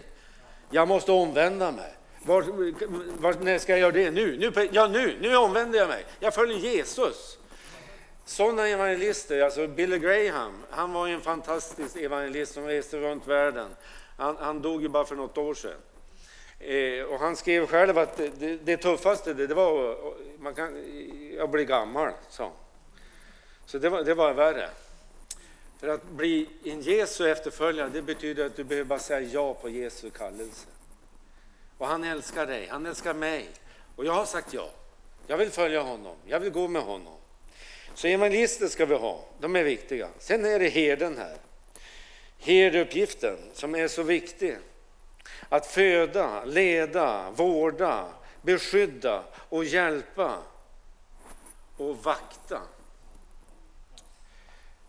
Jag 0.70 0.88
måste 0.88 1.12
omvända 1.12 1.72
mig. 1.72 1.94
Var, 2.26 2.42
var, 3.22 3.34
när 3.44 3.58
ska 3.58 3.72
jag 3.72 3.80
göra 3.80 3.92
det? 3.92 4.12
Nu, 4.12 4.38
nu, 4.38 4.70
ja, 4.72 4.88
nu, 4.88 5.18
nu 5.22 5.36
omvänder 5.36 5.80
jag 5.80 5.88
mig. 5.88 6.06
Jag 6.20 6.34
följer 6.34 6.58
Jesus. 6.58 7.38
Sådana 8.30 8.68
evangelister, 8.68 9.42
alltså 9.42 9.68
Billy 9.68 10.00
Graham, 10.00 10.64
han 10.70 10.94
var 10.94 11.08
ju 11.08 11.14
en 11.14 11.22
fantastisk 11.22 11.96
evangelist 11.96 12.54
som 12.54 12.66
reste 12.66 12.98
runt 12.98 13.28
världen. 13.28 13.76
Han, 14.18 14.38
han 14.38 14.62
dog 14.62 14.82
ju 14.82 14.90
bara 14.90 15.06
för 15.06 15.16
något 15.16 15.38
år 15.38 15.54
sedan. 15.54 15.82
Eh, 16.60 17.04
och 17.04 17.20
han 17.20 17.36
skrev 17.36 17.68
själv 17.68 17.98
att 17.98 18.18
det, 18.18 18.58
det 18.58 18.78
tuffaste 18.78 19.34
det, 19.34 19.48
det 19.48 19.54
var 19.54 19.98
man 20.40 20.56
kan, 20.56 20.86
att 21.42 21.50
bli 21.50 21.66
gammal. 21.66 22.12
Så, 22.30 22.52
så 23.66 23.78
det, 23.80 23.90
var, 23.90 24.04
det 24.04 24.14
var 24.14 24.34
värre. 24.34 24.70
För 25.80 25.88
att 25.88 26.04
bli 26.04 26.50
en 26.64 26.82
Jesu 26.82 27.30
efterföljare, 27.30 27.90
det 27.90 28.02
betyder 28.02 28.46
att 28.46 28.56
du 28.56 28.64
behöver 28.64 28.86
bara 28.86 29.00
säga 29.00 29.20
ja 29.22 29.54
på 29.54 29.70
Jesu 29.70 30.10
kallelse. 30.10 30.68
Och 31.78 31.88
han 31.88 32.04
älskar 32.04 32.46
dig, 32.46 32.68
han 32.68 32.86
älskar 32.86 33.14
mig. 33.14 33.50
Och 33.96 34.06
jag 34.06 34.14
har 34.14 34.26
sagt 34.26 34.54
ja. 34.54 34.70
Jag 35.28 35.38
vill 35.38 35.50
följa 35.50 35.82
honom, 35.82 36.16
jag 36.26 36.40
vill 36.40 36.52
gå 36.52 36.68
med 36.68 36.82
honom. 36.82 37.20
Så 38.00 38.08
evangelister 38.08 38.68
ska 38.68 38.86
vi 38.86 38.96
ha, 38.96 39.26
de 39.40 39.56
är 39.56 39.64
viktiga. 39.64 40.10
Sen 40.20 40.46
är 40.46 40.60
det 40.60 40.70
herden 40.70 41.18
här. 41.18 41.38
Herdeuppgiften 42.38 43.38
som 43.54 43.76
är 43.76 43.88
så 43.88 44.04
viktig. 44.04 44.58
Att 45.50 45.68
föda, 45.68 46.46
leda, 46.46 47.32
vårda, 47.32 48.10
beskydda 48.42 49.24
och 49.50 49.66
hjälpa 49.66 50.38
och 51.78 51.98
vakta. 52.04 52.62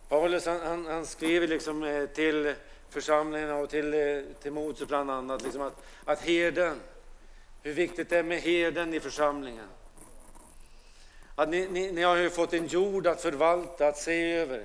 Paulus 0.09 0.45
han, 0.45 0.61
han, 0.61 0.85
han 0.85 1.05
skriver 1.05 1.47
liksom 1.47 1.83
eh, 1.83 2.05
till 2.05 2.53
församlingarna 2.89 3.55
och 3.55 3.69
till 3.69 3.93
eh, 3.93 4.23
Timoteus 4.41 4.87
bland 4.87 5.11
annat 5.11 5.41
liksom 5.41 5.61
att, 5.61 5.85
att 6.05 6.21
herden, 6.21 6.79
hur 7.63 7.73
viktigt 7.73 8.09
det 8.09 8.17
är 8.17 8.23
med 8.23 8.41
herden 8.41 8.93
i 8.93 8.99
församlingen. 8.99 9.67
Att 11.35 11.49
ni, 11.49 11.67
ni, 11.67 11.91
ni 11.91 12.01
har 12.01 12.15
ju 12.15 12.29
fått 12.29 12.53
en 12.53 12.67
jord 12.67 13.07
att 13.07 13.21
förvalta, 13.21 13.87
att 13.87 13.97
se 13.97 14.33
över. 14.33 14.63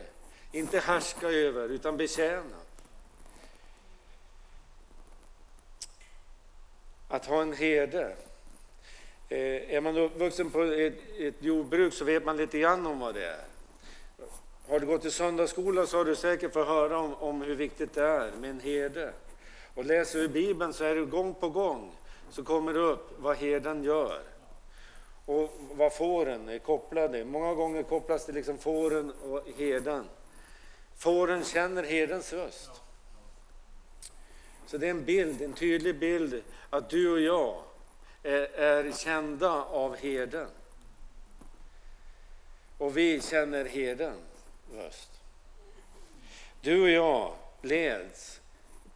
Inte 0.52 0.78
härska 0.78 1.28
över, 1.28 1.68
utan 1.68 1.96
betjäna. 1.96 2.56
Att 7.08 7.26
ha 7.26 7.42
en 7.42 7.52
herde. 7.52 8.16
Eh, 9.28 9.74
är 9.74 9.80
man 9.80 9.96
uppvuxen 9.96 10.50
på 10.50 10.62
ett, 10.62 10.94
ett 11.18 11.42
jordbruk 11.42 11.94
så 11.94 12.04
vet 12.04 12.24
man 12.24 12.36
lite 12.36 12.58
grann 12.58 12.86
om 12.86 12.98
vad 12.98 13.14
det 13.14 13.26
är. 13.26 13.44
Har 14.68 14.80
du 14.80 14.86
gått 14.86 15.04
i 15.04 15.10
söndagsskola 15.10 15.86
så 15.86 15.96
har 15.96 16.04
du 16.04 16.16
säkert 16.16 16.52
fått 16.52 16.68
höra 16.68 16.98
om, 16.98 17.14
om 17.14 17.42
hur 17.42 17.54
viktigt 17.54 17.94
det 17.94 18.02
är 18.02 18.32
med 18.32 18.50
en 18.50 18.60
herde. 18.60 19.12
Och 19.74 19.84
läser 19.84 20.18
du 20.18 20.28
Bibeln 20.28 20.72
så 20.72 20.84
är 20.84 20.94
det 20.94 21.04
gång 21.04 21.34
på 21.34 21.48
gång 21.48 21.92
så 22.30 22.44
kommer 22.44 22.72
det 22.72 22.80
upp 22.80 23.14
vad 23.18 23.36
herden 23.36 23.84
gör 23.84 24.20
och 25.26 25.52
vad 25.72 25.92
fåren 25.92 26.48
är 26.48 26.58
kopplade. 26.58 27.24
Många 27.24 27.54
gånger 27.54 27.82
kopplas 27.82 28.26
det 28.26 28.32
liksom 28.32 28.58
fåren 28.58 29.12
och 29.22 29.42
herden. 29.56 30.08
Fåren 30.96 31.44
känner 31.44 31.82
herdens 31.82 32.32
röst. 32.32 32.70
Så 34.66 34.78
det 34.78 34.86
är 34.86 34.90
en 34.90 35.04
bild, 35.04 35.42
en 35.42 35.52
tydlig 35.52 35.98
bild 35.98 36.42
att 36.70 36.90
du 36.90 37.12
och 37.12 37.20
jag 37.20 37.62
är, 38.22 38.60
är 38.60 38.92
kända 38.92 39.64
av 39.64 39.96
herden. 39.96 40.48
Och 42.78 42.96
vi 42.96 43.20
känner 43.20 43.64
herdens 43.64 44.20
röst. 44.72 45.10
Du 46.60 46.82
och 46.82 46.90
jag 46.90 47.34
leds 47.62 48.40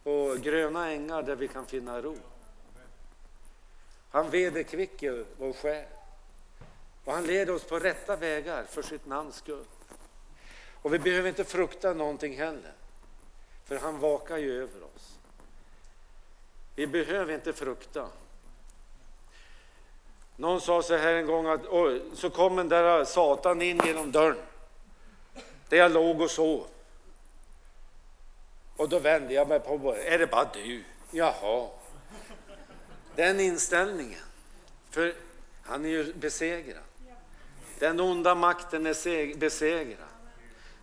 på 0.03 0.37
gröna 0.43 0.91
ängar 0.91 1.23
där 1.23 1.35
vi 1.35 1.47
kan 1.47 1.65
finna 1.65 2.01
ro. 2.01 2.17
Han 4.09 4.29
vederkvicker 4.29 5.25
vår 5.37 5.53
själ. 5.53 5.85
Och 7.05 7.13
han 7.13 7.23
leder 7.23 7.53
oss 7.53 7.63
på 7.63 7.79
rätta 7.79 8.15
vägar 8.15 8.63
för 8.63 8.81
sitt 8.81 9.05
namns 9.05 9.35
skull. 9.35 9.65
Och 10.81 10.93
vi 10.93 10.99
behöver 10.99 11.29
inte 11.29 11.43
frukta 11.43 11.93
någonting 11.93 12.37
heller, 12.37 12.73
för 13.65 13.77
han 13.77 13.99
vakar 13.99 14.37
ju 14.37 14.63
över 14.63 14.83
oss. 14.95 15.17
Vi 16.75 16.87
behöver 16.87 17.33
inte 17.33 17.53
frukta. 17.53 18.07
Någon 20.35 20.61
sa 20.61 20.83
så 20.83 20.97
här 20.97 21.13
en 21.13 21.25
gång 21.25 21.47
att 21.47 21.65
oj, 21.67 22.01
så 22.13 22.29
kom 22.29 22.55
den 22.55 22.69
där 22.69 23.05
Satan 23.05 23.61
in 23.61 23.81
genom 23.85 24.11
dörren 24.11 24.45
där 25.69 25.77
jag 25.77 25.91
låg 25.91 26.21
och 26.21 26.31
sov. 26.31 26.67
Och 28.75 28.89
då 28.89 28.99
vände 28.99 29.33
jag 29.33 29.47
mig 29.47 29.59
på, 29.59 29.95
är 29.95 30.19
det 30.19 30.27
bara 30.27 30.49
du? 30.53 30.83
Jaha. 31.11 31.69
Den 33.15 33.39
inställningen. 33.39 34.19
För 34.89 35.15
han 35.63 35.85
är 35.85 35.89
ju 35.89 36.13
besegrad. 36.13 36.83
Den 37.81 37.99
onda 37.99 38.35
makten 38.35 38.85
är 38.85 39.37
besegrad. 39.37 39.97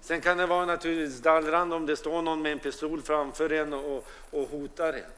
Sen 0.00 0.20
kan 0.20 0.36
det 0.38 0.46
vara 0.46 0.66
naturligtvis 0.66 1.20
dallrande 1.20 1.76
om 1.76 1.86
det 1.86 1.96
står 1.96 2.22
någon 2.22 2.42
med 2.42 2.52
en 2.52 2.58
pistol 2.58 3.02
framför 3.02 3.52
en 3.52 3.72
och, 3.72 4.06
och 4.30 4.48
hotar 4.48 4.92
en. 4.92 5.10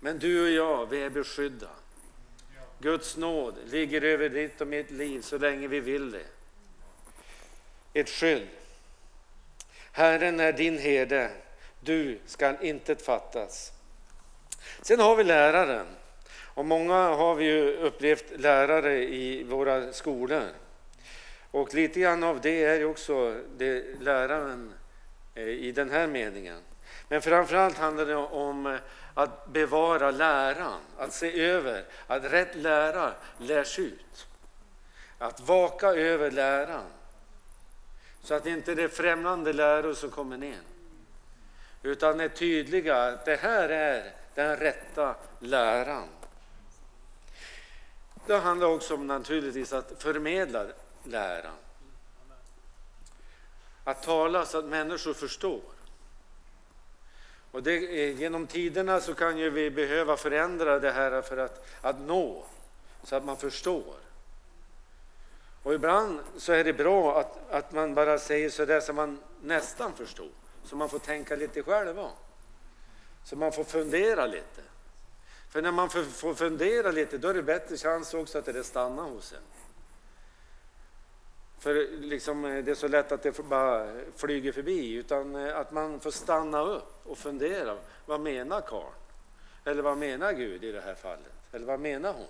Men 0.00 0.18
du 0.18 0.42
och 0.42 0.50
jag, 0.50 0.86
vi 0.86 1.02
är 1.02 1.10
beskydda. 1.10 1.68
Guds 2.78 3.16
nåd 3.16 3.54
ligger 3.66 4.02
över 4.02 4.28
ditt 4.28 4.60
och 4.60 4.66
mitt 4.66 4.90
liv 4.90 5.20
så 5.20 5.38
länge 5.38 5.68
vi 5.68 5.80
vill 5.80 6.10
det. 6.10 6.26
Ett 7.92 8.08
skydd. 8.08 8.48
Herren 9.92 10.40
är 10.40 10.52
din 10.52 10.78
herde, 10.78 11.30
du 11.80 12.18
skall 12.26 12.56
inte 12.60 12.96
fattas. 12.96 13.72
Sen 14.82 15.00
har 15.00 15.16
vi 15.16 15.24
läraren. 15.24 15.86
Och 16.54 16.64
många 16.64 16.94
har 16.94 17.34
vi 17.34 17.44
ju 17.44 17.76
upplevt 17.76 18.40
lärare 18.40 19.04
i 19.04 19.42
våra 19.42 19.92
skolor. 19.92 20.44
Och 21.54 21.74
lite 21.74 22.00
grann 22.00 22.22
av 22.22 22.40
det 22.40 22.64
är 22.64 22.84
också 22.84 23.40
det 23.56 24.00
läraren 24.00 24.74
eh, 25.34 25.48
i 25.48 25.72
den 25.72 25.90
här 25.90 26.06
meningen. 26.06 26.60
Men 27.08 27.22
framförallt 27.22 27.78
handlar 27.78 28.06
det 28.06 28.16
om 28.16 28.66
eh, 28.66 28.76
att 29.14 29.46
bevara 29.46 30.10
läran, 30.10 30.80
att 30.98 31.12
se 31.12 31.40
över 31.40 31.84
att 32.06 32.24
rätt 32.24 32.54
lära 32.54 33.12
lärs 33.38 33.78
ut. 33.78 34.26
Att 35.18 35.40
vaka 35.40 35.86
över 35.86 36.30
läran. 36.30 36.86
Så 38.22 38.34
att 38.34 38.46
inte 38.46 38.74
det 38.74 38.82
är 38.82 38.88
främmande 38.88 39.52
läror 39.52 39.94
som 39.94 40.10
kommer 40.10 40.44
in. 40.44 40.54
Utan 41.82 42.20
är 42.20 42.28
tydliga 42.28 42.96
att 42.96 43.24
det 43.24 43.36
här 43.36 43.68
är 43.68 44.12
den 44.34 44.56
rätta 44.56 45.14
läran. 45.38 46.08
Det 48.26 48.38
handlar 48.38 48.66
också 48.66 48.94
om 48.94 49.06
naturligtvis 49.06 49.72
att 49.72 50.02
förmedla 50.02 50.66
läran. 51.04 51.56
Att 53.84 54.02
tala 54.02 54.46
så 54.46 54.58
att 54.58 54.64
människor 54.64 55.14
förstår. 55.14 55.62
Och 57.50 57.62
det, 57.62 57.76
eh, 57.76 58.20
genom 58.20 58.46
tiderna 58.46 59.00
så 59.00 59.14
kan 59.14 59.38
ju 59.38 59.50
vi 59.50 59.70
behöva 59.70 60.16
förändra 60.16 60.78
det 60.78 60.92
här 60.92 61.22
för 61.22 61.36
att, 61.36 61.66
att 61.80 62.00
nå, 62.00 62.44
så 63.02 63.16
att 63.16 63.24
man 63.24 63.36
förstår. 63.36 63.94
Och 65.62 65.74
ibland 65.74 66.20
så 66.36 66.52
är 66.52 66.64
det 66.64 66.72
bra 66.72 67.20
att, 67.20 67.50
att 67.50 67.72
man 67.72 67.94
bara 67.94 68.18
säger 68.18 68.50
så 68.50 68.64
där 68.64 68.80
så 68.80 68.92
man 68.92 69.20
nästan 69.42 69.94
förstår, 69.94 70.28
så 70.64 70.76
man 70.76 70.88
får 70.88 70.98
tänka 70.98 71.36
lite 71.36 71.62
själva. 71.62 72.10
Så 73.24 73.36
man 73.36 73.52
får 73.52 73.64
fundera 73.64 74.26
lite. 74.26 74.62
För 75.48 75.62
när 75.62 75.72
man 75.72 75.90
får 75.90 76.34
fundera 76.34 76.90
lite 76.90 77.18
då 77.18 77.28
är 77.28 77.34
det 77.34 77.42
bättre 77.42 77.76
chans 77.76 78.14
också 78.14 78.38
att 78.38 78.44
det 78.44 78.64
stannar 78.64 79.02
hos 79.02 79.32
en. 79.32 79.38
För 81.64 81.88
liksom, 82.00 82.44
eh, 82.44 82.64
det 82.64 82.70
är 82.70 82.74
så 82.74 82.88
lätt 82.88 83.12
att 83.12 83.22
det 83.22 83.44
bara 83.44 83.92
flyger 84.16 84.52
förbi, 84.52 84.92
utan 84.92 85.36
eh, 85.36 85.56
att 85.56 85.72
man 85.72 86.00
får 86.00 86.10
stanna 86.10 86.60
upp 86.60 87.06
och 87.06 87.18
fundera. 87.18 87.78
Vad 88.06 88.20
menar 88.20 88.60
karln? 88.60 88.94
Eller 89.64 89.82
vad 89.82 89.98
menar 89.98 90.32
Gud 90.32 90.64
i 90.64 90.72
det 90.72 90.80
här 90.80 90.94
fallet? 90.94 91.32
Eller 91.52 91.66
vad 91.66 91.80
menar 91.80 92.12
hon? 92.12 92.26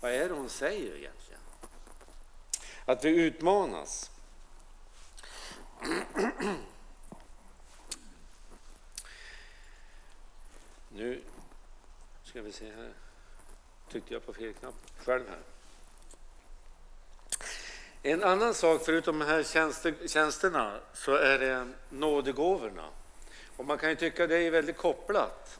Vad 0.00 0.12
är 0.12 0.28
det 0.28 0.34
hon 0.34 0.48
säger 0.48 0.96
egentligen? 0.96 1.40
Att 2.84 3.04
vi 3.04 3.26
utmanas. 3.26 4.10
Nu 10.88 11.22
ska 12.24 12.42
vi 12.42 12.52
se 12.52 12.70
här. 12.70 12.92
Tryckte 13.90 14.14
jag 14.14 14.26
på 14.26 14.32
fel 14.32 14.52
knapp 14.54 14.74
själv 14.98 15.28
här. 15.28 15.53
En 18.06 18.22
annan 18.22 18.54
sak 18.54 18.82
förutom 18.84 19.18
de 19.18 19.24
här 19.24 19.42
tjänster, 19.42 19.94
tjänsterna 20.06 20.72
så 20.94 21.14
är 21.14 21.38
det 21.38 21.66
nådegåvorna. 21.88 22.84
Och 23.56 23.64
man 23.64 23.78
kan 23.78 23.90
ju 23.90 23.96
tycka 23.96 24.26
det 24.26 24.38
är 24.38 24.50
väldigt 24.50 24.76
kopplat. 24.76 25.58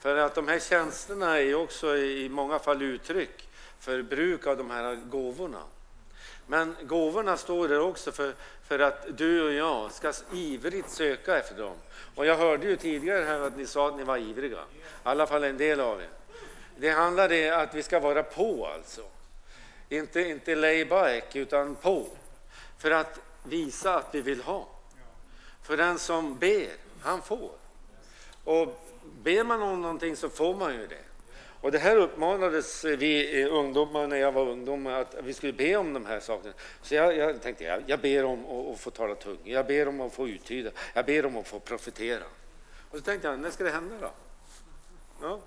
För 0.00 0.16
att 0.16 0.34
de 0.34 0.48
här 0.48 0.58
tjänsterna 0.58 1.36
är 1.38 1.42
ju 1.42 1.54
också 1.54 1.96
i 1.96 2.28
många 2.28 2.58
fall 2.58 2.82
uttryck 2.82 3.48
för 3.80 4.02
bruk 4.02 4.46
av 4.46 4.56
de 4.56 4.70
här 4.70 4.94
gåvorna. 4.94 5.62
Men 6.46 6.76
gåvorna 6.82 7.36
står 7.36 7.68
där 7.68 7.80
också 7.80 8.12
för, 8.12 8.34
för 8.68 8.78
att 8.78 9.18
du 9.18 9.42
och 9.42 9.52
jag 9.52 9.92
ska 9.92 10.12
ivrigt 10.32 10.90
söka 10.90 11.38
efter 11.38 11.54
dem. 11.54 11.76
Och 12.14 12.26
jag 12.26 12.36
hörde 12.36 12.66
ju 12.66 12.76
tidigare 12.76 13.24
här 13.24 13.40
att 13.40 13.56
ni 13.56 13.66
sa 13.66 13.88
att 13.88 13.96
ni 13.96 14.04
var 14.04 14.16
ivriga. 14.16 14.58
I 14.58 14.82
alla 15.02 15.26
fall 15.26 15.44
en 15.44 15.56
del 15.56 15.80
av 15.80 16.00
er. 16.00 16.08
Det 16.76 16.90
handlar 16.90 17.54
om 17.54 17.62
att 17.62 17.74
vi 17.74 17.82
ska 17.82 18.00
vara 18.00 18.22
på 18.22 18.66
alltså. 18.66 19.02
Inte, 19.92 20.20
inte 20.20 20.54
lay 20.54 20.84
back, 20.84 21.36
utan 21.36 21.74
på. 21.74 22.06
För 22.78 22.90
att 22.90 23.20
visa 23.42 23.94
att 23.94 24.14
vi 24.14 24.20
vill 24.20 24.40
ha. 24.40 24.68
För 25.62 25.76
den 25.76 25.98
som 25.98 26.38
ber, 26.38 26.68
han 27.00 27.22
får. 27.22 27.50
Och 28.44 28.80
ber 29.22 29.44
man 29.44 29.62
om 29.62 29.82
någonting 29.82 30.16
så 30.16 30.28
får 30.28 30.54
man 30.54 30.74
ju 30.74 30.86
det. 30.86 31.04
Och 31.60 31.72
det 31.72 31.78
här 31.78 31.96
uppmanades 31.96 32.84
vi 32.84 33.44
ungdomar 33.44 34.06
när 34.06 34.16
jag 34.16 34.32
var 34.32 34.48
ungdom 34.48 34.86
att 34.86 35.14
vi 35.22 35.34
skulle 35.34 35.52
be 35.52 35.76
om 35.76 35.92
de 35.92 36.06
här 36.06 36.20
sakerna. 36.20 36.54
Så 36.82 36.94
jag, 36.94 37.16
jag 37.16 37.42
tänkte, 37.42 37.64
jag, 37.64 37.82
jag 37.86 38.00
ber 38.00 38.24
om 38.24 38.46
att, 38.46 38.74
att 38.74 38.80
få 38.80 38.90
tala 38.90 39.14
tung, 39.14 39.38
jag 39.44 39.66
ber 39.66 39.88
om 39.88 40.00
att 40.00 40.12
få 40.12 40.28
uttyda, 40.28 40.70
jag 40.94 41.06
ber 41.06 41.26
om 41.26 41.36
att 41.36 41.48
få 41.48 41.60
profetera. 41.60 42.24
Och 42.90 42.98
så 42.98 43.04
tänkte 43.04 43.28
jag, 43.28 43.38
när 43.38 43.50
ska 43.50 43.64
det 43.64 43.70
hända 43.70 43.94
då? 44.00 44.10
Ja, 45.22 45.40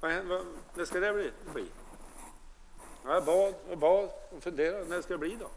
vad, 0.00 0.24
vad, 0.24 0.46
när 0.74 0.84
ska 0.84 1.00
det 1.00 1.12
bli? 1.54 1.64
Jag 3.14 3.24
bad 3.24 3.54
och 3.70 3.78
bad 3.78 4.10
och 4.30 4.42
funderade, 4.42 4.84
när 4.84 5.02
ska 5.02 5.14
det 5.14 5.18
bli 5.18 5.36
då? 5.40 5.48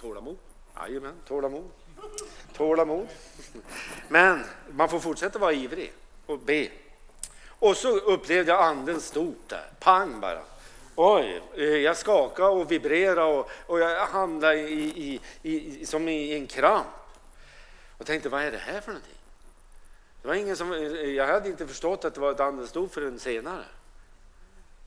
Tålamod. 0.00 0.36
Jajamän, 0.76 1.14
tålamod. 1.26 1.70
Tålamod. 2.52 3.08
Men 4.08 4.44
man 4.70 4.88
får 4.88 5.00
fortsätta 5.00 5.38
vara 5.38 5.52
ivrig 5.52 5.92
och 6.26 6.38
be. 6.38 6.68
Och 7.48 7.76
så 7.76 7.98
upplevde 7.98 8.52
jag 8.52 8.64
anden 8.64 9.00
stort 9.00 9.48
där, 9.48 9.70
pang 9.80 10.20
bara. 10.20 10.42
Oj, 10.96 11.42
eh, 11.54 11.64
jag 11.64 11.96
skakade 11.96 12.48
och 12.48 12.72
vibrerade 12.72 13.22
och, 13.22 13.50
och 13.66 13.80
jag 13.80 14.06
hamnade 14.06 14.54
i, 14.54 14.82
i, 14.82 15.20
i, 15.42 15.86
som 15.86 16.08
i 16.08 16.34
en 16.34 16.46
kramp. 16.46 16.86
Och 17.98 18.06
tänkte, 18.06 18.28
vad 18.28 18.42
är 18.42 18.50
det 18.50 18.58
här 18.58 18.80
för 18.80 18.92
någonting? 18.92 19.14
Det 20.22 20.28
var 20.28 20.34
ingen 20.34 20.56
som, 20.56 20.72
jag 21.16 21.26
hade 21.26 21.48
inte 21.48 21.66
förstått 21.66 22.04
att 22.04 22.14
det 22.14 22.20
var 22.20 22.30
ett 22.30 22.40
anden 22.40 22.66
stod 22.66 22.92
förrän 22.92 23.18
senare. 23.18 23.64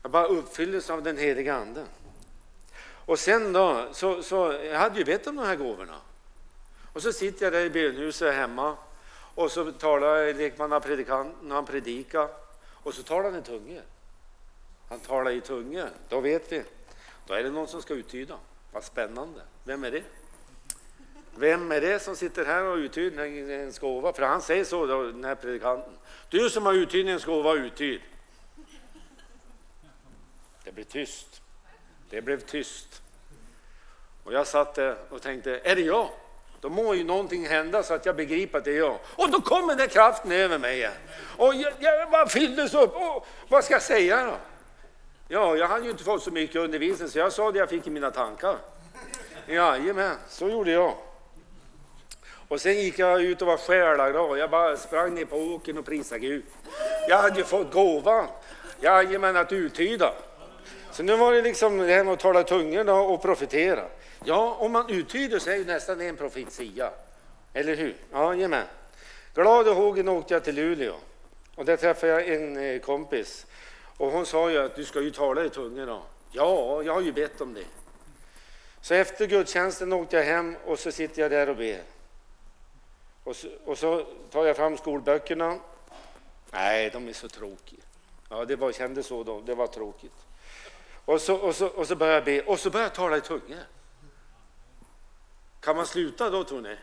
Jag 0.04 0.10
bara 0.10 0.26
uppfylldes 0.26 0.90
av 0.90 1.02
den 1.02 1.18
heliga 1.18 1.54
anden. 1.54 1.86
Och 2.84 3.18
sen 3.18 3.52
då, 3.52 3.88
så, 3.92 4.22
så 4.22 4.58
jag 4.64 4.78
hade 4.78 4.98
ju 4.98 5.04
bett 5.04 5.26
om 5.26 5.36
de 5.36 5.46
här 5.46 5.56
gåvorna. 5.56 5.96
Och 6.92 7.02
så 7.02 7.12
sitter 7.12 7.46
jag 7.46 7.52
där 7.52 7.64
i 7.64 7.70
bönhuset 7.70 8.34
hemma 8.34 8.76
och 9.34 9.50
så 9.50 9.72
talar 9.72 10.34
lekmannapredikanten, 10.34 11.48
när 11.48 11.54
han 11.54 11.66
predikar 11.66 12.28
och 12.66 12.94
så 12.94 13.02
talar 13.02 13.30
han 13.30 13.40
i 13.40 13.42
tungor. 13.42 13.82
Han 14.88 15.00
talar 15.00 15.30
i 15.30 15.40
tungor, 15.40 15.88
då 16.08 16.20
vet 16.20 16.52
vi. 16.52 16.62
Då 17.26 17.34
är 17.34 17.42
det 17.42 17.50
någon 17.50 17.68
som 17.68 17.82
ska 17.82 17.94
uttyda. 17.94 18.36
Vad 18.72 18.84
spännande. 18.84 19.40
Vem 19.64 19.84
är 19.84 19.90
det? 19.90 20.02
Vem 21.36 21.72
är 21.72 21.80
det 21.80 22.02
som 22.02 22.16
sitter 22.16 22.44
här 22.44 22.64
och 22.64 22.76
uttyder 22.76 23.24
en 23.24 23.72
gåva? 23.80 24.12
För 24.12 24.22
han 24.22 24.42
säger 24.42 24.64
så, 24.64 24.86
då, 24.86 25.02
den 25.02 25.24
här 25.24 25.34
predikanten. 25.34 25.92
Du 26.28 26.50
som 26.50 26.66
har 26.66 26.72
uttydningens 26.72 27.24
gåva, 27.24 27.54
uttyd. 27.54 28.00
Det 30.64 30.72
blev 30.72 30.84
tyst. 30.84 31.42
Det 32.10 32.22
blev 32.22 32.40
tyst. 32.40 33.02
Och 34.24 34.32
jag 34.32 34.46
satt 34.46 34.74
där 34.74 34.96
och 35.10 35.22
tänkte, 35.22 35.60
är 35.64 35.76
det 35.76 35.82
jag? 35.82 36.08
Då 36.60 36.68
må 36.68 36.94
ju 36.94 37.04
någonting 37.04 37.46
hända 37.46 37.82
så 37.82 37.94
att 37.94 38.06
jag 38.06 38.16
begriper 38.16 38.58
att 38.58 38.64
det 38.64 38.70
är 38.70 38.78
jag. 38.78 38.98
Och 39.16 39.30
då 39.30 39.40
kom 39.40 39.68
den 39.68 39.76
där 39.76 39.86
kraften 39.86 40.32
över 40.32 40.58
mig 40.58 40.76
igen. 40.76 40.92
Och 41.36 41.54
jag, 41.54 41.72
jag 41.80 42.10
bara 42.10 42.26
fylldes 42.26 42.74
upp. 42.74 42.94
Och 42.96 43.26
vad 43.48 43.64
ska 43.64 43.74
jag 43.74 43.82
säga 43.82 44.26
då? 44.26 44.36
Ja, 45.28 45.56
jag 45.56 45.68
hade 45.68 45.84
ju 45.84 45.90
inte 45.90 46.04
fått 46.04 46.22
så 46.22 46.30
mycket 46.30 46.56
undervisning 46.56 47.08
så 47.08 47.18
jag 47.18 47.32
sa 47.32 47.52
det 47.52 47.58
jag 47.58 47.68
fick 47.68 47.86
i 47.86 47.90
mina 47.90 48.10
tankar. 48.10 48.56
Jajamän, 49.46 50.16
så 50.28 50.48
gjorde 50.48 50.70
jag. 50.70 50.94
Och 52.48 52.60
sen 52.60 52.80
gick 52.80 52.98
jag 52.98 53.22
ut 53.22 53.42
och 53.42 53.48
var 53.48 53.56
själaglad. 53.56 54.38
Jag 54.38 54.50
bara 54.50 54.76
sprang 54.76 55.14
ner 55.14 55.24
på 55.24 55.36
åkern 55.36 55.78
och 55.78 55.84
prisade 55.84 56.20
Gud. 56.20 56.44
Jag 57.08 57.18
hade 57.18 57.38
ju 57.38 57.44
fått 57.44 57.72
gåvan, 57.72 58.26
jajamän, 58.80 59.36
att 59.36 59.52
uttyda. 59.52 60.12
Så 60.94 61.02
nu 61.02 61.16
var 61.16 61.32
det 61.32 61.42
liksom 61.42 61.78
det 61.78 61.92
här 61.92 62.04
med 62.04 62.12
att 62.12 62.20
tala 62.20 62.42
tungor 62.42 62.90
och 62.90 63.22
profetera. 63.22 63.84
Ja, 64.24 64.56
om 64.60 64.72
man 64.72 64.90
uttyder 64.90 65.38
så 65.38 65.50
är 65.50 65.56
ju 65.56 65.64
nästan 65.64 66.00
en 66.00 66.16
profetia. 66.16 66.90
Eller 67.52 67.76
hur? 67.76 67.96
Jajamän. 68.12 68.66
Glad 69.34 69.68
och 69.68 69.76
hågen 69.76 70.08
åkte 70.08 70.34
jag 70.34 70.44
till 70.44 70.54
Luleå 70.54 70.94
och 71.54 71.64
där 71.64 71.76
träffade 71.76 72.12
jag 72.12 72.28
en 72.28 72.56
eh, 72.56 72.80
kompis 72.80 73.46
och 73.96 74.10
hon 74.10 74.26
sa 74.26 74.50
ju 74.50 74.58
att 74.58 74.76
du 74.76 74.84
ska 74.84 75.00
ju 75.00 75.10
tala 75.10 75.44
i 75.44 75.50
tungor. 75.50 75.86
Då. 75.86 76.02
Ja, 76.32 76.82
jag 76.82 76.94
har 76.94 77.00
ju 77.00 77.12
bett 77.12 77.40
om 77.40 77.54
det. 77.54 77.64
Så 78.80 78.94
efter 78.94 79.26
gudstjänsten 79.26 79.92
åkte 79.92 80.16
jag 80.16 80.24
hem 80.24 80.56
och 80.64 80.78
så 80.78 80.92
sitter 80.92 81.22
jag 81.22 81.30
där 81.30 81.48
och 81.48 81.56
ber. 81.56 81.82
Och 83.24 83.36
så, 83.36 83.48
och 83.64 83.78
så 83.78 84.06
tar 84.30 84.46
jag 84.46 84.56
fram 84.56 84.76
skolböckerna. 84.76 85.58
Nej, 86.50 86.90
de 86.90 87.08
är 87.08 87.12
så 87.12 87.28
tråkiga. 87.28 87.80
Ja, 88.30 88.44
det 88.44 88.56
var, 88.56 88.72
kändes 88.72 89.06
så 89.06 89.24
då. 89.24 89.40
Det 89.40 89.54
var 89.54 89.66
tråkigt. 89.66 90.23
Och 91.04 91.20
så, 91.20 91.34
och 91.34 91.56
så, 91.56 91.66
och 91.66 91.88
så 91.88 91.96
börjar 91.96 92.14
jag 92.14 92.24
be 92.24 92.42
och 92.42 92.60
så 92.60 92.70
börjar 92.70 92.86
jag 92.86 92.94
tala 92.94 93.16
i 93.16 93.20
tungor. 93.20 93.64
Kan 95.60 95.76
man 95.76 95.86
sluta 95.86 96.30
då 96.30 96.44
tror 96.44 96.60
ni? 96.60 96.76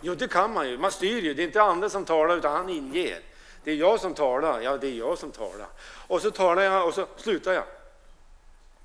Jo, 0.00 0.14
det 0.14 0.28
kan 0.28 0.52
man 0.52 0.68
ju. 0.68 0.78
Man 0.78 0.92
styr 0.92 1.22
ju. 1.22 1.34
Det 1.34 1.42
är 1.42 1.46
inte 1.46 1.62
andra 1.62 1.90
som 1.90 2.04
talar 2.04 2.36
utan 2.36 2.52
han 2.52 2.68
inger. 2.68 3.20
Det 3.64 3.70
är 3.70 3.74
jag 3.74 4.00
som 4.00 4.14
talar. 4.14 4.60
Ja, 4.60 4.76
det 4.76 4.86
är 4.86 4.92
jag 4.92 5.18
som 5.18 5.30
talar. 5.30 5.66
Och 6.06 6.22
så 6.22 6.30
talar 6.30 6.62
jag 6.62 6.86
och 6.86 6.94
så 6.94 7.06
slutar 7.16 7.52
jag. 7.52 7.64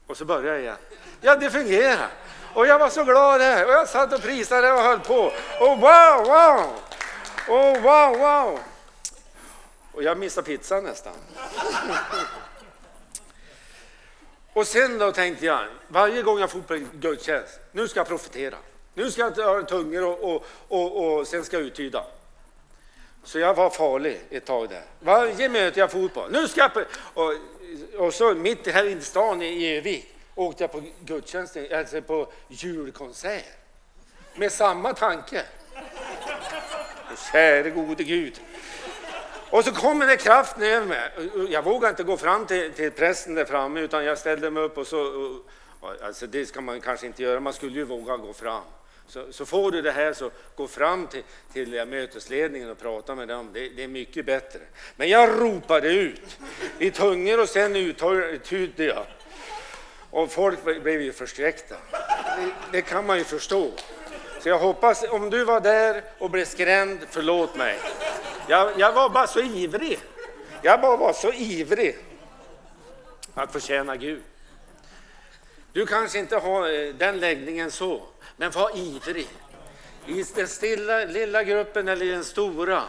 Och 0.08 0.18
så 0.18 0.26
börjar 0.26 0.54
jag 0.54 0.62
igen. 0.62 0.78
Ja, 1.22 1.36
det 1.36 1.50
fungerar. 1.50 2.10
Och 2.54 2.68
jag 2.68 2.80
var 2.80 2.90
så 2.90 3.04
glad 3.04 3.40
där. 3.40 3.66
Och 3.66 3.72
jag 3.72 3.90
satt 3.90 4.14
och 4.14 4.22
prisade 4.22 4.72
och 4.72 4.80
höll 4.80 5.00
på. 5.00 5.32
Och 5.60 5.80
wow, 5.80 6.24
wow! 6.26 6.74
Och 7.48 7.82
wow, 7.82 8.18
wow! 8.18 8.60
Och 9.92 10.04
jag 10.04 10.18
missade 10.18 10.46
pizzan 10.46 10.84
nästan. 10.84 11.14
Och 14.60 14.68
sen 14.68 14.98
då 14.98 15.12
tänkte 15.12 15.46
jag, 15.46 15.68
varje 15.88 16.22
gång 16.22 16.40
jag 16.40 16.52
får 16.52 16.60
på 16.62 16.74
en 16.74 16.90
gudstjänst, 16.94 17.60
nu 17.72 17.88
ska 17.88 18.00
jag 18.00 18.08
profetera. 18.08 18.58
Nu 18.94 19.12
ska 19.12 19.22
jag 19.22 19.36
ta 19.36 19.64
tungor 19.64 20.06
och, 20.06 20.24
och, 20.24 20.46
och, 20.68 21.18
och 21.18 21.28
sen 21.28 21.46
ska 21.46 21.58
jag 21.58 21.66
uttyda. 21.66 22.04
Så 23.24 23.40
jag 23.40 23.54
var 23.54 23.70
farlig 23.70 24.22
ett 24.30 24.46
tag 24.46 24.70
där. 24.70 24.82
Varje 25.00 25.50
möte 25.50 25.80
jag 25.80 25.92
for 25.92 26.08
på, 26.08 26.28
nu 26.28 26.48
ska 26.48 26.62
jag... 26.62 26.86
Och, 27.14 27.34
och 28.06 28.14
så 28.14 28.34
mitt 28.34 28.68
här 28.68 28.86
i 28.86 29.02
stan 29.02 29.42
i 29.42 29.78
Övik 29.78 30.16
åkte 30.36 30.64
jag 30.64 30.72
på 30.72 30.84
gudstjänst, 31.00 31.58
alltså 31.72 32.02
på 32.02 32.32
julkonsert. 32.48 33.46
Med 34.36 34.52
samma 34.52 34.94
tanke. 34.94 35.44
Käre 37.32 37.70
gode 37.70 38.04
Gud. 38.04 38.42
Och 39.52 39.64
så 39.64 39.72
kommer 39.72 40.08
det 40.08 40.18
kraften 40.18 40.64
över 40.64 40.88
mig. 40.88 41.12
Jag 41.50 41.64
vågade 41.64 41.90
inte 41.90 42.04
gå 42.04 42.18
fram 42.18 42.46
till, 42.46 42.72
till 42.74 42.92
prästen 42.92 43.36
där 43.36 43.46
framme 43.46 43.80
utan 43.80 44.06
jag 44.06 44.18
ställde 44.18 44.52
mig 44.52 44.64
upp 44.64 44.78
och 44.78 44.88
så... 44.88 45.00
Och, 45.80 45.90
alltså 46.04 46.28
det 46.28 46.46
ska 46.46 46.62
man 46.62 46.82
kanske 46.82 47.08
inte 47.08 47.24
göra, 47.24 47.40
man 47.40 47.54
skulle 47.54 47.80
ju 47.80 47.84
våga 47.84 48.18
gå 48.18 48.34
fram. 48.34 48.64
Så, 49.08 49.26
så 49.32 49.46
får 49.46 49.72
du 49.72 49.82
det 49.82 49.92
här 49.92 50.14
så 50.14 50.32
gå 50.56 50.68
fram 50.68 51.08
till, 51.08 51.24
till 51.54 51.78
eh, 51.78 51.86
mötesledningen 51.86 52.70
och 52.70 52.80
prata 52.80 53.16
med 53.16 53.28
dem. 53.28 53.50
Det, 53.54 53.70
det, 53.70 53.84
är 53.84 53.88
mycket 53.88 54.26
bättre. 54.26 54.60
Men 54.96 55.10
jag 55.10 55.42
ropade 55.42 55.94
ut 55.94 56.38
i 56.80 56.92
tungor 56.92 57.42
och 57.42 57.50
sen 57.50 57.76
uttydde 57.76 58.84
jag. 58.84 59.06
Och 60.12 60.32
folk 60.32 60.64
blev 60.64 61.02
ju 61.02 61.12
förskräckta. 61.12 61.76
Det, 62.38 62.52
det 62.72 62.82
kan 62.82 63.06
man 63.06 63.18
ju 63.18 63.24
förstå. 63.24 63.72
Så 64.40 64.50
jag 64.50 64.60
hoppas, 64.60 65.04
om 65.10 65.30
du 65.30 65.44
var 65.44 65.60
där 65.60 66.04
och 66.18 66.30
blev 66.30 66.46
skrämd, 66.46 67.00
förlåt 67.10 67.56
mig. 67.56 67.80
Jag, 68.50 68.80
jag 68.80 68.94
var 68.94 69.10
bara 69.10 69.28
så 69.28 69.40
ivrig. 69.40 70.00
Jag 70.62 70.82
bara 70.82 70.98
var 70.98 71.14
så 71.14 71.34
ivrig 71.34 71.98
att 73.34 73.52
förtjäna 73.52 73.96
Gud. 73.96 74.22
Du 75.74 75.86
kanske 75.86 76.20
inte 76.20 76.38
har 76.38 76.70
eh, 76.70 76.94
den 76.94 77.20
läggningen 77.20 77.72
så, 77.72 78.04
men 78.38 78.52
var 78.52 78.78
ivrig. 78.78 79.28
I 80.08 80.24
den 80.36 80.48
stilla, 80.48 81.06
lilla 81.06 81.44
gruppen 81.44 81.88
eller 81.88 82.06
i 82.06 82.10
den 82.10 82.24
stora. 82.24 82.84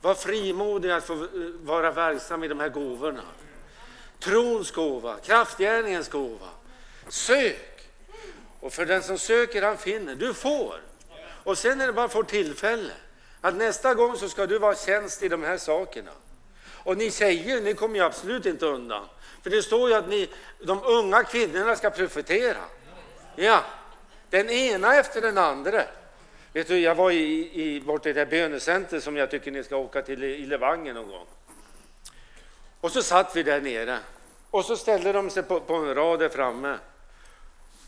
Var 0.00 0.14
frimodig 0.14 0.90
att 0.90 1.04
få 1.04 1.14
eh, 1.14 1.28
vara 1.62 1.90
verksam 1.90 2.44
i 2.44 2.48
de 2.48 2.60
här 2.60 2.68
gåvorna. 2.68 3.22
Trons 4.18 4.70
gåva, 4.70 5.16
kraftgärningens 5.16 6.08
gåva. 6.08 6.48
Sök! 7.08 7.88
Och 8.60 8.72
för 8.72 8.86
den 8.86 9.02
som 9.02 9.18
söker 9.18 9.62
han 9.62 9.78
finner. 9.78 10.14
Du 10.14 10.34
får. 10.34 10.80
Och 11.44 11.58
sen 11.58 11.80
är 11.80 11.86
det 11.86 11.92
bara 11.92 12.06
att 12.06 12.12
få 12.12 12.22
tillfälle. 12.22 12.92
Att 13.44 13.54
nästa 13.54 13.94
gång 13.94 14.16
så 14.16 14.28
ska 14.28 14.46
du 14.46 14.58
vara 14.58 14.74
tjänst 14.74 15.22
i 15.22 15.28
de 15.28 15.42
här 15.42 15.58
sakerna. 15.58 16.10
Och 16.84 16.96
ni 16.96 17.10
tjejer, 17.10 17.60
ni 17.60 17.74
kommer 17.74 17.96
ju 17.96 18.04
absolut 18.04 18.46
inte 18.46 18.66
undan. 18.66 19.06
För 19.42 19.50
det 19.50 19.62
står 19.62 19.88
ju 19.88 19.94
att 19.94 20.08
ni, 20.08 20.28
de 20.62 20.82
unga 20.84 21.24
kvinnorna 21.24 21.76
ska 21.76 21.90
profetera. 21.90 22.64
Ja, 23.36 23.64
Den 24.30 24.50
ena 24.50 24.96
efter 24.96 25.20
den 25.20 25.38
andra. 25.38 25.82
Vet 26.52 26.68
du, 26.68 26.78
jag 26.78 26.94
var 26.94 27.10
i, 27.10 27.50
i, 27.62 27.80
borta 27.80 28.08
i 28.08 28.12
det 28.12 28.20
här 28.20 28.26
bönecentret 28.26 29.04
som 29.04 29.16
jag 29.16 29.30
tycker 29.30 29.50
ni 29.50 29.64
ska 29.64 29.76
åka 29.76 30.02
till 30.02 30.24
i 30.24 30.46
Levanger 30.46 30.94
någon 30.94 31.08
gång. 31.08 31.26
Och 32.80 32.92
så 32.92 33.02
satt 33.02 33.36
vi 33.36 33.42
där 33.42 33.60
nere. 33.60 33.98
Och 34.50 34.64
så 34.64 34.76
ställde 34.76 35.12
de 35.12 35.30
sig 35.30 35.42
på, 35.42 35.60
på 35.60 35.74
en 35.74 35.94
rad 35.94 36.18
där 36.18 36.28
framme. 36.28 36.78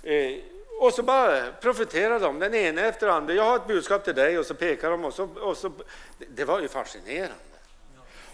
Eh, 0.02 0.38
och 0.78 0.94
så 0.94 1.02
bara 1.02 1.52
profeterade 1.52 2.24
de, 2.24 2.38
den 2.38 2.54
ena 2.54 2.80
efter 2.80 3.06
den 3.06 3.16
andra. 3.16 3.34
Jag 3.34 3.44
har 3.44 3.56
ett 3.56 3.66
budskap 3.66 4.04
till 4.04 4.14
dig 4.14 4.38
och 4.38 4.46
så 4.46 4.54
pekar 4.54 4.90
de 4.90 5.04
och 5.04 5.14
så, 5.14 5.28
och 5.40 5.56
så 5.56 5.72
det 6.28 6.44
var 6.44 6.60
ju 6.60 6.68
fascinerande. 6.68 7.34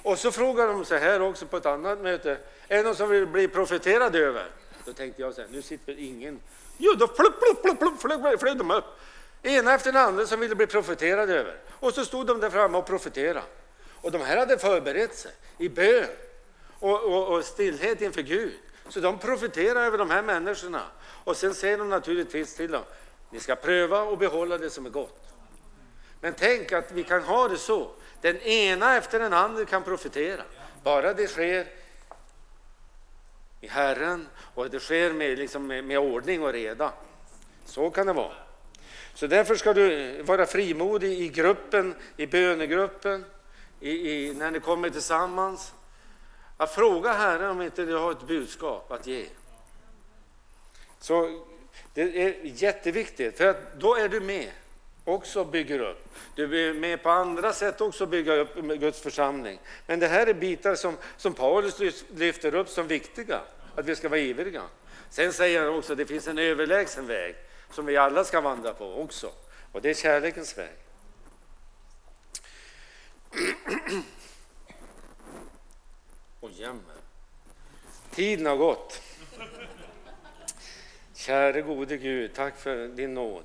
Och 0.03 0.19
så 0.19 0.33
frågar 0.33 0.67
de 0.67 0.85
så 0.85 0.97
här 0.97 1.23
också 1.23 1.47
på 1.47 1.57
ett 1.57 1.67
annat 1.67 2.01
möte, 2.01 2.39
är 2.69 2.77
det 2.77 2.83
någon 2.83 2.97
som 2.97 3.11
vill 3.11 3.27
bli 3.27 3.49
profeterad 3.49 4.17
över? 4.17 4.47
Då 4.85 4.93
tänkte 4.93 5.23
jag 5.23 5.35
så 5.35 5.41
här, 5.41 5.49
nu 5.53 5.63
sitter 5.63 5.99
ingen. 5.99 6.41
Jo, 6.79 6.93
då 6.93 7.07
flupp, 7.07 7.35
flupp, 7.39 7.61
flupp, 7.63 7.79
flupp, 7.79 8.01
flög, 8.01 8.41
flög 8.41 8.59
de 8.59 8.71
upp. 8.71 8.85
Ena 9.43 9.75
efter 9.75 9.93
den 9.93 10.03
andra 10.03 10.27
som 10.27 10.41
ville 10.41 10.55
bli 10.55 10.67
profeterad 10.67 11.31
över. 11.31 11.57
Och 11.71 11.95
så 11.95 12.05
stod 12.05 12.27
de 12.27 12.41
där 12.41 12.51
framme 12.51 12.79
och 12.79 12.87
profeterade. 12.87 13.43
Och 14.01 14.13
de 14.13 14.21
här 14.21 14.37
hade 14.37 14.59
förberett 14.59 15.15
sig 15.15 15.33
i 15.59 15.69
bön 15.69 16.07
och, 16.79 17.03
och, 17.03 17.37
och 17.37 17.45
stillhet 17.45 18.01
inför 18.01 18.23
Gud. 18.23 18.53
Så 18.89 19.01
de 19.01 19.19
profeterade 19.19 19.87
över 19.87 19.99
de 19.99 20.11
här 20.11 20.23
människorna. 20.23 20.83
Och 21.25 21.37
sen 21.37 21.55
säger 21.55 21.79
de 21.79 21.89
naturligtvis 21.89 22.55
till 22.55 22.71
dem, 22.71 22.85
ni 23.31 23.41
ska 23.41 23.57
pröva 23.57 24.03
och 24.03 24.19
behålla 24.19 24.59
det 24.59 24.71
som 24.71 24.87
är 24.87 24.91
gott. 24.91 25.23
Men 26.21 26.35
tänk 26.35 26.73
att 26.73 26.93
vi 26.93 27.05
kan 27.05 27.23
ha 27.23 27.49
det 27.49 27.57
så. 27.57 27.91
Den 28.21 28.37
ena 28.37 28.97
efter 28.97 29.19
den 29.19 29.33
andra 29.33 29.65
kan 29.65 29.83
profetera. 29.83 30.43
Bara 30.83 31.15
det 31.15 31.27
sker 31.27 31.67
i 33.61 33.67
Herren 33.67 34.29
och 34.55 34.71
det 34.71 34.81
sker 34.81 35.13
med, 35.13 35.39
liksom 35.39 35.67
med, 35.67 35.85
med 35.85 35.99
ordning 35.99 36.43
och 36.43 36.53
reda. 36.53 36.93
Så 37.65 37.91
kan 37.91 38.07
det 38.07 38.13
vara. 38.13 38.35
Så 39.15 39.27
därför 39.27 39.55
ska 39.55 39.73
du 39.73 40.23
vara 40.23 40.47
frimodig 40.47 41.21
i 41.21 41.29
gruppen, 41.29 41.95
i 42.17 42.27
bönegruppen, 42.27 43.25
i, 43.81 43.91
i, 43.91 44.35
när 44.35 44.51
ni 44.51 44.61
kommer 44.61 44.91
tillsammans. 44.91 45.73
Att 46.57 46.75
fråga 46.75 47.13
Herren 47.13 47.51
om 47.51 47.63
inte 47.63 47.85
du 47.85 47.97
har 47.97 48.13
ett 48.13 48.27
budskap 48.27 48.93
att 48.93 49.07
ge. 49.07 49.27
Så 51.03 51.41
det 51.95 52.03
är 52.03 52.37
jätteviktigt, 52.43 53.37
för 53.37 53.47
att 53.47 53.81
då 53.81 53.97
är 53.97 54.09
du 54.09 54.21
med 54.21 54.51
också 55.05 55.45
bygger 55.45 55.79
upp. 55.79 56.09
Du 56.35 56.69
är 56.69 56.75
med 56.75 57.03
på 57.03 57.11
andra 57.11 57.53
sätt 57.53 57.81
också 57.81 58.07
bygga 58.07 58.35
upp 58.35 58.55
Guds 58.55 59.01
församling. 59.01 59.59
Men 59.87 60.01
det 60.01 60.09
här 60.09 60.27
är 60.27 60.35
bitar 60.35 60.75
som, 60.75 60.97
som 61.17 61.35
Paulus 61.35 61.79
lyfter 62.15 62.55
upp 62.55 62.69
som 62.69 62.87
viktiga, 62.87 63.41
att 63.75 63.87
vi 63.87 63.97
ska 63.97 64.09
vara 64.09 64.21
ivriga. 64.21 64.63
Sen 65.11 65.33
säger 65.33 65.65
han 65.65 65.75
också 65.75 65.93
att 65.93 65.99
det 65.99 66.07
finns 66.07 66.29
en 66.29 66.39
överlägsen 66.39 67.07
väg 67.07 67.35
som 67.71 67.87
vi 67.87 67.97
alla 67.97 68.25
ska 68.25 68.41
vandra 68.41 68.75
på 68.75 68.95
också. 68.95 69.33
Och 69.73 69.83
det 69.83 69.91
är 69.91 69.95
kärlekens 69.95 70.59
väg. 70.59 70.77
Och 76.41 76.51
jämmer. 76.51 76.97
Tiden 78.11 78.47
har 78.47 78.57
gått. 78.57 79.03
Käre 81.23 81.63
gode 81.63 81.97
Gud, 81.97 82.35
tack 82.35 82.59
för 82.59 82.89
din 82.89 83.15
nåd. 83.15 83.43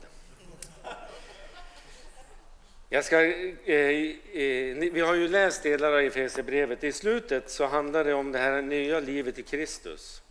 Jag 2.89 3.05
ska, 3.05 3.23
eh, 3.23 3.75
eh, 3.75 4.77
vi 4.91 5.01
har 5.05 5.13
ju 5.13 5.27
läst 5.27 5.63
delar 5.63 5.91
av 5.91 5.99
Efesierbrevet. 5.99 6.83
I 6.83 6.91
slutet 6.91 7.49
så 7.49 7.65
handlar 7.65 8.03
det 8.03 8.13
om 8.13 8.31
det 8.31 8.39
här 8.39 8.61
nya 8.61 8.99
livet 8.99 9.39
i 9.39 9.43
Kristus. 9.43 10.21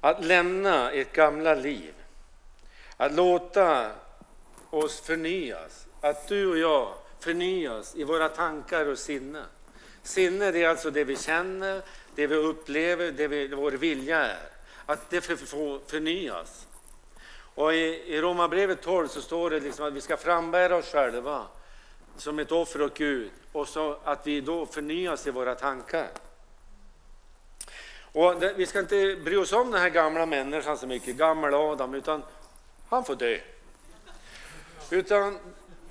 Att 0.00 0.24
lämna 0.24 0.90
ett 0.90 1.12
gamla 1.12 1.54
liv. 1.54 1.94
Att 2.96 3.12
låta 3.12 3.90
oss 4.70 5.00
förnyas. 5.00 5.86
Att 6.00 6.28
du 6.28 6.46
och 6.46 6.58
jag 6.58 6.94
förnyas 7.20 7.96
i 7.96 8.04
våra 8.04 8.28
tankar 8.28 8.86
och 8.86 8.98
sinne. 8.98 9.44
Sinne 10.02 10.44
är 10.44 10.68
alltså 10.68 10.90
det 10.90 11.04
vi 11.04 11.16
känner, 11.16 11.82
det 12.14 12.26
vi 12.26 12.34
upplever, 12.34 13.12
det 13.12 13.28
vi, 13.28 13.48
vår 13.48 13.72
vilja 13.72 14.18
är. 14.18 14.51
Att 14.86 15.10
det 15.10 15.20
får 15.20 15.88
förnyas. 15.90 16.66
Och 17.54 17.74
i, 17.74 18.02
i 18.06 18.20
Romarbrevet 18.20 18.82
12 18.82 19.08
så 19.08 19.22
står 19.22 19.50
det 19.50 19.60
liksom 19.60 19.86
att 19.86 19.92
vi 19.92 20.00
ska 20.00 20.16
frambära 20.16 20.76
oss 20.76 20.92
själva 20.92 21.46
som 22.16 22.38
ett 22.38 22.52
offer 22.52 22.82
åt 22.82 22.98
Gud 22.98 23.30
och 23.52 23.68
så 23.68 23.98
att 24.04 24.26
vi 24.26 24.40
då 24.40 24.66
förnyas 24.66 25.26
i 25.26 25.30
våra 25.30 25.54
tankar. 25.54 26.08
Och 28.12 28.40
det, 28.40 28.52
vi 28.52 28.66
ska 28.66 28.78
inte 28.78 29.16
bry 29.24 29.36
oss 29.36 29.52
om 29.52 29.70
den 29.70 29.80
här 29.80 29.88
gamla 29.88 30.26
människan 30.26 30.78
så 30.78 30.86
mycket, 30.86 31.16
gammal 31.16 31.54
Adam, 31.54 31.94
utan 31.94 32.22
han 32.88 33.04
får 33.04 33.16
dö. 33.16 33.38
Utan 34.90 35.38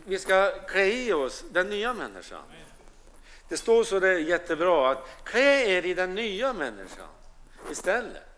vi 0.06 0.20
ska 0.20 0.52
klä 0.68 0.86
i 0.86 1.14
oss 1.14 1.44
den 1.52 1.70
nya 1.70 1.94
människan. 1.94 2.42
Det 3.48 3.58
står 3.58 3.84
så 3.84 4.00
det 4.00 4.10
är 4.10 4.20
jättebra 4.20 4.92
att 4.92 5.08
klä 5.24 5.66
er 5.66 5.86
i 5.86 5.94
den 5.94 6.16
nya 6.16 6.54
människan 6.54 7.08
istället. 7.72 8.31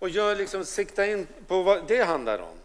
Och 0.00 0.08
gör 0.08 0.36
liksom, 0.36 0.64
sikta 0.64 1.06
in 1.06 1.26
på 1.46 1.62
vad 1.62 1.86
det 1.86 2.02
handlar 2.04 2.38
om. 2.38 2.56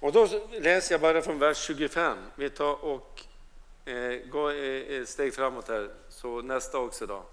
Och 0.00 0.12
då 0.12 0.28
läser 0.50 0.94
jag 0.94 1.00
bara 1.00 1.22
från 1.22 1.38
vers 1.38 1.56
25. 1.58 2.18
Vi 2.34 2.50
tar 2.50 2.84
och 2.84 3.22
eh, 3.84 4.12
går 4.30 4.50
eh, 4.50 5.00
ett 5.00 5.08
steg 5.08 5.34
framåt 5.34 5.68
här, 5.68 5.90
så 6.08 6.42
nästa 6.42 6.78
också 6.78 7.06
då. 7.06 7.24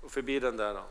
Och 0.00 0.12
förbi 0.12 0.40
den 0.40 0.56
där. 0.56 0.74
Då. 0.74 0.82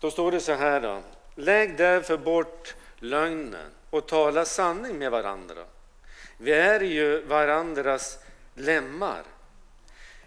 då 0.00 0.10
står 0.10 0.32
det 0.32 0.40
så 0.40 0.52
här 0.52 0.80
då. 0.80 1.02
Lägg 1.34 1.76
därför 1.76 2.16
bort 2.16 2.74
lögnen 2.98 3.70
och 3.90 4.06
tala 4.06 4.44
sanning 4.44 4.98
med 4.98 5.10
varandra. 5.10 5.64
Vi 6.38 6.52
är 6.52 6.80
ju 6.80 7.22
varandras 7.22 8.18
lemmar. 8.54 9.22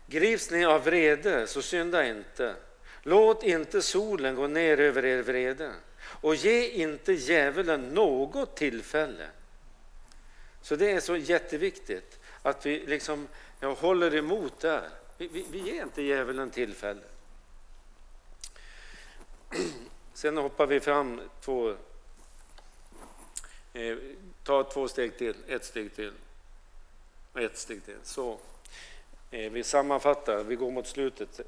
Grips 0.08 0.52
ni 0.52 0.66
av 0.66 0.84
vrede, 0.84 1.48
så 1.48 1.62
synda 1.62 2.08
inte. 2.08 2.56
Låt 3.02 3.44
inte 3.44 3.82
solen 3.82 4.36
gå 4.36 4.48
ner 4.48 4.80
över 4.80 5.06
er 5.06 5.22
vrede 5.22 5.72
och 6.04 6.36
ge 6.36 6.70
inte 6.70 7.14
djävulen 7.14 7.82
något 7.90 8.56
tillfälle. 8.56 9.28
Så 10.62 10.76
det 10.76 10.92
är 10.92 11.00
så 11.00 11.16
jätteviktigt 11.16 12.20
att 12.42 12.66
vi 12.66 12.86
liksom 12.86 13.28
ja, 13.60 13.74
håller 13.74 14.16
emot 14.16 14.60
där. 14.60 14.90
Vi, 15.18 15.28
vi, 15.28 15.46
vi 15.52 15.60
ger 15.60 15.84
inte 15.84 16.02
djävulen 16.02 16.50
tillfälle. 16.50 17.02
Sen 20.14 20.38
hoppar 20.38 20.68
vi 20.68 20.80
fram 20.80 21.22
två, 21.42 21.76
eh, 23.74 23.98
ta 24.44 24.64
två 24.64 24.88
steg 24.88 25.18
till, 25.18 25.36
ett 25.48 25.66
steg 25.66 25.96
till, 25.96 26.14
ett 27.36 27.58
steg 27.58 27.86
till. 27.86 27.98
Så. 28.04 28.40
Eh, 29.34 29.52
vi 29.52 29.64
sammanfattar, 29.64 30.44
vi 30.44 30.56
går 30.56 30.72
mot 30.72 30.88
slutet. 30.88 31.42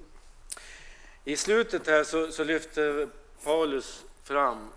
I 1.23 1.37
slutet 1.37 1.87
här 1.87 2.03
så, 2.03 2.31
så 2.31 2.43
lyfter 2.43 3.07
Paulus 3.43 4.05
fram 4.23 4.67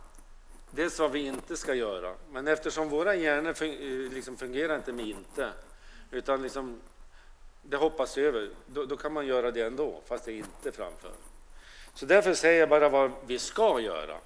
dels 0.70 0.98
vad 0.98 1.12
vi 1.12 1.20
inte 1.26 1.56
ska 1.56 1.74
göra, 1.74 2.14
men 2.30 2.48
eftersom 2.48 2.88
våra 2.88 3.14
hjärnor 3.14 3.52
fun 3.52 3.68
eh, 3.68 4.12
liksom 4.12 4.36
fungerar 4.36 4.76
inte 4.76 4.92
med 4.92 5.06
inte, 5.06 5.52
utan 6.10 6.42
liksom, 6.42 6.80
det 7.62 7.76
hoppas 7.76 8.18
över, 8.18 8.50
då, 8.66 8.84
då, 8.84 8.96
kan 8.96 9.12
man 9.12 9.26
göra 9.26 9.50
det 9.50 9.62
ändå, 9.62 10.00
fast 10.06 10.24
det 10.24 10.32
är 10.32 10.36
inte 10.36 10.72
framför. 10.72 11.10
Så 11.94 12.06
därför 12.06 12.34
säger 12.34 12.60
jag 12.60 12.68
bara 12.68 12.88
vad 12.88 13.10
vi 13.26 13.38
ska 13.38 13.80
göra. 13.80 14.16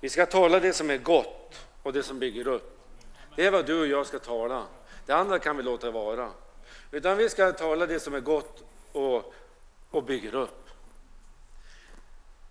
Vi 0.00 0.08
ska 0.08 0.26
tala 0.26 0.60
det 0.60 0.72
som 0.72 0.90
är 0.90 0.98
gott 0.98 1.60
och 1.82 1.92
det 1.92 2.02
som 2.02 2.18
bygger 2.18 2.48
upp. 2.48 2.78
Det 3.36 3.46
är 3.46 3.50
vad 3.50 3.66
du 3.66 3.80
och 3.80 3.86
jag 3.86 4.06
ska 4.06 4.18
tala. 4.18 4.66
Det 5.06 5.12
andra 5.12 5.38
kan 5.38 5.56
vi 5.56 5.62
låta 5.62 5.90
vara. 5.90 6.30
Utan 6.92 7.16
vi 7.16 7.28
ska 7.28 7.52
tala 7.52 7.86
det 7.86 8.00
som 8.00 8.14
är 8.14 8.20
gott 8.20 8.64
och, 8.92 9.34
och 9.90 10.04
bygger 10.04 10.34
upp. 10.34 10.68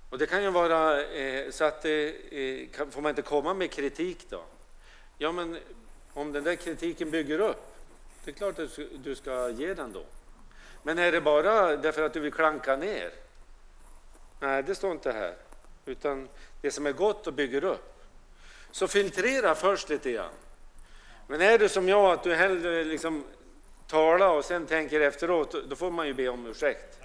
Och 0.10 0.18
det 0.18 0.26
kan 0.26 0.44
ju 0.44 0.50
vara 0.50 1.04
eh, 1.04 1.52
så 1.52 1.64
att 1.64 1.86
eh, 1.86 1.92
eh 1.92 2.68
kan, 2.76 2.92
får 2.92 3.02
man 3.02 3.10
inte 3.10 3.22
komma 3.22 3.54
med 3.54 3.72
kritik 3.72 4.26
då? 4.30 4.44
Ja, 5.18 5.32
men 5.32 5.58
om 6.14 6.32
den 6.32 6.44
där 6.44 6.56
kritiken 6.56 7.12
bygger 7.12 7.39
upp, 7.39 7.76
det 8.24 8.32
är 8.32 8.36
klart 8.36 8.60
att 8.60 8.80
du 9.04 9.16
ska 9.16 9.50
ge 9.50 9.74
den 9.74 9.94
då. 9.94 10.04
Men 10.84 11.00
är 11.00 11.12
det 11.12 11.22
bara 11.22 11.78
därför 11.78 12.02
att 12.02 12.14
du 12.14 12.20
vill 12.20 12.34
klanka 12.34 12.76
ner? 12.76 13.12
Nej, 14.39 14.64
det 14.64 14.76
står 14.76 14.92
inte 14.92 15.12
här. 15.12 15.36
Utan 15.86 16.30
det 16.62 16.72
som 16.72 16.86
är 16.86 16.92
gott 16.92 17.28
och 17.28 17.34
bygger 17.34 17.64
upp. 17.64 18.04
Så 18.72 18.88
filtrera 18.88 19.56
först 19.56 19.89
lite 19.89 20.12
grann. 20.12 20.34
Men 21.28 21.42
är 21.42 21.58
du 21.58 21.70
som 21.70 21.89
jag, 21.89 22.12
att 22.12 22.24
du 22.24 22.36
hellre 22.36 22.84
liksom 22.84 23.24
tala 23.92 24.32
och 24.32 24.46
sen 24.46 24.66
tänker 24.66 25.02
efteråt, 25.02 25.56
då 25.70 25.76
får 25.76 25.92
man 25.92 26.08
ju 26.08 26.14
be 26.14 26.28
om 26.28 26.48
ursäkt. 26.48 27.00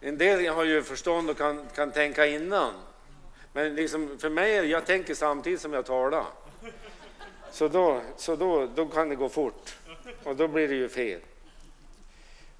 En 0.00 0.18
del 0.18 0.46
har 0.46 0.64
ju 0.64 0.82
förstånd 0.82 1.30
och 1.30 1.38
kan, 1.38 1.66
kan 1.74 1.92
tänka 1.92 2.26
innan. 2.26 2.74
Men 3.52 3.74
liksom 3.74 4.18
för 4.18 4.28
mig, 4.28 4.70
jag 4.70 4.86
tänker 4.86 5.14
samtidigt 5.14 5.60
som 5.60 5.72
jag 5.72 5.86
talar. 5.86 6.26
Så, 7.50 7.68
då, 7.68 8.02
så 8.16 8.36
då, 8.36 8.66
då 8.66 8.86
kan 8.86 9.08
det 9.08 9.14
gå 9.14 9.28
fort 9.28 9.78
och 10.24 10.36
då 10.36 10.48
blir 10.48 10.68
det 10.68 10.74
ju 10.74 10.88
fel. 10.88 11.20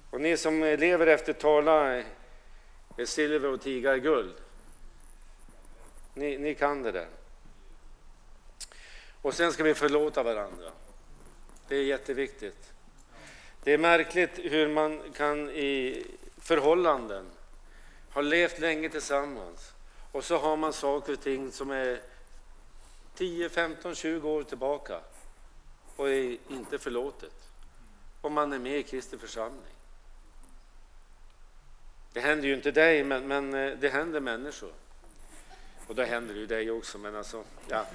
Och 0.09 0.21
ni 0.21 0.37
som 0.37 0.63
lever 0.63 1.07
efter 1.07 1.33
tala 1.33 2.03
är 2.97 3.05
silver 3.05 3.49
och 3.49 3.61
tigar 3.61 3.97
guld. 3.97 4.35
Ni, 6.13 6.37
ni 6.37 6.55
kan 6.55 6.83
det 6.83 6.91
där. 6.91 7.07
Och 9.21 9.33
sen 9.33 9.53
ska 9.53 9.63
vi 9.63 9.73
förlåta 9.73 10.23
varandra. 10.23 10.71
Det 11.67 11.75
är 11.75 11.83
jätteviktigt. 11.83 12.74
Det 13.65 13.73
är 13.73 13.77
märkligt 13.77 14.31
hur 14.43 14.67
man 14.67 15.01
kan 15.13 15.49
i 15.49 16.05
förhållanden 16.37 17.25
ha 18.13 18.21
levt 18.21 18.59
länge 18.59 18.89
tillsammans 18.89 19.73
och 20.11 20.23
så 20.23 20.37
har 20.37 20.57
man 20.57 20.73
saker 20.73 21.13
och 21.13 21.21
ting 21.21 21.51
som 21.51 21.71
är 21.71 22.01
10, 23.15 23.49
15, 23.49 23.95
20 23.95 24.29
år 24.29 24.43
tillbaka 24.43 24.99
och 25.95 26.09
är 26.09 26.37
inte 26.49 26.79
förlåtet. 26.79 27.49
Och 28.21 28.31
man 28.31 28.53
är 28.53 28.59
med 28.59 28.77
i 28.77 28.83
Kristi 28.83 29.17
församling. 29.17 29.75
Det 32.13 32.19
händer 32.19 32.47
ju 32.47 32.53
inte 32.53 32.71
dig, 32.71 33.03
men, 33.03 33.27
men 33.27 33.53
eh, 33.53 33.77
det 33.79 33.89
händer 33.89 34.19
människor. 34.19 34.73
Och 35.87 35.95
då 35.95 36.03
händer 36.03 36.33
det 36.33 36.39
ju 36.39 36.47
dig 36.47 36.71
också, 36.71 36.97
men 36.97 37.15
alltså, 37.15 37.43
ja. 37.67 37.85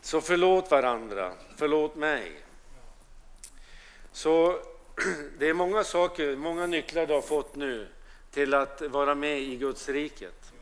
Så 0.00 0.20
förlåt 0.20 0.70
varandra, 0.70 1.32
förlåt 1.56 1.96
mig. 1.96 2.42
Så 4.12 4.58
det 5.38 5.48
är 5.48 5.54
många 5.54 5.84
saker, 5.84 6.36
många 6.36 6.66
nycklar 6.66 7.06
du 7.06 7.14
har 7.14 7.22
fått 7.22 7.56
nu 7.56 7.88
till 8.30 8.54
att 8.54 8.80
vara 8.80 9.14
med 9.14 9.40
i 9.40 9.56
Guds 9.56 9.88
riket. 9.88 10.52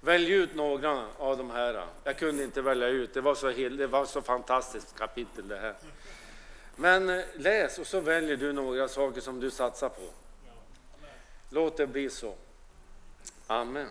Välj 0.00 0.32
ut 0.32 0.54
några 0.54 1.06
av 1.18 1.38
de 1.38 1.50
här. 1.50 1.86
Jag 2.04 2.18
kunde 2.18 2.44
inte 2.44 2.62
välja 2.62 2.88
ut, 2.88 3.14
det 3.14 3.20
var 3.20 3.34
så, 3.34 3.50
det 3.50 3.86
var 3.86 4.04
så 4.04 4.22
fantastiskt 4.22 4.96
kapitel 4.98 5.48
det 5.48 5.56
här. 5.56 5.74
Men 6.76 7.10
eh, 7.10 7.24
läs 7.34 7.78
och 7.78 7.86
så 7.86 8.00
väljer 8.00 8.36
du 8.36 8.52
några 8.52 8.88
saker 8.88 9.20
som 9.20 9.40
du 9.40 9.50
satsar 9.50 9.88
på. 9.88 10.10
Låt 11.50 11.76
det 11.76 11.86
bli 11.86 12.10
så. 12.10 12.34
Amen. 13.46 13.88